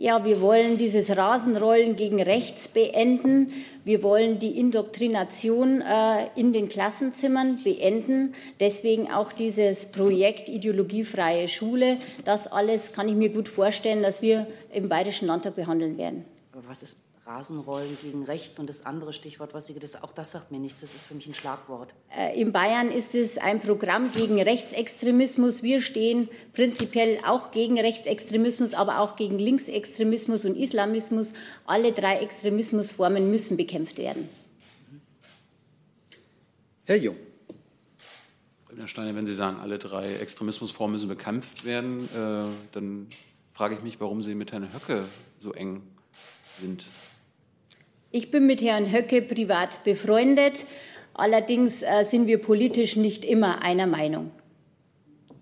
Ja, 0.00 0.24
wir 0.24 0.40
wollen 0.40 0.78
dieses 0.78 1.14
Rasenrollen 1.14 1.94
gegen 1.94 2.22
rechts 2.22 2.68
beenden. 2.68 3.52
Wir 3.84 4.02
wollen 4.02 4.38
die 4.38 4.58
Indoktrination 4.58 5.82
äh, 5.82 6.26
in 6.36 6.54
den 6.54 6.68
Klassenzimmern 6.68 7.58
beenden. 7.62 8.32
Deswegen 8.60 9.12
auch 9.12 9.30
dieses 9.30 9.84
Projekt 9.84 10.48
Ideologiefreie 10.48 11.48
Schule. 11.48 11.98
Das 12.24 12.46
alles 12.46 12.92
kann 12.92 13.10
ich 13.10 13.14
mir 13.14 13.28
gut 13.28 13.46
vorstellen, 13.46 14.02
dass 14.02 14.22
wir 14.22 14.46
im 14.72 14.88
Bayerischen 14.88 15.28
Landtag 15.28 15.54
behandeln 15.54 15.98
werden. 15.98 16.24
Aber 16.54 16.62
was 16.66 16.82
ist 16.82 17.09
Rasenrollen 17.26 17.98
gegen 18.02 18.24
rechts 18.24 18.58
und 18.58 18.68
das 18.68 18.86
andere 18.86 19.12
Stichwort, 19.12 19.52
was 19.52 19.66
Sie, 19.66 19.74
das, 19.74 20.02
auch 20.02 20.12
das 20.12 20.30
sagt 20.32 20.50
mir 20.50 20.58
nichts, 20.58 20.80
das 20.80 20.94
ist 20.94 21.06
für 21.06 21.14
mich 21.14 21.26
ein 21.26 21.34
Schlagwort. 21.34 21.94
Äh, 22.16 22.40
in 22.40 22.52
Bayern 22.52 22.90
ist 22.90 23.14
es 23.14 23.36
ein 23.36 23.60
Programm 23.60 24.10
gegen 24.12 24.40
Rechtsextremismus. 24.40 25.62
Wir 25.62 25.82
stehen 25.82 26.28
prinzipiell 26.54 27.20
auch 27.26 27.50
gegen 27.50 27.78
Rechtsextremismus, 27.78 28.74
aber 28.74 29.00
auch 29.00 29.16
gegen 29.16 29.38
Linksextremismus 29.38 30.44
und 30.44 30.56
Islamismus. 30.56 31.32
Alle 31.66 31.92
drei 31.92 32.18
Extremismusformen 32.18 33.30
müssen 33.30 33.56
bekämpft 33.56 33.98
werden. 33.98 34.28
Herr 36.84 36.96
Jung. 36.96 37.16
Herr 38.76 38.88
Steiner, 38.88 39.14
wenn 39.14 39.26
Sie 39.26 39.34
sagen, 39.34 39.60
alle 39.60 39.78
drei 39.78 40.14
Extremismusformen 40.14 40.92
müssen 40.92 41.08
bekämpft 41.08 41.66
werden, 41.66 42.08
äh, 42.14 42.44
dann 42.72 43.08
frage 43.52 43.74
ich 43.74 43.82
mich, 43.82 44.00
warum 44.00 44.22
Sie 44.22 44.34
mit 44.34 44.52
Herrn 44.52 44.72
Höcke 44.72 45.04
so 45.38 45.52
eng 45.52 45.82
sind. 46.60 46.86
Ich 48.12 48.32
bin 48.32 48.46
mit 48.46 48.60
Herrn 48.60 48.90
Höcke 48.90 49.22
privat 49.22 49.84
befreundet. 49.84 50.66
Allerdings 51.14 51.82
äh, 51.82 52.02
sind 52.02 52.26
wir 52.26 52.38
politisch 52.38 52.96
nicht 52.96 53.24
immer 53.24 53.62
einer 53.62 53.86
Meinung. 53.86 54.32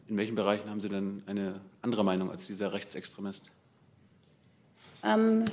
In 0.07 0.19
welchen 0.19 0.35
Bereichen 0.35 0.69
haben 0.69 0.81
Sie 0.83 0.91
denn 0.91 1.23
eine 1.27 1.61
andere 1.81 2.05
Meinung 2.05 2.31
als 2.31 2.47
dieser 2.47 2.75
Rechtsextremist? 2.75 3.51
Ähm, 5.03 5.45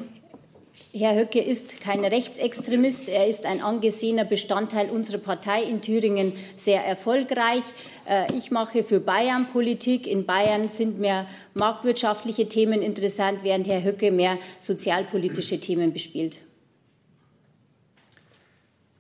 Herr 0.91 1.15
Höcke 1.15 1.39
ist 1.39 1.79
kein 1.79 2.03
Rechtsextremist. 2.03 3.07
Er 3.07 3.27
ist 3.27 3.45
ein 3.45 3.61
angesehener 3.61 4.25
Bestandteil 4.25 4.89
unserer 4.89 5.19
Partei 5.19 5.63
in 5.63 5.81
Thüringen 5.81 6.33
sehr 6.57 6.85
erfolgreich. 6.85 7.63
Äh, 8.09 8.35
ich 8.35 8.51
mache 8.51 8.83
für 8.83 8.99
Bayern 8.99 9.45
Politik. 9.53 10.05
In 10.05 10.25
Bayern 10.25 10.67
sind 10.67 10.99
mehr 10.99 11.27
marktwirtschaftliche 11.53 12.49
Themen 12.49 12.81
interessant, 12.81 13.39
während 13.43 13.67
Herr 13.67 13.83
Höcke 13.83 14.11
mehr 14.11 14.37
sozialpolitische 14.59 15.61
Themen 15.61 15.93
bespielt. 15.93 16.39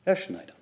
Herr 0.07 0.15
Schneider. 0.15 0.53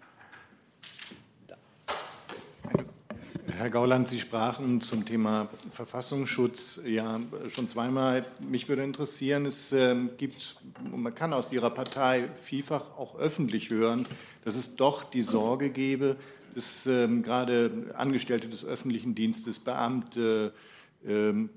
Herr 3.57 3.69
Gauland, 3.69 4.07
Sie 4.07 4.21
sprachen 4.21 4.79
zum 4.79 5.05
Thema 5.05 5.49
Verfassungsschutz 5.69 6.79
ja 6.85 7.19
schon 7.49 7.67
zweimal. 7.67 8.25
Mich 8.39 8.69
würde 8.69 8.85
interessieren, 8.85 9.45
es 9.45 9.73
ähm, 9.73 10.11
gibt, 10.17 10.55
man 10.89 11.13
kann 11.13 11.33
aus 11.33 11.51
Ihrer 11.51 11.71
Partei 11.71 12.29
vielfach 12.45 12.97
auch 12.97 13.19
öffentlich 13.19 13.69
hören, 13.69 14.07
dass 14.45 14.55
es 14.55 14.77
doch 14.77 15.03
die 15.03 15.21
Sorge 15.21 15.71
gebe, 15.71 16.15
dass 16.55 16.87
ähm, 16.87 17.21
gerade 17.21 17.91
Angestellte 17.95 18.47
des 18.47 18.63
öffentlichen 18.63 19.13
Dienstes, 19.13 19.59
Beamte, 19.59 20.53
ähm, 21.05 21.49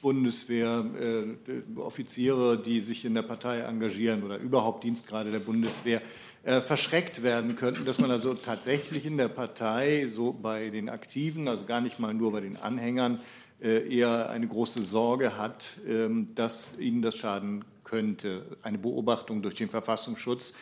Bundeswehr, 0.00 0.86
äh, 0.98 1.78
Offiziere, 1.78 2.56
die 2.58 2.80
sich 2.80 3.04
in 3.04 3.12
der 3.12 3.22
Partei 3.22 3.60
engagieren 3.60 4.22
oder 4.22 4.38
überhaupt 4.38 4.84
Dienstgrade 4.84 5.30
der 5.30 5.40
Bundeswehr, 5.40 6.00
äh, 6.46 6.60
verschreckt 6.60 7.24
werden 7.24 7.56
könnten, 7.56 7.84
dass 7.84 7.98
man 7.98 8.12
also 8.12 8.32
tatsächlich 8.34 9.04
in 9.04 9.16
der 9.16 9.26
Partei, 9.26 10.06
so 10.08 10.32
bei 10.32 10.70
den 10.70 10.88
Aktiven, 10.88 11.48
also 11.48 11.64
gar 11.64 11.80
nicht 11.80 11.98
mal 11.98 12.14
nur 12.14 12.30
bei 12.30 12.40
den 12.40 12.56
Anhängern, 12.56 13.20
äh, 13.60 13.92
eher 13.92 14.30
eine 14.30 14.46
große 14.46 14.80
Sorge 14.82 15.36
hat, 15.36 15.78
ähm, 15.88 16.28
dass 16.36 16.78
ihnen 16.78 17.02
das 17.02 17.16
schaden 17.16 17.64
könnte. 17.82 18.44
Eine 18.62 18.78
Beobachtung 18.78 19.42
durch 19.42 19.56
den 19.56 19.68
Verfassungsschutz. 19.68 20.54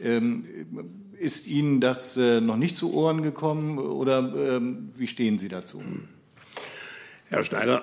Ähm, 0.00 0.44
ist 1.18 1.48
Ihnen 1.48 1.80
das 1.80 2.16
äh, 2.16 2.40
noch 2.40 2.56
nicht 2.56 2.76
zu 2.76 2.94
Ohren 2.94 3.22
gekommen 3.22 3.78
oder 3.78 4.18
ähm, 4.36 4.90
wie 4.96 5.08
stehen 5.08 5.38
Sie 5.38 5.48
dazu? 5.48 5.82
Herr 7.28 7.42
Schneider, 7.42 7.82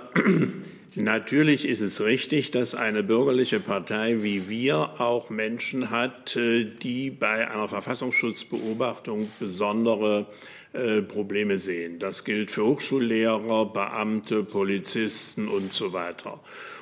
Natürlich 0.95 1.67
ist 1.67 1.81
es 1.81 2.03
richtig, 2.03 2.49
dass 2.51 2.73
eine 2.73 3.03
bürgerliche 3.03 3.59
Partei 3.59 4.23
wie 4.23 4.49
wir 4.49 4.99
auch 4.99 5.29
Menschen 5.29 5.91
hat, 5.91 6.35
äh, 6.35 6.65
die 6.65 7.11
bei 7.11 7.49
einer 7.49 7.67
Verfassungsschutzbeobachtung 7.67 9.29
besondere 9.39 10.25
äh, 10.73 11.01
Probleme 11.01 11.59
sehen. 11.59 11.99
Das 11.99 12.23
gilt 12.23 12.49
für 12.49 12.65
Hochschullehrer, 12.65 13.71
Beamte, 13.71 14.43
Polizisten 14.43 15.47
und 15.47 15.71
so 15.71 15.93
weiter. 15.93 16.39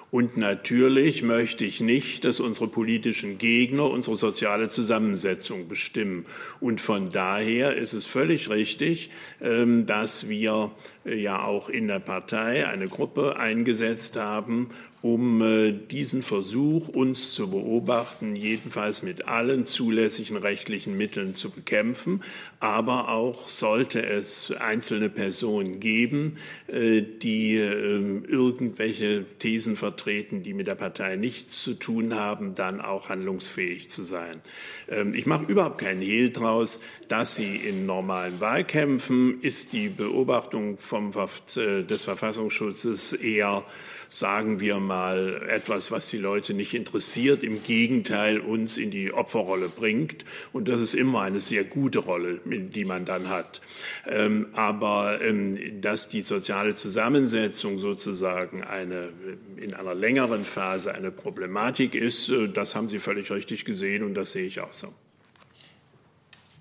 Und 0.09 0.37
natürlich 0.37 1.21
möchte 1.21 1.65
ich 1.65 1.81
nicht, 1.81 2.23
dass 2.23 2.39
unsere 2.39 2.69
politischen 2.69 3.37
Gegner 3.37 3.89
unsere 3.89 4.15
soziale 4.15 4.69
Zusammensetzung 4.69 5.67
bestimmen. 5.67 6.25
Und 6.61 6.79
von 6.79 7.11
daher 7.11 7.75
ist 7.75 7.91
es 7.91 8.05
völlig 8.05 8.49
richtig, 8.49 9.09
ähm, 9.41 9.85
dass 9.85 10.29
wir 10.29 10.71
äh, 11.05 11.15
ja 11.15 11.43
auch 11.43 11.67
in 11.67 11.87
der 11.89 11.99
Partei 11.99 12.65
eine 12.67 12.87
Gruppe 12.87 13.37
eingesetzt 13.37 14.15
haben, 14.15 14.69
um 15.07 15.41
äh, 15.41 15.71
diesen 15.71 16.21
Versuch, 16.21 16.89
uns 16.89 17.31
zu 17.33 17.49
beobachten, 17.49 18.35
jedenfalls 18.35 19.03
mit 19.03 19.25
allen 19.25 19.65
zulässigen 19.65 20.35
rechtlichen 20.35 20.97
Mitteln 20.97 21.33
zu 21.33 21.49
bekämpfen. 21.49 22.21
Aber 22.59 23.07
auch 23.07 23.47
sollte 23.47 24.05
es 24.05 24.51
einzelne 24.51 25.09
Personen 25.09 25.79
geben, 25.79 26.35
äh, 26.67 27.01
die 27.01 27.55
ähm, 27.55 28.25
irgendwelche 28.27 29.23
Thesen 29.39 29.77
vertreten, 29.77 30.43
die 30.43 30.53
mit 30.53 30.67
der 30.67 30.75
Partei 30.75 31.15
nichts 31.15 31.63
zu 31.63 31.75
tun 31.75 32.13
haben, 32.13 32.53
dann 32.53 32.81
auch 32.81 33.07
handlungsfähig 33.07 33.87
zu 33.87 34.03
sein. 34.03 34.41
Ähm, 34.89 35.13
ich 35.13 35.25
mache 35.25 35.45
überhaupt 35.45 35.77
keinen 35.77 36.01
Hehl 36.01 36.31
draus, 36.31 36.81
dass 37.07 37.37
sie 37.37 37.55
in 37.55 37.85
normalen 37.85 38.41
Wahlkämpfen 38.41 39.39
ist 39.41 39.71
die 39.71 39.87
Beobachtung 39.87 40.77
vom, 40.79 41.11
äh, 41.11 41.83
des 41.83 42.01
Verfassungsschutzes 42.01 43.13
eher, 43.13 43.63
sagen 44.09 44.59
wir 44.59 44.79
mal, 44.79 44.96
mal 44.97 45.43
etwas, 45.47 45.91
was 45.91 46.09
die 46.09 46.17
Leute 46.17 46.55
nicht 46.55 46.73
interessiert, 46.73 47.43
im 47.43 47.61
Gegenteil 47.61 48.39
uns 48.39 48.77
in 48.77 48.89
die 48.89 49.13
Opferrolle 49.13 49.69
bringt. 49.69 50.25
Und 50.53 50.67
das 50.67 50.81
ist 50.81 50.95
immer 50.95 51.21
eine 51.21 51.39
sehr 51.39 51.63
gute 51.65 51.99
Rolle, 51.99 52.39
die 52.45 52.83
man 52.83 53.05
dann 53.05 53.29
hat. 53.29 53.61
Ähm, 54.07 54.47
aber 54.53 55.21
ähm, 55.21 55.81
dass 55.81 56.09
die 56.09 56.21
soziale 56.21 56.73
Zusammensetzung 56.73 57.77
sozusagen 57.77 58.63
eine, 58.63 59.09
in 59.57 59.75
einer 59.75 59.93
längeren 59.93 60.45
Phase 60.45 60.95
eine 60.95 61.11
Problematik 61.11 61.93
ist, 61.93 62.29
äh, 62.29 62.49
das 62.49 62.75
haben 62.75 62.89
Sie 62.89 62.99
völlig 62.99 63.29
richtig 63.31 63.65
gesehen 63.65 64.03
und 64.03 64.15
das 64.15 64.31
sehe 64.31 64.47
ich 64.47 64.61
auch 64.61 64.73
so. 64.73 64.93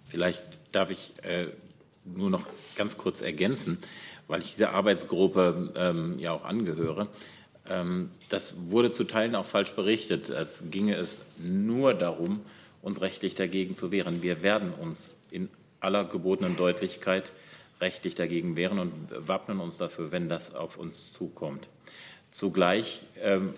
Vielleicht 0.09 0.43
darf 0.73 0.91
ich 0.91 1.13
äh, 1.23 1.47
nur 2.05 2.29
noch 2.29 2.47
ganz 2.77 2.99
kurz 2.99 3.23
ergänzen, 3.23 3.79
weil 4.29 4.43
ich 4.43 4.53
dieser 4.53 4.73
Arbeitsgruppe 4.73 5.73
ähm, 5.75 6.19
ja 6.19 6.33
auch 6.33 6.45
angehöre. 6.45 7.09
Ähm, 7.69 8.11
das 8.29 8.55
wurde 8.69 8.93
zu 8.93 9.05
Teilen 9.05 9.35
auch 9.35 9.45
falsch 9.45 9.73
berichtet, 9.73 10.31
als 10.31 10.65
ginge 10.71 10.97
es 10.97 11.21
nur 11.39 11.95
darum, 11.95 12.41
uns 12.83 13.01
rechtlich 13.01 13.35
dagegen 13.35 13.75
zu 13.75 13.91
wehren. 13.93 14.23
Wir 14.23 14.43
werden 14.43 14.73
uns 14.73 15.17
in 15.31 15.49
aller 15.81 16.05
gebotenen 16.05 16.57
Deutlichkeit 16.57 17.33
rechtlich 17.81 18.15
dagegen 18.15 18.57
wehren 18.57 18.79
und 18.79 18.93
wappnen 19.11 19.61
uns 19.61 19.77
dafür, 19.79 20.13
wenn 20.13 20.29
das 20.29 20.55
auf 20.55 20.77
uns 20.77 21.13
zukommt. 21.13 21.69
Zugleich 22.31 23.01
ähm, 23.23 23.55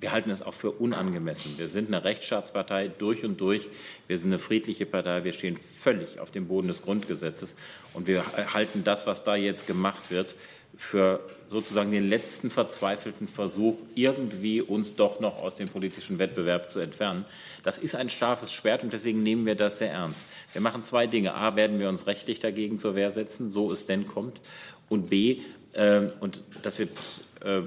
wir 0.00 0.12
halten 0.12 0.30
es 0.30 0.42
auch 0.42 0.54
für 0.54 0.70
unangemessen. 0.70 1.58
Wir 1.58 1.66
sind 1.66 1.88
eine 1.88 2.04
Rechtsstaatspartei 2.04 2.88
durch 2.88 3.24
und 3.24 3.40
durch. 3.40 3.68
Wir 4.06 4.18
sind 4.18 4.30
eine 4.30 4.38
friedliche 4.38 4.86
Partei. 4.86 5.24
Wir 5.24 5.32
stehen 5.32 5.56
völlig 5.56 6.20
auf 6.20 6.30
dem 6.30 6.46
Boden 6.46 6.68
des 6.68 6.82
Grundgesetzes. 6.82 7.56
Und 7.94 8.06
wir 8.06 8.24
halten 8.54 8.84
das, 8.84 9.06
was 9.06 9.24
da 9.24 9.34
jetzt 9.34 9.66
gemacht 9.66 10.10
wird, 10.10 10.36
für 10.78 11.20
sozusagen 11.48 11.90
den 11.90 12.08
letzten 12.08 12.50
verzweifelten 12.50 13.26
Versuch, 13.26 13.76
irgendwie 13.96 14.62
uns 14.62 14.94
doch 14.94 15.18
noch 15.18 15.38
aus 15.38 15.56
dem 15.56 15.68
politischen 15.68 16.20
Wettbewerb 16.20 16.70
zu 16.70 16.78
entfernen. 16.78 17.26
Das 17.64 17.78
ist 17.78 17.96
ein 17.96 18.08
scharfes 18.08 18.52
Schwert 18.52 18.84
und 18.84 18.92
deswegen 18.92 19.22
nehmen 19.22 19.44
wir 19.44 19.56
das 19.56 19.78
sehr 19.78 19.90
ernst. 19.90 20.26
Wir 20.52 20.62
machen 20.62 20.84
zwei 20.84 21.08
Dinge. 21.08 21.34
A, 21.34 21.56
werden 21.56 21.80
wir 21.80 21.88
uns 21.88 22.06
rechtlich 22.06 22.38
dagegen 22.38 22.78
zur 22.78 22.94
Wehr 22.94 23.10
setzen, 23.10 23.50
so 23.50 23.72
es 23.72 23.86
denn 23.86 24.06
kommt. 24.06 24.40
Und 24.88 25.10
B, 25.10 25.40
äh, 25.72 26.02
und 26.20 26.44
das 26.62 26.78
wird 26.78 26.90
äh, 27.44 27.62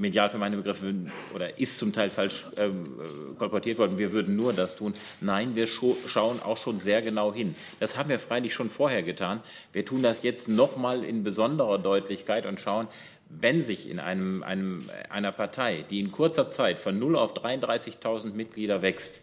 medial 0.00 0.30
für 0.30 0.38
meine 0.38 0.56
Begriffe 0.56 0.94
oder 1.34 1.58
ist 1.58 1.78
zum 1.78 1.92
Teil 1.92 2.10
falsch 2.10 2.46
ähm, 2.56 2.84
äh, 3.00 3.34
kolportiert 3.38 3.78
worden, 3.78 3.98
wir 3.98 4.12
würden 4.12 4.34
nur 4.34 4.52
das 4.52 4.74
tun. 4.74 4.94
Nein, 5.20 5.54
wir 5.54 5.66
schauen 5.66 6.40
auch 6.42 6.56
schon 6.56 6.80
sehr 6.80 7.02
genau 7.02 7.32
hin. 7.32 7.54
Das 7.78 7.96
haben 7.96 8.08
wir 8.08 8.18
freilich 8.18 8.54
schon 8.54 8.70
vorher 8.70 9.02
getan. 9.02 9.40
Wir 9.72 9.84
tun 9.84 10.02
das 10.02 10.22
jetzt 10.22 10.48
noch 10.48 10.76
mal 10.76 11.04
in 11.04 11.22
besonderer 11.22 11.78
Deutlichkeit 11.78 12.46
und 12.46 12.58
schauen, 12.58 12.88
wenn 13.28 13.62
sich 13.62 13.88
in 13.88 14.00
einem, 14.00 14.42
einem, 14.42 14.90
einer 15.08 15.30
Partei, 15.30 15.84
die 15.88 16.00
in 16.00 16.10
kurzer 16.10 16.50
Zeit 16.50 16.80
von 16.80 16.98
0 16.98 17.16
auf 17.16 17.34
33.000 17.34 18.32
Mitglieder 18.32 18.82
wächst, 18.82 19.20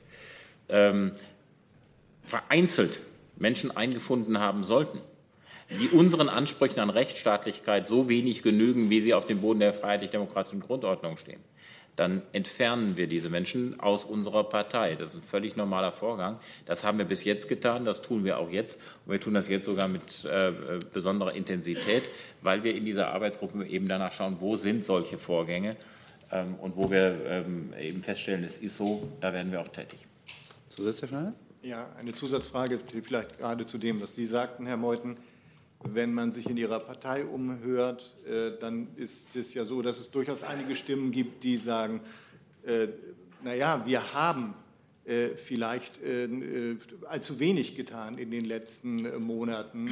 ähm, 0.69 1.11
vereinzelt 2.23 2.99
Menschen 3.35 3.75
eingefunden 3.75 4.39
haben 4.39 4.63
sollten, 4.63 5.01
die 5.69 5.89
unseren 5.89 6.29
Ansprüchen 6.29 6.79
an 6.79 6.89
Rechtsstaatlichkeit 6.89 7.87
so 7.87 8.09
wenig 8.09 8.41
genügen, 8.41 8.89
wie 8.89 9.01
sie 9.01 9.13
auf 9.13 9.25
dem 9.25 9.41
Boden 9.41 9.59
der 9.59 9.73
freiheitlich-demokratischen 9.73 10.61
Grundordnung 10.61 11.17
stehen, 11.17 11.41
dann 11.97 12.21
entfernen 12.31 12.95
wir 12.95 13.07
diese 13.07 13.29
Menschen 13.29 13.79
aus 13.79 14.05
unserer 14.05 14.43
Partei. 14.43 14.95
Das 14.95 15.09
ist 15.09 15.15
ein 15.15 15.21
völlig 15.21 15.55
normaler 15.55 15.91
Vorgang. 15.91 16.39
Das 16.65 16.83
haben 16.83 16.99
wir 16.99 17.05
bis 17.05 17.23
jetzt 17.23 17.47
getan, 17.49 17.85
das 17.85 18.03
tun 18.03 18.23
wir 18.23 18.37
auch 18.37 18.51
jetzt. 18.51 18.79
Und 19.05 19.13
wir 19.13 19.19
tun 19.19 19.33
das 19.33 19.47
jetzt 19.47 19.65
sogar 19.65 19.87
mit 19.87 20.23
äh, 20.25 20.53
besonderer 20.93 21.33
Intensität, 21.33 22.09
weil 22.41 22.63
wir 22.63 22.75
in 22.75 22.85
dieser 22.85 23.09
Arbeitsgruppe 23.09 23.65
eben 23.65 23.87
danach 23.87 24.11
schauen, 24.11 24.37
wo 24.39 24.57
sind 24.57 24.85
solche 24.85 25.17
Vorgänge 25.17 25.75
ähm, 26.31 26.55
und 26.61 26.77
wo 26.77 26.91
wir 26.91 27.19
ähm, 27.25 27.73
eben 27.79 28.03
feststellen, 28.03 28.43
es 28.43 28.59
ist 28.59 28.77
so, 28.77 29.09
da 29.19 29.33
werden 29.33 29.51
wir 29.51 29.59
auch 29.59 29.69
tätig. 29.69 30.05
Zusatz, 30.69 31.01
Herr 31.01 31.07
Schneider? 31.07 31.33
Ja, 31.63 31.89
eine 31.97 32.13
Zusatzfrage 32.13 32.79
vielleicht 33.01 33.39
gerade 33.39 33.65
zu 33.65 33.79
dem, 33.79 33.99
was 34.01 34.13
Sie 34.13 34.27
sagten, 34.27 34.67
Herr 34.67 34.77
Meuthen. 34.77 35.17
Wenn 35.83 36.13
man 36.13 36.31
sich 36.31 36.49
in 36.49 36.57
Ihrer 36.57 36.79
Partei 36.79 37.25
umhört, 37.25 38.15
äh, 38.25 38.51
dann 38.59 38.87
ist 38.95 39.35
es 39.35 39.53
ja 39.53 39.63
so, 39.63 39.81
dass 39.81 39.99
es 39.99 40.09
durchaus 40.09 40.43
einige 40.43 40.75
Stimmen 40.75 41.11
gibt, 41.11 41.43
die 41.43 41.57
sagen, 41.57 42.01
äh, 42.65 42.87
naja, 43.43 43.83
wir 43.85 44.13
haben 44.13 44.55
äh, 45.05 45.29
vielleicht 45.35 45.99
allzu 47.07 47.39
wenig 47.39 47.75
getan 47.75 48.17
in 48.17 48.31
den 48.31 48.43
letzten 48.43 49.23
Monaten 49.23 49.91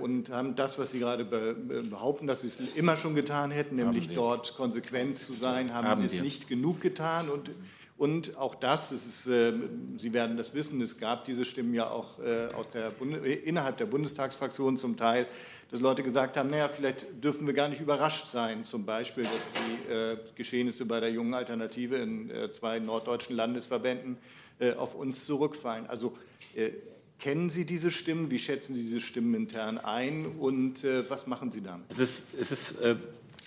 und 0.00 0.30
haben 0.30 0.54
das, 0.54 0.78
was 0.78 0.90
Sie 0.90 0.98
gerade 0.98 1.24
behaupten, 1.24 2.26
dass 2.26 2.42
Sie 2.42 2.48
es 2.48 2.60
immer 2.74 2.96
schon 2.96 3.14
getan 3.14 3.50
hätten, 3.50 3.76
nämlich 3.76 4.10
dort 4.10 4.54
konsequent 4.56 5.16
zu 5.16 5.32
sein, 5.32 5.72
haben, 5.72 5.86
haben 5.86 6.04
es 6.04 6.14
nicht 6.20 6.48
genug 6.48 6.80
getan 6.80 7.30
und 7.30 7.50
und 7.96 8.36
auch 8.36 8.54
das, 8.54 8.90
ist, 8.90 9.26
äh, 9.26 9.52
Sie 9.98 10.12
werden 10.12 10.36
das 10.36 10.54
wissen, 10.54 10.80
es 10.80 10.98
gab 10.98 11.24
diese 11.24 11.44
Stimmen 11.44 11.74
ja 11.74 11.90
auch 11.90 12.18
äh, 12.18 12.48
aus 12.54 12.68
der 12.70 12.90
Bund 12.90 13.14
innerhalb 13.24 13.76
der 13.76 13.86
Bundestagsfraktion 13.86 14.76
zum 14.76 14.96
Teil, 14.96 15.26
dass 15.70 15.80
Leute 15.80 16.02
gesagt 16.02 16.36
haben, 16.36 16.50
naja, 16.50 16.68
vielleicht 16.68 17.06
dürfen 17.22 17.46
wir 17.46 17.54
gar 17.54 17.68
nicht 17.68 17.80
überrascht 17.80 18.26
sein, 18.26 18.64
zum 18.64 18.84
Beispiel, 18.84 19.24
dass 19.24 19.50
die 19.52 19.92
äh, 19.92 20.16
Geschehnisse 20.34 20.84
bei 20.86 21.00
der 21.00 21.10
jungen 21.10 21.34
Alternative 21.34 21.96
in 21.96 22.30
äh, 22.30 22.50
zwei 22.50 22.78
norddeutschen 22.78 23.36
Landesverbänden 23.36 24.18
äh, 24.58 24.72
auf 24.72 24.94
uns 24.94 25.24
zurückfallen. 25.24 25.86
Also 25.86 26.16
äh, 26.54 26.70
kennen 27.18 27.50
Sie 27.50 27.64
diese 27.64 27.90
Stimmen? 27.90 28.30
Wie 28.30 28.38
schätzen 28.38 28.74
Sie 28.74 28.82
diese 28.82 29.00
Stimmen 29.00 29.34
intern 29.34 29.78
ein? 29.78 30.26
Und 30.26 30.84
was 31.08 31.28
machen 31.28 31.52
Sie 31.52 31.60
damit? 31.60 31.84
Es 31.88 32.00
ist, 32.00 32.34
es 32.34 32.50
ist 32.50 32.74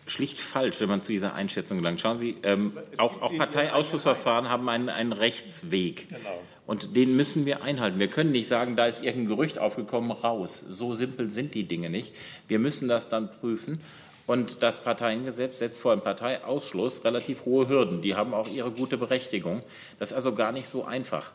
schlicht 0.05 0.39
falsch, 0.39 0.79
wenn 0.81 0.89
man 0.89 1.01
zu 1.01 1.11
dieser 1.11 1.33
Einschätzung 1.33 1.77
gelangt. 1.77 1.99
Schauen 1.99 2.17
Sie, 2.17 2.37
ähm, 2.43 2.77
auch, 2.97 3.21
auch 3.21 3.35
Parteiausschussverfahren 3.35 4.49
haben 4.49 4.69
einen, 4.69 4.89
einen 4.89 5.13
Rechtsweg. 5.13 6.09
Genau. 6.09 6.41
Und 6.67 6.95
den 6.95 7.15
müssen 7.15 7.45
wir 7.45 7.63
einhalten. 7.63 7.99
Wir 7.99 8.07
können 8.07 8.31
nicht 8.31 8.47
sagen, 8.47 8.75
da 8.75 8.85
ist 8.85 9.03
irgendein 9.03 9.35
Gerücht 9.35 9.59
aufgekommen, 9.59 10.11
raus. 10.11 10.63
So 10.67 10.93
simpel 10.93 11.29
sind 11.29 11.53
die 11.53 11.65
Dinge 11.65 11.89
nicht. 11.89 12.13
Wir 12.47 12.59
müssen 12.59 12.87
das 12.87 13.09
dann 13.09 13.29
prüfen. 13.29 13.81
Und 14.27 14.63
das 14.63 14.81
Parteiengesetz 14.81 15.59
setzt 15.59 15.79
vor 15.79 15.91
einem 15.91 16.01
Parteiausschluss 16.01 17.03
relativ 17.03 17.45
hohe 17.45 17.69
Hürden. 17.69 18.01
Die 18.01 18.15
haben 18.15 18.33
auch 18.33 18.47
ihre 18.47 18.71
gute 18.71 18.97
Berechtigung. 18.97 19.61
Das 19.99 20.09
ist 20.11 20.15
also 20.15 20.33
gar 20.33 20.51
nicht 20.51 20.67
so 20.67 20.83
einfach. 20.83 21.31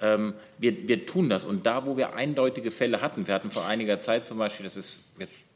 Ähm, 0.00 0.34
wir, 0.58 0.88
wir 0.88 1.04
tun 1.04 1.28
das. 1.28 1.44
Und 1.44 1.66
da, 1.66 1.86
wo 1.86 1.98
wir 1.98 2.14
eindeutige 2.14 2.70
Fälle 2.70 3.02
hatten, 3.02 3.26
wir 3.26 3.34
hatten 3.34 3.50
vor 3.50 3.66
einiger 3.66 4.00
Zeit 4.00 4.24
zum 4.24 4.38
Beispiel, 4.38 4.64
das 4.64 4.76
ist 4.76 5.00
jetzt 5.18 5.48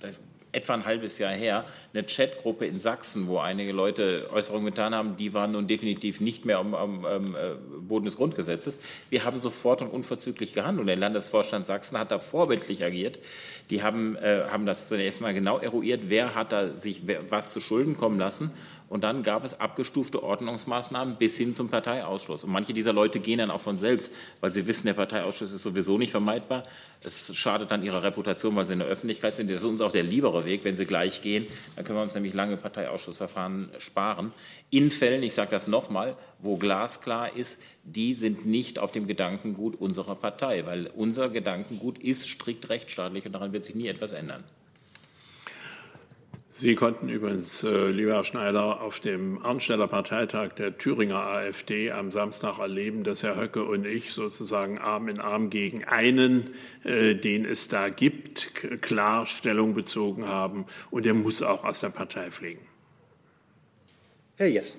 das 0.00 0.18
etwa 0.52 0.74
ein 0.74 0.84
halbes 0.84 1.18
Jahr 1.18 1.32
her 1.32 1.64
eine 1.92 2.04
Chatgruppe 2.04 2.66
in 2.66 2.78
Sachsen, 2.78 3.26
wo 3.26 3.38
einige 3.38 3.72
Leute 3.72 4.28
Äußerungen 4.32 4.66
getan 4.66 4.94
haben, 4.94 5.16
die 5.16 5.34
waren 5.34 5.52
nun 5.52 5.66
definitiv 5.66 6.20
nicht 6.20 6.44
mehr 6.44 6.58
am, 6.58 6.74
am, 6.74 7.04
am 7.04 7.34
äh, 7.34 7.54
Boden 7.80 8.04
des 8.04 8.16
Grundgesetzes. 8.16 8.78
Wir 9.10 9.24
haben 9.24 9.40
sofort 9.40 9.82
und 9.82 9.88
unverzüglich 9.88 10.52
gehandelt. 10.52 10.88
Der 10.88 10.96
Landesvorstand 10.96 11.66
Sachsen 11.66 11.98
hat 11.98 12.10
da 12.10 12.18
vorbildlich 12.18 12.84
agiert. 12.84 13.18
Die 13.70 13.82
haben, 13.82 14.16
äh, 14.16 14.44
haben 14.50 14.66
das 14.66 14.88
zunächst 14.88 15.20
mal 15.20 15.34
genau 15.34 15.58
eruiert, 15.58 16.02
wer 16.08 16.34
hat 16.34 16.52
da 16.52 16.68
sich 16.68 17.02
was 17.28 17.52
zu 17.52 17.60
Schulden 17.60 17.96
kommen 17.96 18.18
lassen 18.18 18.50
und 18.92 19.04
dann 19.04 19.22
gab 19.22 19.42
es 19.42 19.58
abgestufte 19.58 20.22
Ordnungsmaßnahmen 20.22 21.16
bis 21.16 21.38
hin 21.38 21.54
zum 21.54 21.70
Parteiausschluss. 21.70 22.44
Und 22.44 22.52
manche 22.52 22.74
dieser 22.74 22.92
Leute 22.92 23.20
gehen 23.20 23.38
dann 23.38 23.50
auch 23.50 23.62
von 23.62 23.78
selbst, 23.78 24.12
weil 24.42 24.52
sie 24.52 24.66
wissen, 24.66 24.86
der 24.86 24.92
Parteiausschluss 24.92 25.50
ist 25.50 25.62
sowieso 25.62 25.96
nicht 25.96 26.10
vermeidbar. 26.10 26.64
Es 27.00 27.34
schadet 27.34 27.70
dann 27.70 27.82
ihrer 27.82 28.02
Reputation, 28.02 28.54
weil 28.54 28.66
sie 28.66 28.74
in 28.74 28.80
der 28.80 28.88
Öffentlichkeit 28.88 29.34
sind. 29.34 29.48
Das 29.48 29.62
ist 29.62 29.64
uns 29.64 29.80
auch 29.80 29.92
der 29.92 30.02
liebere 30.02 30.44
Weg, 30.44 30.64
wenn 30.64 30.76
sie 30.76 30.84
gleich 30.84 31.22
gehen. 31.22 31.46
Dann 31.74 31.86
können 31.86 32.00
wir 32.00 32.02
uns 32.02 32.14
nämlich 32.14 32.34
lange 32.34 32.58
Parteiausschussverfahren 32.58 33.70
sparen. 33.78 34.30
In 34.68 34.90
Fällen, 34.90 35.22
ich 35.22 35.32
sage 35.32 35.50
das 35.50 35.68
nochmal, 35.68 36.14
wo 36.40 36.58
glasklar 36.58 37.34
ist, 37.34 37.62
die 37.84 38.12
sind 38.12 38.44
nicht 38.44 38.78
auf 38.78 38.92
dem 38.92 39.06
Gedankengut 39.06 39.74
unserer 39.80 40.16
Partei, 40.16 40.66
weil 40.66 40.90
unser 40.94 41.30
Gedankengut 41.30 41.96
ist 41.96 42.28
strikt 42.28 42.68
rechtsstaatlich 42.68 43.24
und 43.24 43.32
daran 43.32 43.54
wird 43.54 43.64
sich 43.64 43.74
nie 43.74 43.88
etwas 43.88 44.12
ändern. 44.12 44.44
Sie 46.54 46.74
konnten 46.74 47.08
übrigens, 47.08 47.64
äh, 47.64 47.86
lieber 47.88 48.12
Herr 48.12 48.24
Schneider, 48.24 48.82
auf 48.82 49.00
dem 49.00 49.42
Arnsteller 49.42 49.88
Parteitag 49.88 50.50
der 50.52 50.76
Thüringer 50.76 51.16
AfD 51.16 51.90
am 51.90 52.10
Samstag 52.10 52.58
erleben, 52.58 53.04
dass 53.04 53.22
Herr 53.22 53.40
Höcke 53.40 53.64
und 53.64 53.86
ich 53.86 54.12
sozusagen 54.12 54.76
Arm 54.76 55.08
in 55.08 55.18
Arm 55.18 55.48
gegen 55.48 55.84
einen, 55.84 56.50
äh, 56.84 57.14
den 57.14 57.46
es 57.46 57.68
da 57.68 57.88
gibt, 57.88 58.82
klar 58.82 59.24
Stellung 59.24 59.72
bezogen 59.72 60.28
haben. 60.28 60.66
Und 60.90 61.06
der 61.06 61.14
muss 61.14 61.42
auch 61.42 61.64
aus 61.64 61.80
der 61.80 61.88
Partei 61.88 62.30
fliegen. 62.30 62.60
Herr 64.36 64.48
Jess. 64.48 64.76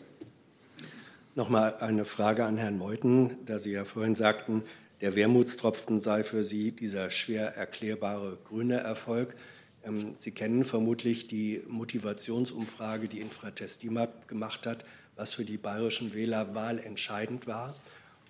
Nochmal 1.34 1.78
eine 1.80 2.06
Frage 2.06 2.46
an 2.46 2.58
Herrn 2.58 2.78
Meuthen, 2.78 3.38
da 3.48 3.58
Sie 3.58 3.72
ja 3.72 3.84
vorhin 3.84 4.14
sagten, 4.14 4.62
der 5.02 5.16
Wermutstropfen 5.16 6.02
sei 6.02 6.24
für 6.24 6.44
Sie 6.44 6.72
dieser 6.72 7.10
schwer 7.10 7.58
erklärbare 7.58 8.38
grüne 8.48 8.76
Erfolg. 8.78 9.36
Ähm, 9.84 10.16
Sie 10.20 10.32
kennen 10.32 10.64
vermutlich 10.64 11.28
die 11.28 11.62
Motivationsumfrage, 11.68 13.08
die 13.08 13.20
Infratest 13.20 13.84
DIMAP 13.84 14.28
gemacht 14.28 14.66
hat, 14.66 14.86
was 15.16 15.34
für 15.34 15.46
die 15.46 15.58
bayerischen 15.58 16.14
Wähler 16.14 16.56
wahlentscheidend 16.56 17.48
war. 17.48 17.76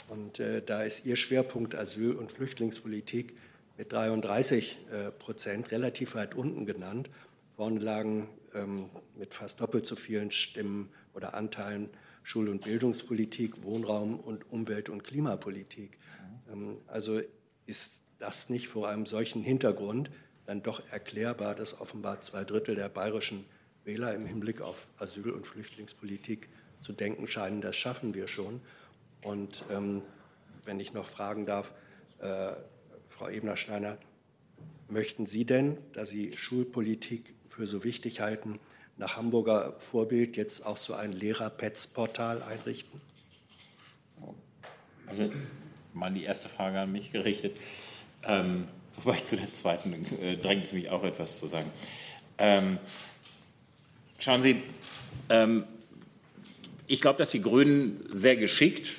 Und 0.09 0.39
äh, 0.39 0.61
da 0.61 0.83
ist 0.83 1.05
Ihr 1.05 1.15
Schwerpunkt 1.15 1.75
Asyl- 1.75 2.15
und 2.15 2.31
Flüchtlingspolitik 2.31 3.33
mit 3.77 3.91
33 3.91 4.79
äh, 4.91 5.11
Prozent 5.11 5.71
relativ 5.71 6.15
weit 6.15 6.35
unten 6.35 6.65
genannt. 6.65 7.09
Vorne 7.55 7.79
lagen 7.79 8.29
ähm, 8.53 8.89
mit 9.17 9.33
fast 9.33 9.61
doppelt 9.61 9.85
so 9.85 9.95
vielen 9.95 10.31
Stimmen 10.31 10.89
oder 11.13 11.33
Anteilen 11.35 11.89
Schul- 12.23 12.49
und 12.49 12.63
Bildungspolitik, 12.63 13.63
Wohnraum 13.63 14.19
und 14.19 14.51
Umwelt- 14.51 14.89
und 14.89 15.03
Klimapolitik. 15.03 15.97
Ähm, 16.51 16.77
also 16.87 17.21
ist 17.65 18.03
das 18.19 18.49
nicht 18.49 18.67
vor 18.67 18.89
einem 18.89 19.05
solchen 19.05 19.41
Hintergrund 19.41 20.09
dann 20.45 20.61
doch 20.61 20.81
erklärbar, 20.91 21.55
dass 21.55 21.79
offenbar 21.79 22.21
zwei 22.21 22.43
Drittel 22.43 22.75
der 22.75 22.89
bayerischen 22.89 23.45
Wähler 23.85 24.13
im 24.13 24.25
Hinblick 24.25 24.61
auf 24.61 24.89
Asyl- 24.97 25.31
und 25.31 25.47
Flüchtlingspolitik 25.47 26.49
zu 26.81 26.93
denken 26.93 27.27
scheinen, 27.27 27.61
das 27.61 27.75
schaffen 27.75 28.13
wir 28.13 28.27
schon. 28.27 28.61
Und 29.21 29.63
ähm, 29.69 30.01
wenn 30.65 30.79
ich 30.79 30.93
noch 30.93 31.07
fragen 31.07 31.45
darf, 31.45 31.73
äh, 32.19 32.53
Frau 33.07 33.29
Ebner-Steiner, 33.29 33.97
möchten 34.89 35.25
Sie 35.25 35.45
denn, 35.45 35.77
da 35.93 36.05
Sie 36.05 36.33
Schulpolitik 36.33 37.33
für 37.47 37.65
so 37.65 37.83
wichtig 37.83 38.19
halten, 38.21 38.59
nach 38.97 39.17
Hamburger 39.17 39.75
Vorbild 39.79 40.37
jetzt 40.37 40.65
auch 40.65 40.77
so 40.77 40.93
ein 40.93 41.13
Lehrer-Pets-Portal 41.13 42.43
einrichten? 42.43 43.01
Also 45.07 45.31
mal 45.93 46.11
die 46.11 46.23
erste 46.23 46.49
Frage 46.49 46.79
an 46.79 46.91
mich 46.91 47.11
gerichtet. 47.11 47.59
Ähm, 48.23 48.67
wobei 49.01 49.17
zu 49.17 49.35
der 49.35 49.51
zweiten 49.51 50.05
äh, 50.21 50.37
drängt 50.37 50.65
es 50.65 50.73
mich 50.73 50.89
auch 50.89 51.03
etwas 51.03 51.39
zu 51.39 51.47
sagen. 51.47 51.69
Ähm, 52.37 52.77
schauen 54.19 54.41
Sie, 54.41 54.61
ähm, 55.29 55.63
ich 56.87 57.01
glaube, 57.01 57.17
dass 57.17 57.31
die 57.31 57.41
Grünen 57.41 58.05
sehr 58.09 58.35
geschickt, 58.35 58.91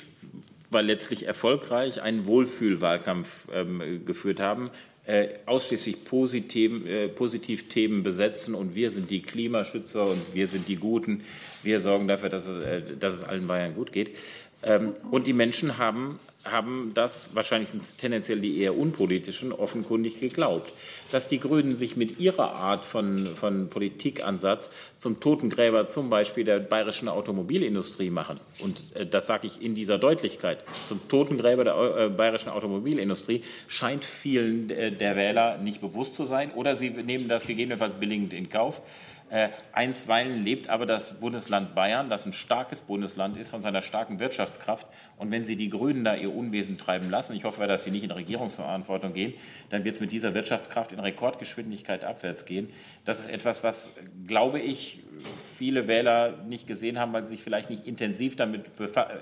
weil 0.71 0.87
letztlich 0.87 1.27
erfolgreich 1.27 2.03
einen 2.03 2.27
Wohlfühlwahlkampf 2.27 3.49
ähm, 3.53 4.05
geführt 4.05 4.41
haben, 4.41 4.71
äh, 5.07 5.29
ausschließlich 5.47 6.05
positiv, 6.05 6.87
äh, 6.87 7.09
positiv 7.09 7.69
Themen 7.69 8.03
besetzen 8.03 8.55
und 8.55 8.75
wir 8.75 8.91
sind 8.91 9.11
die 9.11 9.21
Klimaschützer 9.21 10.07
und 10.07 10.21
wir 10.33 10.47
sind 10.47 10.67
die 10.67 10.77
Guten. 10.77 11.25
Wir 11.63 11.79
sorgen 11.81 12.09
dafür, 12.09 12.31
dass 12.31 12.47
es, 12.47 12.65
äh, 12.65 12.83
dass 12.99 13.15
es 13.15 13.25
allen 13.25 13.47
Bayern 13.47 13.75
gut 13.75 13.93
geht. 13.93 14.17
Ähm, 14.63 14.95
und 15.11 15.27
die 15.27 15.35
Menschen 15.35 15.77
haben 15.77 16.19
haben 16.45 16.93
das, 16.95 17.31
wahrscheinlich 17.35 17.71
sind 17.71 17.83
es 17.83 17.97
tendenziell 17.97 18.41
die 18.41 18.59
eher 18.59 18.77
unpolitischen, 18.77 19.53
offenkundig 19.53 20.21
geglaubt. 20.21 20.73
Dass 21.11 21.29
die 21.29 21.41
Grünen 21.41 21.75
sich 21.75 21.97
mit 21.97 22.19
ihrer 22.19 22.55
Art 22.55 22.85
von, 22.85 23.27
von 23.35 23.69
Politikansatz 23.71 24.71
zum 24.99 25.21
Totengräber 25.21 25.87
zum 25.87 26.11
Beispiel 26.11 26.45
der 26.45 26.61
bayerischen 26.61 27.09
Automobilindustrie 27.09 28.11
machen, 28.11 28.41
und 28.61 28.95
äh, 28.95 29.07
das 29.07 29.27
sage 29.27 29.47
ich 29.47 29.63
in 29.63 29.75
dieser 29.75 29.99
Deutlichkeit, 29.99 30.65
zum 30.87 31.07
Totengräber 31.09 31.65
der 31.65 31.77
äh, 31.77 32.09
bayerischen 32.11 32.51
Automobilindustrie, 32.51 33.43
scheint 33.67 34.05
vielen 34.05 34.71
äh, 34.71 34.93
der 34.93 35.17
Wähler 35.17 35.59
nicht 35.59 35.81
bewusst 35.81 36.15
zu 36.15 36.27
sein, 36.27 36.53
oder 36.53 36.77
sie 36.77 36.91
nehmen 36.91 37.29
das 37.29 37.47
gegebenenfalls 37.47 37.95
billigend 37.95 38.33
in 38.33 38.49
Kauf. 38.49 38.83
Äh, 39.31 39.49
einstweilen 39.73 40.45
lebt 40.45 40.69
aber 40.69 40.85
das 40.85 41.15
Bundesland 41.15 41.75
Bayern, 41.75 42.11
das 42.11 42.27
ein 42.27 42.35
starkes 42.35 42.83
Bundesland 42.83 43.37
ist, 43.37 43.51
von 43.51 43.63
seiner 43.63 43.81
starken 43.81 44.21
Wirtschaftskraft. 44.21 44.87
Und 45.17 45.31
wenn 45.31 45.45
Sie 45.45 45.57
die 45.57 45.71
Grünen 45.71 46.05
da 46.05 46.15
ihr 46.15 46.33
Unwesen 46.33 46.77
treiben 46.77 47.11
lassen, 47.11 47.35
ich 47.35 47.45
hoffe, 47.45 47.67
dass 47.67 47.85
sie 47.85 47.91
nicht 47.91 48.05
in 48.05 48.11
Regierungsverantwortung 48.11 49.15
gehen, 49.15 49.33
dann 49.71 49.85
wird 49.85 49.97
es 49.97 50.01
mit 50.01 50.13
dieser 50.13 50.35
Wirtschaftskraft 50.35 50.93
in 50.93 51.01
Rekordgeschwindigkeit 51.01 52.05
abwärts 52.05 52.45
gehen. 52.45 52.69
Das 53.05 53.19
ist 53.19 53.31
etwas, 53.31 53.65
was, 53.65 53.93
glaube 54.27 54.61
ich, 54.61 55.01
viele 55.41 55.89
Wähler 55.89 56.37
nicht 56.47 56.67
gesehen 56.67 56.99
haben, 56.99 57.13
weil 57.13 57.25
sie 57.25 57.33
sich 57.33 57.43
vielleicht 57.43 57.71
nicht 57.71 57.87
intensiv, 57.87 58.37
damit 58.37 58.67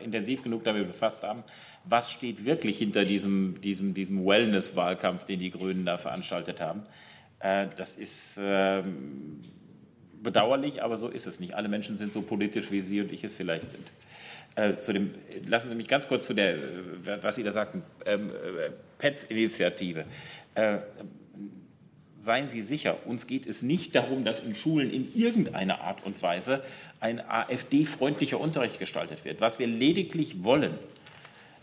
intensiv 0.03 0.43
genug 0.43 0.65
damit 0.65 0.89
befasst 0.89 1.23
haben. 1.23 1.45
Was 1.85 2.11
steht 2.11 2.45
wirklich 2.45 2.77
hinter 2.77 3.05
diesem, 3.05 3.61
diesem, 3.61 3.95
diesem 3.95 4.27
Wellness-Wahlkampf, 4.27 5.25
den 5.25 5.39
die 5.39 5.51
Grünen 5.51 5.87
da 5.87 5.97
veranstaltet 5.97 6.61
haben? 6.61 6.83
Äh, 7.39 7.69
das 7.77 7.97
ist 7.97 8.39
ähm, 8.41 9.41
bedauerlich, 10.23 10.83
aber 10.83 10.97
so 10.97 11.09
ist 11.09 11.27
es 11.27 11.41
nicht. 11.41 11.55
Alle 11.55 11.69
Menschen 11.69 11.97
sind 11.97 12.13
so 12.13 12.23
politisch, 12.23 12.71
wie 12.71 12.81
Sie 12.81 13.01
und 13.01 13.13
ich 13.13 13.25
es 13.25 13.35
vielleicht 13.35 13.71
sind. 13.71 13.93
Äh, 14.55 14.77
zu 14.77 14.93
dem, 14.93 15.15
lassen 15.47 15.71
Sie 15.71 15.75
mich 15.75 15.89
ganz 15.89 16.09
kurz 16.09 16.27
zu 16.27 16.35
der, 16.35 16.57
äh, 16.57 16.61
was 17.23 17.37
Sie 17.37 17.43
da 17.43 17.53
sagten, 17.53 17.83
ähm, 18.05 18.31
äh, 18.31 18.71
PETS-Initiative. 18.99 20.05
Äh, 20.55 20.79
seien 22.19 22.49
Sie 22.49 22.61
sicher, 22.61 23.07
uns 23.07 23.27
geht 23.27 23.47
es 23.47 23.63
nicht 23.63 23.95
darum, 23.95 24.25
dass 24.25 24.41
in 24.41 24.55
Schulen 24.55 24.91
in 24.91 25.13
irgendeiner 25.15 25.81
Art 25.81 26.05
und 26.05 26.23
Weise 26.23 26.63
ein 27.01 27.21
AfD-freundlicher 27.21 28.39
Unterricht 28.39 28.79
gestaltet 28.79 29.25
wird. 29.25 29.41
Was 29.41 29.59
wir 29.59 29.67
lediglich 29.67 30.45
wollen, 30.45 30.75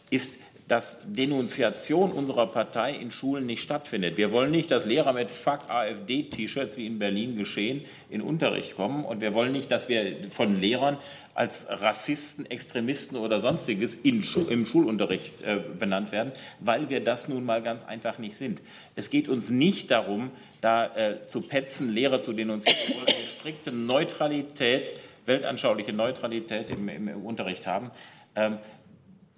ist, 0.09 0.39
dass 0.69 0.99
Denunziation 1.03 2.11
unserer 2.11 2.45
Partei 2.45 2.93
in 2.93 3.09
Schulen 3.09 3.47
nicht 3.47 3.63
stattfindet. 3.63 4.17
Wir 4.17 4.31
wollen 4.31 4.51
nicht, 4.51 4.69
dass 4.69 4.85
Lehrer 4.85 5.13
mit 5.13 5.31
Fuck 5.31 5.61
AfD-T-Shirts 5.67 6.77
wie 6.77 6.85
in 6.85 6.99
Berlin 6.99 7.35
geschehen 7.35 7.83
in 8.11 8.21
Unterricht 8.21 8.75
kommen. 8.75 9.03
Und 9.03 9.19
wir 9.19 9.33
wollen 9.33 9.51
nicht, 9.51 9.71
dass 9.71 9.89
wir 9.89 10.29
von 10.29 10.61
Lehrern 10.61 10.99
als 11.33 11.65
Rassisten, 11.67 12.45
Extremisten 12.45 13.17
oder 13.17 13.39
sonstiges 13.39 13.95
im 13.95 14.21
Schulunterricht 14.23 15.41
äh, 15.41 15.57
benannt 15.79 16.11
werden, 16.11 16.33
weil 16.59 16.89
wir 16.89 17.03
das 17.03 17.27
nun 17.27 17.45
mal 17.45 17.63
ganz 17.63 17.83
einfach 17.83 18.19
nicht 18.19 18.35
sind. 18.35 18.61
Es 18.95 19.09
geht 19.09 19.27
uns 19.27 19.49
nicht 19.49 19.89
darum, 19.89 20.29
da 20.61 20.85
äh, 20.95 21.21
zu 21.23 21.41
petzen, 21.41 21.89
Lehrer 21.89 22.21
zu 22.21 22.31
denunzieren. 22.33 22.77
Wir 22.85 22.95
wollen 22.95 23.07
eine 23.07 23.27
strikte 23.27 23.71
Neutralität, 23.71 24.93
weltanschauliche 25.25 25.93
Neutralität 25.93 26.69
im, 26.69 26.89
im, 26.89 27.07
im 27.07 27.25
Unterricht 27.25 27.65
haben. 27.65 27.89
Ähm, 28.35 28.59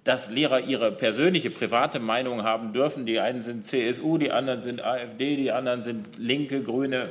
dass 0.04 0.30
Lehrer 0.30 0.60
ihre 0.60 0.90
persönliche, 0.90 1.50
private 1.50 2.00
Meinung 2.00 2.42
haben 2.42 2.72
dürfen. 2.72 3.06
Die 3.06 3.20
einen 3.20 3.40
sind 3.40 3.66
CSU, 3.66 4.18
die 4.18 4.32
anderen 4.32 4.60
sind 4.60 4.82
AfD, 4.82 5.36
die 5.36 5.52
anderen 5.52 5.82
sind 5.82 6.18
Linke, 6.18 6.62
Grüne, 6.62 7.10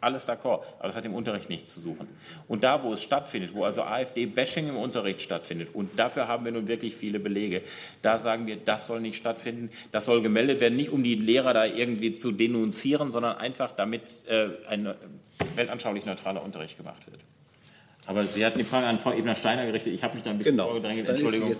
alles 0.00 0.28
d'accord. 0.28 0.62
Aber 0.78 0.88
das 0.88 0.96
hat 0.96 1.04
im 1.04 1.14
Unterricht 1.14 1.48
nichts 1.48 1.74
zu 1.74 1.80
suchen. 1.80 2.06
Und 2.46 2.62
da, 2.62 2.84
wo 2.84 2.92
es 2.92 3.02
stattfindet, 3.02 3.54
wo 3.54 3.64
also 3.64 3.82
AfD-Bashing 3.82 4.68
im 4.68 4.76
Unterricht 4.76 5.20
stattfindet, 5.20 5.70
und 5.74 5.98
dafür 5.98 6.28
haben 6.28 6.44
wir 6.44 6.52
nun 6.52 6.68
wirklich 6.68 6.94
viele 6.94 7.18
Belege, 7.18 7.62
da 8.02 8.18
sagen 8.18 8.46
wir, 8.46 8.56
das 8.56 8.86
soll 8.86 9.00
nicht 9.00 9.16
stattfinden, 9.16 9.70
das 9.90 10.04
soll 10.04 10.22
gemeldet 10.22 10.60
werden, 10.60 10.76
nicht 10.76 10.90
um 10.90 11.02
die 11.02 11.16
Lehrer 11.16 11.52
da 11.52 11.64
irgendwie 11.64 12.14
zu 12.14 12.30
denunzieren, 12.30 13.10
sondern 13.10 13.38
einfach 13.38 13.72
damit 13.74 14.02
äh, 14.28 14.50
ein 14.68 14.94
weltanschaulich 15.56 16.06
neutraler 16.06 16.44
Unterricht 16.44 16.76
gemacht 16.76 17.04
wird. 17.10 17.18
Aber 18.06 18.22
Sie 18.22 18.46
hatten 18.46 18.58
die 18.58 18.64
Frage 18.64 18.86
an 18.86 18.98
Frau 18.98 19.12
Ebner-Steiner 19.12 19.66
gerichtet. 19.66 19.92
Ich 19.92 20.02
habe 20.02 20.14
mich 20.14 20.22
da 20.22 20.30
ein 20.30 20.38
bisschen 20.38 20.52
genau, 20.52 20.70
vorgedrängt. 20.70 21.08
Entschuldigung. 21.08 21.54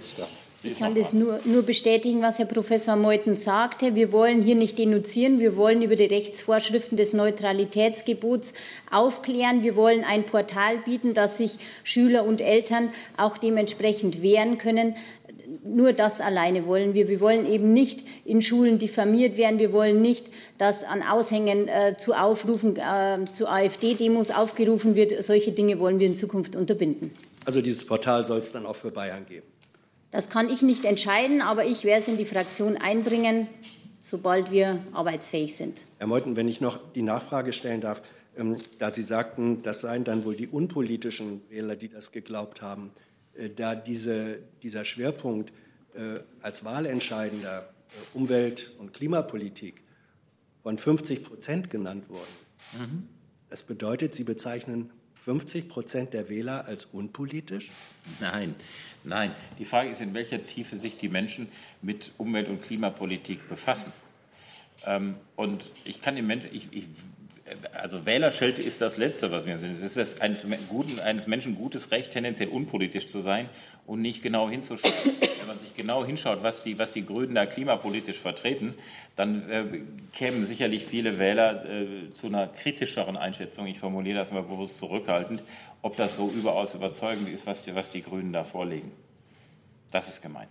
Ich 0.65 0.81
kann 0.81 0.97
das 0.97 1.13
nur, 1.13 1.39
nur 1.45 1.63
bestätigen, 1.63 2.21
was 2.21 2.41
Herr 2.41 2.47
Professor 2.47 2.97
Meuthen 2.97 3.37
sagte. 3.37 3.95
Wir 3.95 4.11
wollen 4.11 4.43
hier 4.43 4.57
nicht 4.57 4.77
denunzieren. 4.77 5.39
Wir 5.39 5.57
wollen 5.57 5.83
über 5.83 5.95
die 5.95 6.07
Rechtsvorschriften 6.07 6.97
des 6.97 7.13
Neutralitätsgebots 7.13 8.55
aufklären. 8.91 9.63
Wir 9.63 9.77
wollen 9.77 10.03
ein 10.03 10.27
Portal 10.27 10.79
bieten, 10.79 11.15
dass 11.15 11.37
sich 11.37 11.59
Schüler 11.85 12.25
und 12.25 12.41
Eltern 12.41 12.91
auch 13.17 13.39
dementsprechend 13.39 14.21
wehren 14.21 14.59
können. 14.59 14.97
Nur 15.65 15.93
das 15.93 16.21
alleine 16.21 16.67
wollen 16.67 16.93
wir. 16.93 17.09
Wir 17.09 17.21
wollen 17.21 17.47
eben 17.51 17.73
nicht 17.73 18.03
in 18.25 18.43
Schulen 18.43 18.81
diffamiert 18.81 19.37
werden. 19.37 19.61
Wir 19.61 19.73
wollen 19.73 20.03
nicht, 20.03 20.27
dass 20.59 20.83
an 20.83 21.05
Aushängen 21.05 21.69
äh, 21.69 21.97
zu 21.97 22.15
Aufrufen 22.15 22.77
äh, 22.77 23.25
zu 23.33 23.47
AfD-Demos 23.47 24.33
aufgerufen 24.33 24.97
wird. 24.97 25.23
Solche 25.23 25.53
Dinge 25.53 25.79
wollen 25.79 26.01
wir 26.01 26.09
in 26.09 26.17
Zukunft 26.17 26.57
unterbinden. 26.57 27.13
Also 27.45 27.63
dieses 27.63 27.87
Portal 27.87 28.27
soll 28.27 28.41
es 28.41 28.51
dann 28.51 28.67
auch 28.67 28.77
für 28.77 28.91
Bayern 28.91 29.25
geben. 29.25 29.47
Das 30.11 30.31
kann 30.31 30.49
ich 30.49 30.63
nicht 30.63 30.85
entscheiden, 30.85 31.43
aber 31.43 31.67
ich 31.67 31.85
werde 31.85 32.03
es 32.03 32.09
in 32.09 32.17
die 32.17 32.25
Fraktion 32.25 32.77
einbringen, 32.77 33.47
sobald 34.03 34.51
wir 34.51 34.83
arbeitsfähig 34.93 35.55
sind. 35.55 35.83
Herr 35.99 36.07
Meuthen, 36.07 36.37
wenn 36.37 36.49
ich 36.49 36.61
noch 36.61 36.81
die 36.95 37.03
Nachfrage 37.03 37.53
stellen 37.53 37.81
darf, 37.81 38.03
ähm, 38.37 38.57
da 38.79 38.91
Sie 38.91 39.03
sagten, 39.03 39.63
das 39.63 39.83
seien 39.83 40.05
dann 40.05 40.25
wohl 40.25 40.35
die 40.35 40.47
unpolitischen 40.47 41.43
Wähler, 41.51 41.77
die 41.77 41.89
das 41.89 42.13
geglaubt 42.13 42.63
haben, 42.63 42.91
äh, 43.35 43.51
da 43.51 43.75
diese, 43.75 44.41
dieser 44.63 44.85
Schwerpunkt 44.85 45.53
äh, 45.95 46.21
als 46.43 46.65
wahlentscheidender 46.65 47.69
äh, 47.69 48.17
Umwelt- 48.17 48.73
und 48.79 48.95
Klimapolitik 48.95 49.83
von 50.63 50.79
50 50.79 51.25
Prozent 51.25 51.71
genannt 51.71 52.05
wurde. 52.09 52.87
Mhm. 52.87 53.09
Das 53.51 53.63
bedeutet, 53.63 54.15
Sie 54.15 54.25
bezeichnen 54.25 54.91
50 55.23 55.69
Prozent 55.69 56.15
der 56.15 56.29
Wähler 56.29 56.67
als 56.67 56.87
unpolitisch? 56.87 57.71
Nein, 58.21 58.55
nein. 59.09 59.33
Die 59.59 59.65
Frage 59.65 59.91
ist, 59.91 60.01
in 60.01 60.15
welcher 60.15 60.47
Tiefe 60.47 60.77
sich 60.77 60.97
die 60.97 61.09
Menschen 61.09 61.49
mit 61.83 62.13
Umwelt- 62.19 62.49
und 62.49 62.63
Klimapolitik 62.63 63.49
befassen. 63.49 63.93
Ähm, 64.87 65.17
und 65.37 65.71
ich 65.85 66.01
kann 66.01 66.17
den 66.17 66.27
Menschen, 66.27 66.51
ich, 66.53 66.69
ich, 66.71 66.85
also 67.73 68.07
Wählerschelte 68.07 68.63
ist 68.63 68.81
das 68.81 68.97
Letzte, 68.97 69.31
was 69.31 69.47
mir 69.47 69.53
im 69.53 69.61
Sinn 69.61 69.73
ist. 69.73 69.83
Es 69.83 69.97
ist 69.97 70.21
eines, 70.21 70.45
guten, 70.69 71.01
eines 71.01 71.27
Menschen 71.27 71.57
gutes 71.57 71.91
Recht, 71.91 72.11
tendenziell 72.11 72.49
unpolitisch 72.49 73.07
zu 73.07 73.21
sein 73.21 73.49
und 73.87 74.01
nicht 74.01 74.23
genau 74.23 74.49
hinzuschauen. 74.49 74.93
Wenn 75.39 75.47
man 75.47 75.59
sich 75.59 75.75
genau 75.75 76.05
hinschaut, 76.05 76.43
was 76.43 76.63
die, 76.63 76.79
was 76.79 76.93
die 76.93 77.05
Grünen 77.05 77.35
da 77.35 77.47
klimapolitisch 77.47 78.19
vertreten, 78.19 78.75
dann 79.17 79.49
äh, 79.51 79.65
kämen 80.13 80.45
sicherlich 80.45 80.85
viele 80.85 81.19
Wähler 81.19 81.65
äh, 81.65 82.13
zu 82.13 82.27
einer 82.27 82.47
kritischeren 82.49 83.17
Einschätzung. 83.17 83.67
Ich 83.67 83.79
formuliere 83.79 84.19
das 84.19 84.31
mal 84.31 84.43
bewusst 84.43 84.79
zurückhaltend, 84.79 85.43
ob 85.83 85.97
das 85.97 86.17
so 86.17 86.31
überaus 86.31 86.75
überzeugend 86.75 87.29
ist, 87.29 87.47
was 87.47 87.65
die, 87.65 87.75
was 87.75 87.91
die 87.91 88.03
Grünen 88.03 88.33
da 88.33 88.45
vorlegen. 88.45 88.93
Das 89.91 90.09
ist 90.09 90.23
gemeint. 90.23 90.51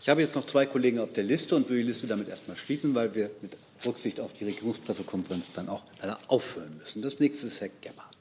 Ich 0.00 0.08
habe 0.08 0.20
jetzt 0.20 0.34
noch 0.34 0.46
zwei 0.46 0.66
Kollegen 0.66 0.98
auf 0.98 1.12
der 1.12 1.24
Liste 1.24 1.56
und 1.56 1.68
will 1.68 1.78
die 1.78 1.84
Liste 1.84 2.06
damit 2.06 2.28
erstmal 2.28 2.56
schließen, 2.56 2.94
weil 2.94 3.14
wir 3.14 3.30
mit 3.40 3.56
Rücksicht 3.86 4.20
auf 4.20 4.32
die 4.32 4.44
Regierungspressekonferenz 4.44 5.52
dann 5.54 5.68
auch 5.68 5.82
leider 6.00 6.18
auffüllen 6.28 6.76
müssen. 6.78 7.02
Das 7.02 7.18
nächste 7.18 7.46
ist 7.46 7.60
Herr 7.60 7.70
Gebhardt. 7.80 8.12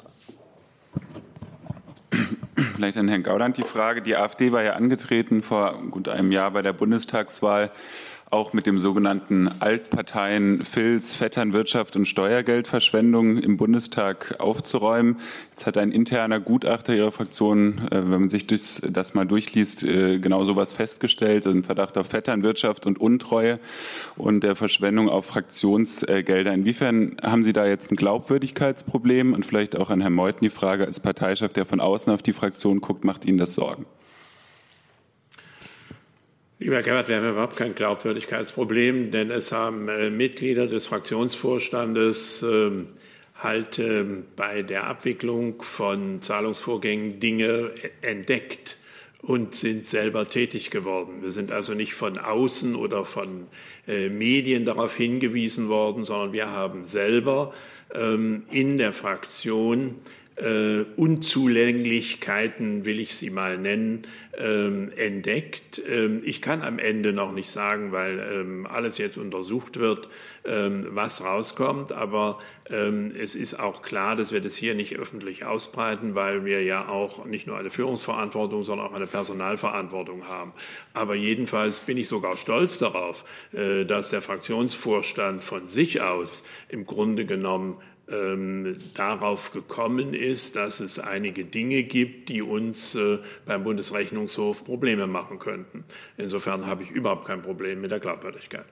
vielleicht 2.75 2.97
an 2.97 3.07
Herrn 3.07 3.23
Gauland 3.23 3.57
die 3.57 3.63
Frage. 3.63 4.01
Die 4.01 4.15
AfD 4.15 4.51
war 4.51 4.63
ja 4.63 4.73
angetreten 4.73 5.43
vor 5.43 5.79
gut 5.91 6.07
einem 6.07 6.31
Jahr 6.31 6.51
bei 6.51 6.61
der 6.61 6.73
Bundestagswahl 6.73 7.71
auch 8.31 8.53
mit 8.53 8.65
dem 8.65 8.79
sogenannten 8.79 9.49
Altparteien 9.59 10.63
Filz, 10.63 11.13
Vetternwirtschaft 11.13 11.97
und 11.97 12.07
Steuergeldverschwendung 12.07 13.37
im 13.37 13.57
Bundestag 13.57 14.35
aufzuräumen. 14.39 15.17
Jetzt 15.49 15.67
hat 15.67 15.77
ein 15.77 15.91
interner 15.91 16.39
Gutachter 16.39 16.95
Ihrer 16.95 17.11
Fraktion, 17.11 17.79
äh, 17.91 17.97
wenn 17.97 18.09
man 18.09 18.29
sich 18.29 18.47
das 18.47 19.13
mal 19.13 19.27
durchliest, 19.27 19.83
äh, 19.83 20.19
genau 20.19 20.45
sowas 20.45 20.71
festgestellt, 20.71 21.45
ein 21.45 21.63
Verdacht 21.63 21.97
auf 21.97 22.07
Vetternwirtschaft 22.07 22.85
und 22.85 23.01
Untreue 23.01 23.59
und 24.15 24.43
der 24.43 24.55
Verschwendung 24.55 25.09
auf 25.09 25.25
Fraktionsgelder. 25.25 26.53
Inwiefern 26.53 27.17
haben 27.21 27.43
Sie 27.43 27.53
da 27.53 27.65
jetzt 27.65 27.91
ein 27.91 27.97
Glaubwürdigkeitsproblem 27.97 29.33
und 29.33 29.45
vielleicht 29.45 29.75
auch 29.75 29.89
an 29.89 29.99
Herrn 29.99 30.13
Meuthen 30.13 30.41
die 30.41 30.49
Frage 30.49 30.85
als 30.85 31.01
Parteichef, 31.01 31.51
der 31.51 31.65
von 31.65 31.81
außen 31.81 32.13
auf 32.13 32.21
die 32.23 32.33
Fraktion 32.33 32.79
guckt, 32.79 33.03
macht 33.03 33.25
Ihnen 33.25 33.37
das 33.37 33.53
Sorgen? 33.55 33.85
Lieber 36.63 36.83
Gerhard, 36.83 37.07
wir 37.07 37.15
haben 37.15 37.27
überhaupt 37.27 37.57
kein 37.57 37.73
Glaubwürdigkeitsproblem, 37.73 39.09
denn 39.09 39.31
es 39.31 39.51
haben 39.51 39.89
äh, 39.89 40.11
Mitglieder 40.11 40.67
des 40.67 40.85
Fraktionsvorstandes 40.85 42.43
äh, 42.43 42.85
halt 43.33 43.79
äh, 43.79 44.05
bei 44.35 44.61
der 44.61 44.85
Abwicklung 44.85 45.63
von 45.63 46.21
Zahlungsvorgängen 46.21 47.19
Dinge 47.19 47.71
entdeckt 48.03 48.77
und 49.23 49.55
sind 49.55 49.87
selber 49.87 50.29
tätig 50.29 50.69
geworden. 50.69 51.23
Wir 51.23 51.31
sind 51.31 51.51
also 51.51 51.73
nicht 51.73 51.95
von 51.95 52.19
außen 52.19 52.75
oder 52.75 53.05
von 53.05 53.47
äh, 53.87 54.09
Medien 54.09 54.63
darauf 54.63 54.95
hingewiesen 54.95 55.67
worden, 55.67 56.03
sondern 56.03 56.31
wir 56.31 56.51
haben 56.51 56.85
selber 56.85 57.55
ähm, 57.95 58.43
in 58.51 58.77
der 58.77 58.93
Fraktion 58.93 59.95
äh, 60.41 60.85
Unzulänglichkeiten, 60.95 62.85
will 62.85 62.99
ich 62.99 63.15
sie 63.15 63.29
mal 63.29 63.57
nennen, 63.57 64.03
ähm, 64.37 64.89
entdeckt. 64.95 65.81
Ähm, 65.87 66.21
ich 66.23 66.41
kann 66.41 66.61
am 66.61 66.79
Ende 66.79 67.13
noch 67.13 67.31
nicht 67.31 67.49
sagen, 67.49 67.91
weil 67.91 68.19
ähm, 68.19 68.65
alles 68.65 68.97
jetzt 68.97 69.17
untersucht 69.17 69.77
wird, 69.77 70.09
ähm, 70.45 70.87
was 70.91 71.23
rauskommt. 71.23 71.91
Aber 71.91 72.39
ähm, 72.69 73.11
es 73.17 73.35
ist 73.35 73.59
auch 73.59 73.81
klar, 73.81 74.15
dass 74.15 74.31
wir 74.31 74.41
das 74.41 74.55
hier 74.55 74.73
nicht 74.73 74.97
öffentlich 74.97 75.45
ausbreiten, 75.45 76.15
weil 76.15 76.45
wir 76.45 76.63
ja 76.63 76.87
auch 76.87 77.25
nicht 77.25 77.45
nur 77.45 77.57
eine 77.57 77.69
Führungsverantwortung, 77.69 78.63
sondern 78.63 78.87
auch 78.87 78.93
eine 78.93 79.07
Personalverantwortung 79.07 80.27
haben. 80.27 80.53
Aber 80.93 81.15
jedenfalls 81.15 81.79
bin 81.79 81.97
ich 81.97 82.07
sogar 82.07 82.37
stolz 82.37 82.77
darauf, 82.77 83.25
äh, 83.53 83.85
dass 83.85 84.09
der 84.09 84.21
Fraktionsvorstand 84.21 85.43
von 85.43 85.67
sich 85.67 86.01
aus 86.01 86.43
im 86.69 86.85
Grunde 86.85 87.25
genommen 87.25 87.77
ähm, 88.11 88.77
darauf 88.93 89.51
gekommen 89.51 90.13
ist, 90.13 90.55
dass 90.55 90.79
es 90.79 90.99
einige 90.99 91.45
Dinge 91.45 91.83
gibt, 91.83 92.29
die 92.29 92.41
uns 92.41 92.95
äh, 92.95 93.19
beim 93.45 93.63
Bundesrechnungshof 93.63 94.63
Probleme 94.63 95.07
machen 95.07 95.39
könnten. 95.39 95.85
Insofern 96.17 96.65
habe 96.65 96.83
ich 96.83 96.91
überhaupt 96.91 97.25
kein 97.25 97.41
Problem 97.41 97.81
mit 97.81 97.91
der 97.91 97.99
Glaubwürdigkeit. 97.99 98.67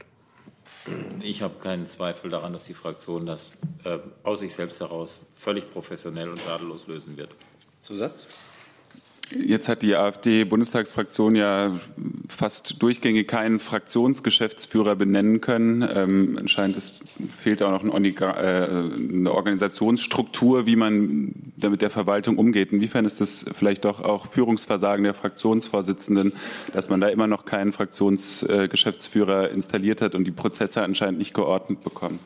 Ich 1.22 1.42
habe 1.42 1.60
keinen 1.60 1.88
Zweifel 1.88 2.30
daran, 2.30 2.54
dass 2.54 2.66
die 2.66 2.74
Fraktion 2.74 3.26
das 3.26 3.56
äh, 3.84 4.00
aus 4.24 4.40
sich 4.40 4.54
selbst 4.54 4.80
heraus 4.80 5.28
völlig 5.34 5.70
professionell 5.70 6.30
und 6.30 6.44
tadellos 6.44 6.88
lösen 6.88 7.18
wird. 7.18 7.36
Zusatz? 7.82 8.28
Jetzt 9.32 9.70
hat 9.70 9.84
die 9.84 9.96
AfD-Bundestagsfraktion 9.96 11.36
ja 11.36 11.78
fast 12.28 12.82
durchgängig 12.82 13.28
keinen 13.28 13.60
Fraktionsgeschäftsführer 13.60 14.96
benennen 14.96 15.40
können. 15.40 15.88
Ähm, 15.94 16.38
anscheinend 16.40 16.78
ist, 16.78 17.04
fehlt 17.38 17.62
auch 17.62 17.84
noch 17.84 17.94
äh, 17.94 17.98
eine 17.98 19.32
Organisationsstruktur, 19.32 20.66
wie 20.66 20.76
man 20.76 21.36
damit 21.58 21.84
der 21.84 21.92
Verwaltung 21.92 22.38
umgeht. 22.38 22.72
Inwiefern 22.72 23.06
ist 23.06 23.22
das 23.22 23.46
vielleicht 23.54 23.86
doch 23.86 24.02
auch 24.02 24.26
Führungsversagen 24.26 25.04
der 25.04 25.14
Fraktionsvorsitzenden, 25.14 26.34
dass 26.74 26.90
man 26.90 27.00
da 27.00 27.10
immer 27.10 27.28
noch 27.28 27.46
keinen 27.46 27.72
Fraktionsgeschäftsführer 27.72 29.50
installiert 29.50 30.02
hat 30.02 30.16
und 30.16 30.26
die 30.26 30.32
Prozesse 30.32 30.82
anscheinend 30.82 31.20
nicht 31.20 31.36
geordnet 31.36 31.84
bekommt? 31.84 32.20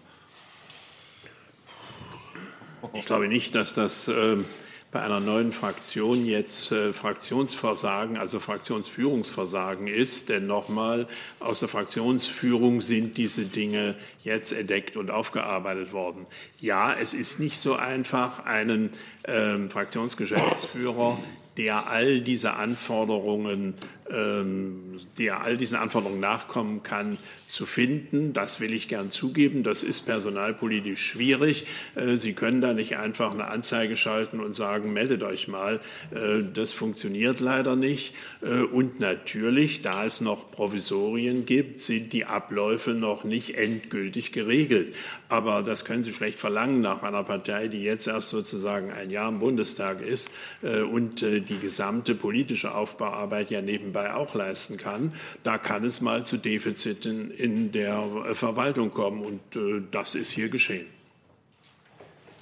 Ich 2.93 3.05
glaube 3.05 3.27
nicht, 3.27 3.55
dass 3.55 3.73
das 3.73 4.07
äh, 4.07 4.37
bei 4.93 5.01
einer 5.01 5.19
neuen 5.19 5.51
Fraktion 5.51 6.23
jetzt 6.25 6.71
äh, 6.71 6.93
Fraktionsversagen, 6.93 8.15
also 8.15 8.39
Fraktionsführungsversagen 8.39 9.87
ist. 9.87 10.29
Denn 10.29 10.45
nochmal, 10.45 11.07
aus 11.39 11.59
der 11.59 11.67
Fraktionsführung 11.67 12.81
sind 12.81 13.17
diese 13.17 13.45
Dinge 13.45 13.95
jetzt 14.23 14.53
entdeckt 14.53 14.95
und 14.95 15.09
aufgearbeitet 15.09 15.93
worden. 15.93 16.27
Ja, 16.59 16.93
es 16.93 17.15
ist 17.15 17.39
nicht 17.39 17.57
so 17.57 17.73
einfach, 17.73 18.45
einen 18.45 18.91
äh, 19.23 19.57
Fraktionsgeschäftsführer 19.67 21.17
der 21.57 21.87
all 21.87 22.21
diese 22.21 22.53
Anforderungen, 22.55 23.75
ähm, 24.09 24.99
der 25.17 25.43
all 25.43 25.57
diesen 25.57 25.77
Anforderungen 25.77 26.19
nachkommen 26.19 26.83
kann, 26.83 27.17
zu 27.53 27.67
finden. 27.67 28.33
Das 28.33 28.59
will 28.59 28.73
ich 28.73 28.87
gern 28.87 29.11
zugeben. 29.11 29.61
Das 29.61 29.83
ist 29.83 30.07
personalpolitisch 30.07 31.05
schwierig. 31.05 31.67
Äh, 31.93 32.17
Sie 32.17 32.33
können 32.33 32.61
da 32.61 32.73
nicht 32.73 32.97
einfach 32.97 33.31
eine 33.31 33.47
Anzeige 33.47 33.95
schalten 33.95 34.39
und 34.39 34.53
sagen, 34.53 34.91
meldet 34.91 35.21
euch 35.21 35.47
mal. 35.47 35.79
Äh, 36.09 36.41
das 36.51 36.73
funktioniert 36.73 37.41
leider 37.41 37.75
nicht. 37.75 38.15
Äh, 38.41 38.63
und 38.63 38.99
natürlich, 38.99 39.83
da 39.83 40.03
es 40.03 40.19
noch 40.19 40.49
Provisorien 40.49 41.45
gibt, 41.45 41.79
sind 41.79 42.11
die 42.11 42.25
Abläufe 42.25 42.91
noch 42.91 43.23
nicht 43.23 43.55
endgültig 43.55 44.31
geregelt. 44.31 44.95
Aber 45.29 45.61
das 45.61 45.85
können 45.85 46.03
Sie 46.03 46.13
schlecht 46.13 46.39
verlangen 46.39 46.81
nach 46.81 47.03
einer 47.03 47.23
Partei, 47.23 47.67
die 47.67 47.83
jetzt 47.83 48.07
erst 48.07 48.29
sozusagen 48.29 48.91
ein 48.91 49.11
Jahr 49.11 49.29
im 49.29 49.39
Bundestag 49.39 50.01
ist 50.01 50.31
und 50.91 51.21
die 51.21 51.59
gesamte 51.59 52.15
politische 52.15 52.73
Aufbauarbeit 52.73 53.51
ja 53.51 53.61
nebenbei 53.61 54.13
auch 54.13 54.33
leisten 54.35 54.77
kann. 54.77 55.13
Da 55.43 55.57
kann 55.57 55.83
es 55.83 56.01
mal 56.01 56.23
zu 56.25 56.37
Defiziten 56.37 57.31
in 57.43 57.73
der 57.73 58.33
Verwaltung 58.35 58.91
kommen 58.91 59.21
und 59.21 59.55
äh, 59.57 59.83
das 59.91 60.15
ist 60.15 60.31
hier 60.31 60.47
geschehen. 60.47 60.85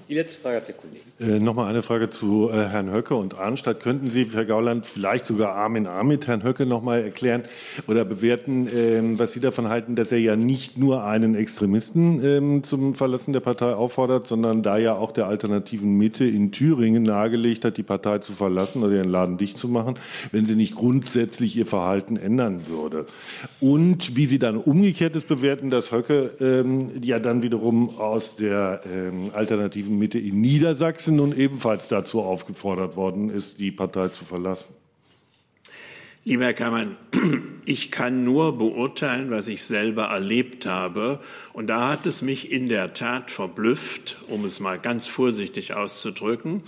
Die 0.10 0.16
letzte 0.16 0.42
Frage 0.42 0.58
hat 0.58 0.68
der 0.68 0.76
Kollege. 0.76 1.02
Äh, 1.20 1.40
Nochmal 1.40 1.70
eine 1.70 1.82
Frage 1.84 2.10
zu 2.10 2.50
äh, 2.50 2.66
Herrn 2.68 2.92
Höcke 2.92 3.16
und 3.16 3.38
Arnstadt. 3.38 3.80
Könnten 3.80 4.10
Sie, 4.10 4.28
Herr 4.34 4.46
Gauland, 4.46 4.86
vielleicht 4.86 5.28
sogar 5.28 5.56
Arm 5.56 5.76
in 5.76 5.88
Arm 5.88 6.08
mit 6.10 6.28
Herrn 6.28 6.44
Höcke 6.44 6.66
nochmal 6.66 7.02
erklären 7.04 7.44
oder 7.88 8.04
bewerten, 8.04 8.68
ähm, 8.76 9.20
was 9.20 9.34
Sie 9.34 9.40
davon 9.40 9.70
halten, 9.70 9.96
dass 9.96 10.12
er 10.12 10.20
ja 10.20 10.36
nicht 10.36 10.78
nur 10.78 11.04
einen 11.04 11.36
Extremisten 11.36 12.24
ähm, 12.24 12.64
zum 12.64 12.94
Verlassen 12.94 13.34
der 13.34 13.40
Partei 13.40 13.74
auffordert, 13.74 14.28
sondern 14.28 14.64
da 14.64 14.78
ja 14.78 14.96
auch 14.96 15.12
der 15.12 15.28
alternativen 15.28 15.98
Mitte 15.98 16.26
in 16.26 16.52
Thüringen 16.52 17.04
nahegelegt 17.04 17.64
hat, 17.64 17.78
die 17.78 17.84
Partei 17.84 18.18
zu 18.20 18.34
verlassen 18.34 18.84
oder 18.84 18.96
ihren 18.96 19.10
Laden 19.10 19.38
dicht 19.38 19.58
zu 19.58 19.68
machen, 19.68 19.96
wenn 20.32 20.46
sie 20.46 20.56
nicht 20.56 20.76
grundsätzlich 20.76 21.56
ihr 21.56 21.66
Verhalten 21.66 22.18
ändern 22.18 22.68
würde. 22.68 23.06
Und 23.60 24.16
wie 24.16 24.26
Sie 24.26 24.40
dann 24.40 24.58
umgekehrtes 24.58 25.24
bewerten, 25.24 25.70
dass 25.70 25.92
Höcke 25.92 26.32
ähm, 26.40 26.92
ja 27.02 27.20
dann 27.20 27.44
wiederum 27.44 27.98
aus 27.98 28.36
der 28.36 28.82
ähm, 28.86 29.30
alternativen 29.34 30.01
Mitte 30.02 30.18
in 30.18 30.42
Niedersachsen 30.42 31.16
nun 31.16 31.38
ebenfalls 31.38 31.88
dazu 31.88 32.22
aufgefordert 32.22 32.96
worden 32.96 33.30
ist, 33.30 33.60
die 33.60 33.72
Partei 33.72 34.08
zu 34.08 34.26
verlassen. 34.26 34.74
Lieber 36.24 36.46
Herr 36.46 36.54
Kammann, 36.54 36.98
ich 37.66 37.92
kann 37.92 38.24
nur 38.24 38.58
beurteilen, 38.58 39.32
was 39.32 39.48
ich 39.48 39.64
selber 39.64 40.06
erlebt 40.06 40.66
habe. 40.66 41.20
Und 41.54 41.68
da 41.68 41.90
hat 41.90 42.06
es 42.06 42.22
mich 42.22 42.52
in 42.52 42.68
der 42.68 42.94
Tat 42.94 43.32
verblüfft, 43.32 44.18
um 44.28 44.44
es 44.46 44.60
mal 44.60 44.80
ganz 44.80 45.08
vorsichtig 45.08 45.74
auszudrücken, 45.74 46.64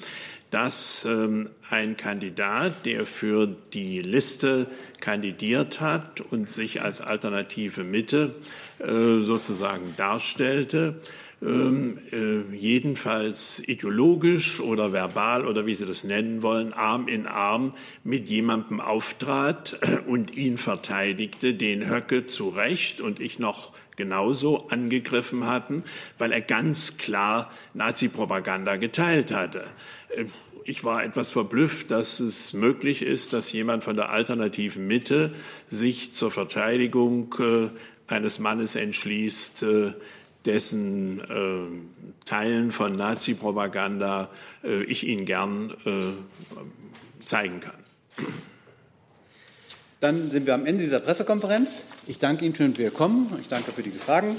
dass 0.53 1.05
ähm, 1.05 1.49
ein 1.71 1.97
Kandidat, 1.97 2.85
der 2.85 3.07
für 3.07 3.47
die 3.73 4.01
Liste 4.01 4.67
kandidiert 4.99 5.81
hat 5.81 6.21
und 6.21 6.47
sich 6.47 6.83
als 6.83 7.01
alternative 7.01 7.83
Mitte 7.83 8.35
äh, 8.79 9.21
sozusagen 9.21 9.95
darstellte, 9.97 10.99
ähm, 11.43 11.97
äh, 12.11 12.55
jedenfalls 12.55 13.61
ideologisch 13.65 14.59
oder 14.59 14.93
verbal 14.93 15.45
oder 15.45 15.65
wie 15.65 15.75
Sie 15.75 15.85
das 15.85 16.03
nennen 16.03 16.41
wollen, 16.41 16.73
Arm 16.73 17.07
in 17.07 17.27
Arm 17.27 17.73
mit 18.03 18.29
jemandem 18.29 18.79
auftrat 18.79 19.77
und 20.07 20.35
ihn 20.35 20.57
verteidigte, 20.57 21.53
den 21.53 21.89
Höcke 21.89 22.25
zu 22.25 22.49
Recht 22.49 23.01
und 23.01 23.19
ich 23.19 23.39
noch 23.39 23.73
genauso 23.95 24.67
angegriffen 24.69 25.45
hatten, 25.45 25.83
weil 26.17 26.31
er 26.31 26.41
ganz 26.41 26.97
klar 26.97 27.49
Nazi-Propaganda 27.73 28.77
geteilt 28.77 29.31
hatte. 29.31 29.65
Äh, 30.15 30.25
ich 30.65 30.85
war 30.85 31.03
etwas 31.03 31.27
verblüfft, 31.27 31.91
dass 31.91 32.21
es 32.21 32.53
möglich 32.53 33.01
ist, 33.01 33.33
dass 33.33 33.51
jemand 33.51 33.83
von 33.83 33.97
der 33.97 34.11
alternativen 34.11 34.87
Mitte 34.87 35.33
sich 35.67 36.13
zur 36.13 36.31
Verteidigung 36.31 37.35
äh, 37.39 37.69
eines 38.07 38.39
Mannes 38.39 38.75
entschließt, 38.75 39.63
äh, 39.63 39.93
dessen 40.45 41.19
äh, 41.19 42.25
Teilen 42.25 42.71
von 42.71 42.93
Nazi-Propaganda 42.93 44.29
äh, 44.63 44.83
ich 44.83 45.07
Ihnen 45.07 45.25
gern 45.25 45.71
äh, 45.85 47.25
zeigen 47.25 47.59
kann. 47.59 47.73
Dann 49.99 50.31
sind 50.31 50.45
wir 50.47 50.53
am 50.53 50.65
Ende 50.65 50.83
dieser 50.83 50.99
Pressekonferenz. 50.99 51.85
Ich 52.07 52.19
danke 52.19 52.43
Ihnen 52.45 52.55
schön 52.55 52.75
für 52.75 52.81
Ihr 52.81 52.91
Kommen. 52.91 53.37
Ich 53.39 53.47
danke 53.47 53.71
für 53.71 53.83
die 53.83 53.91
Fragen. 53.91 54.35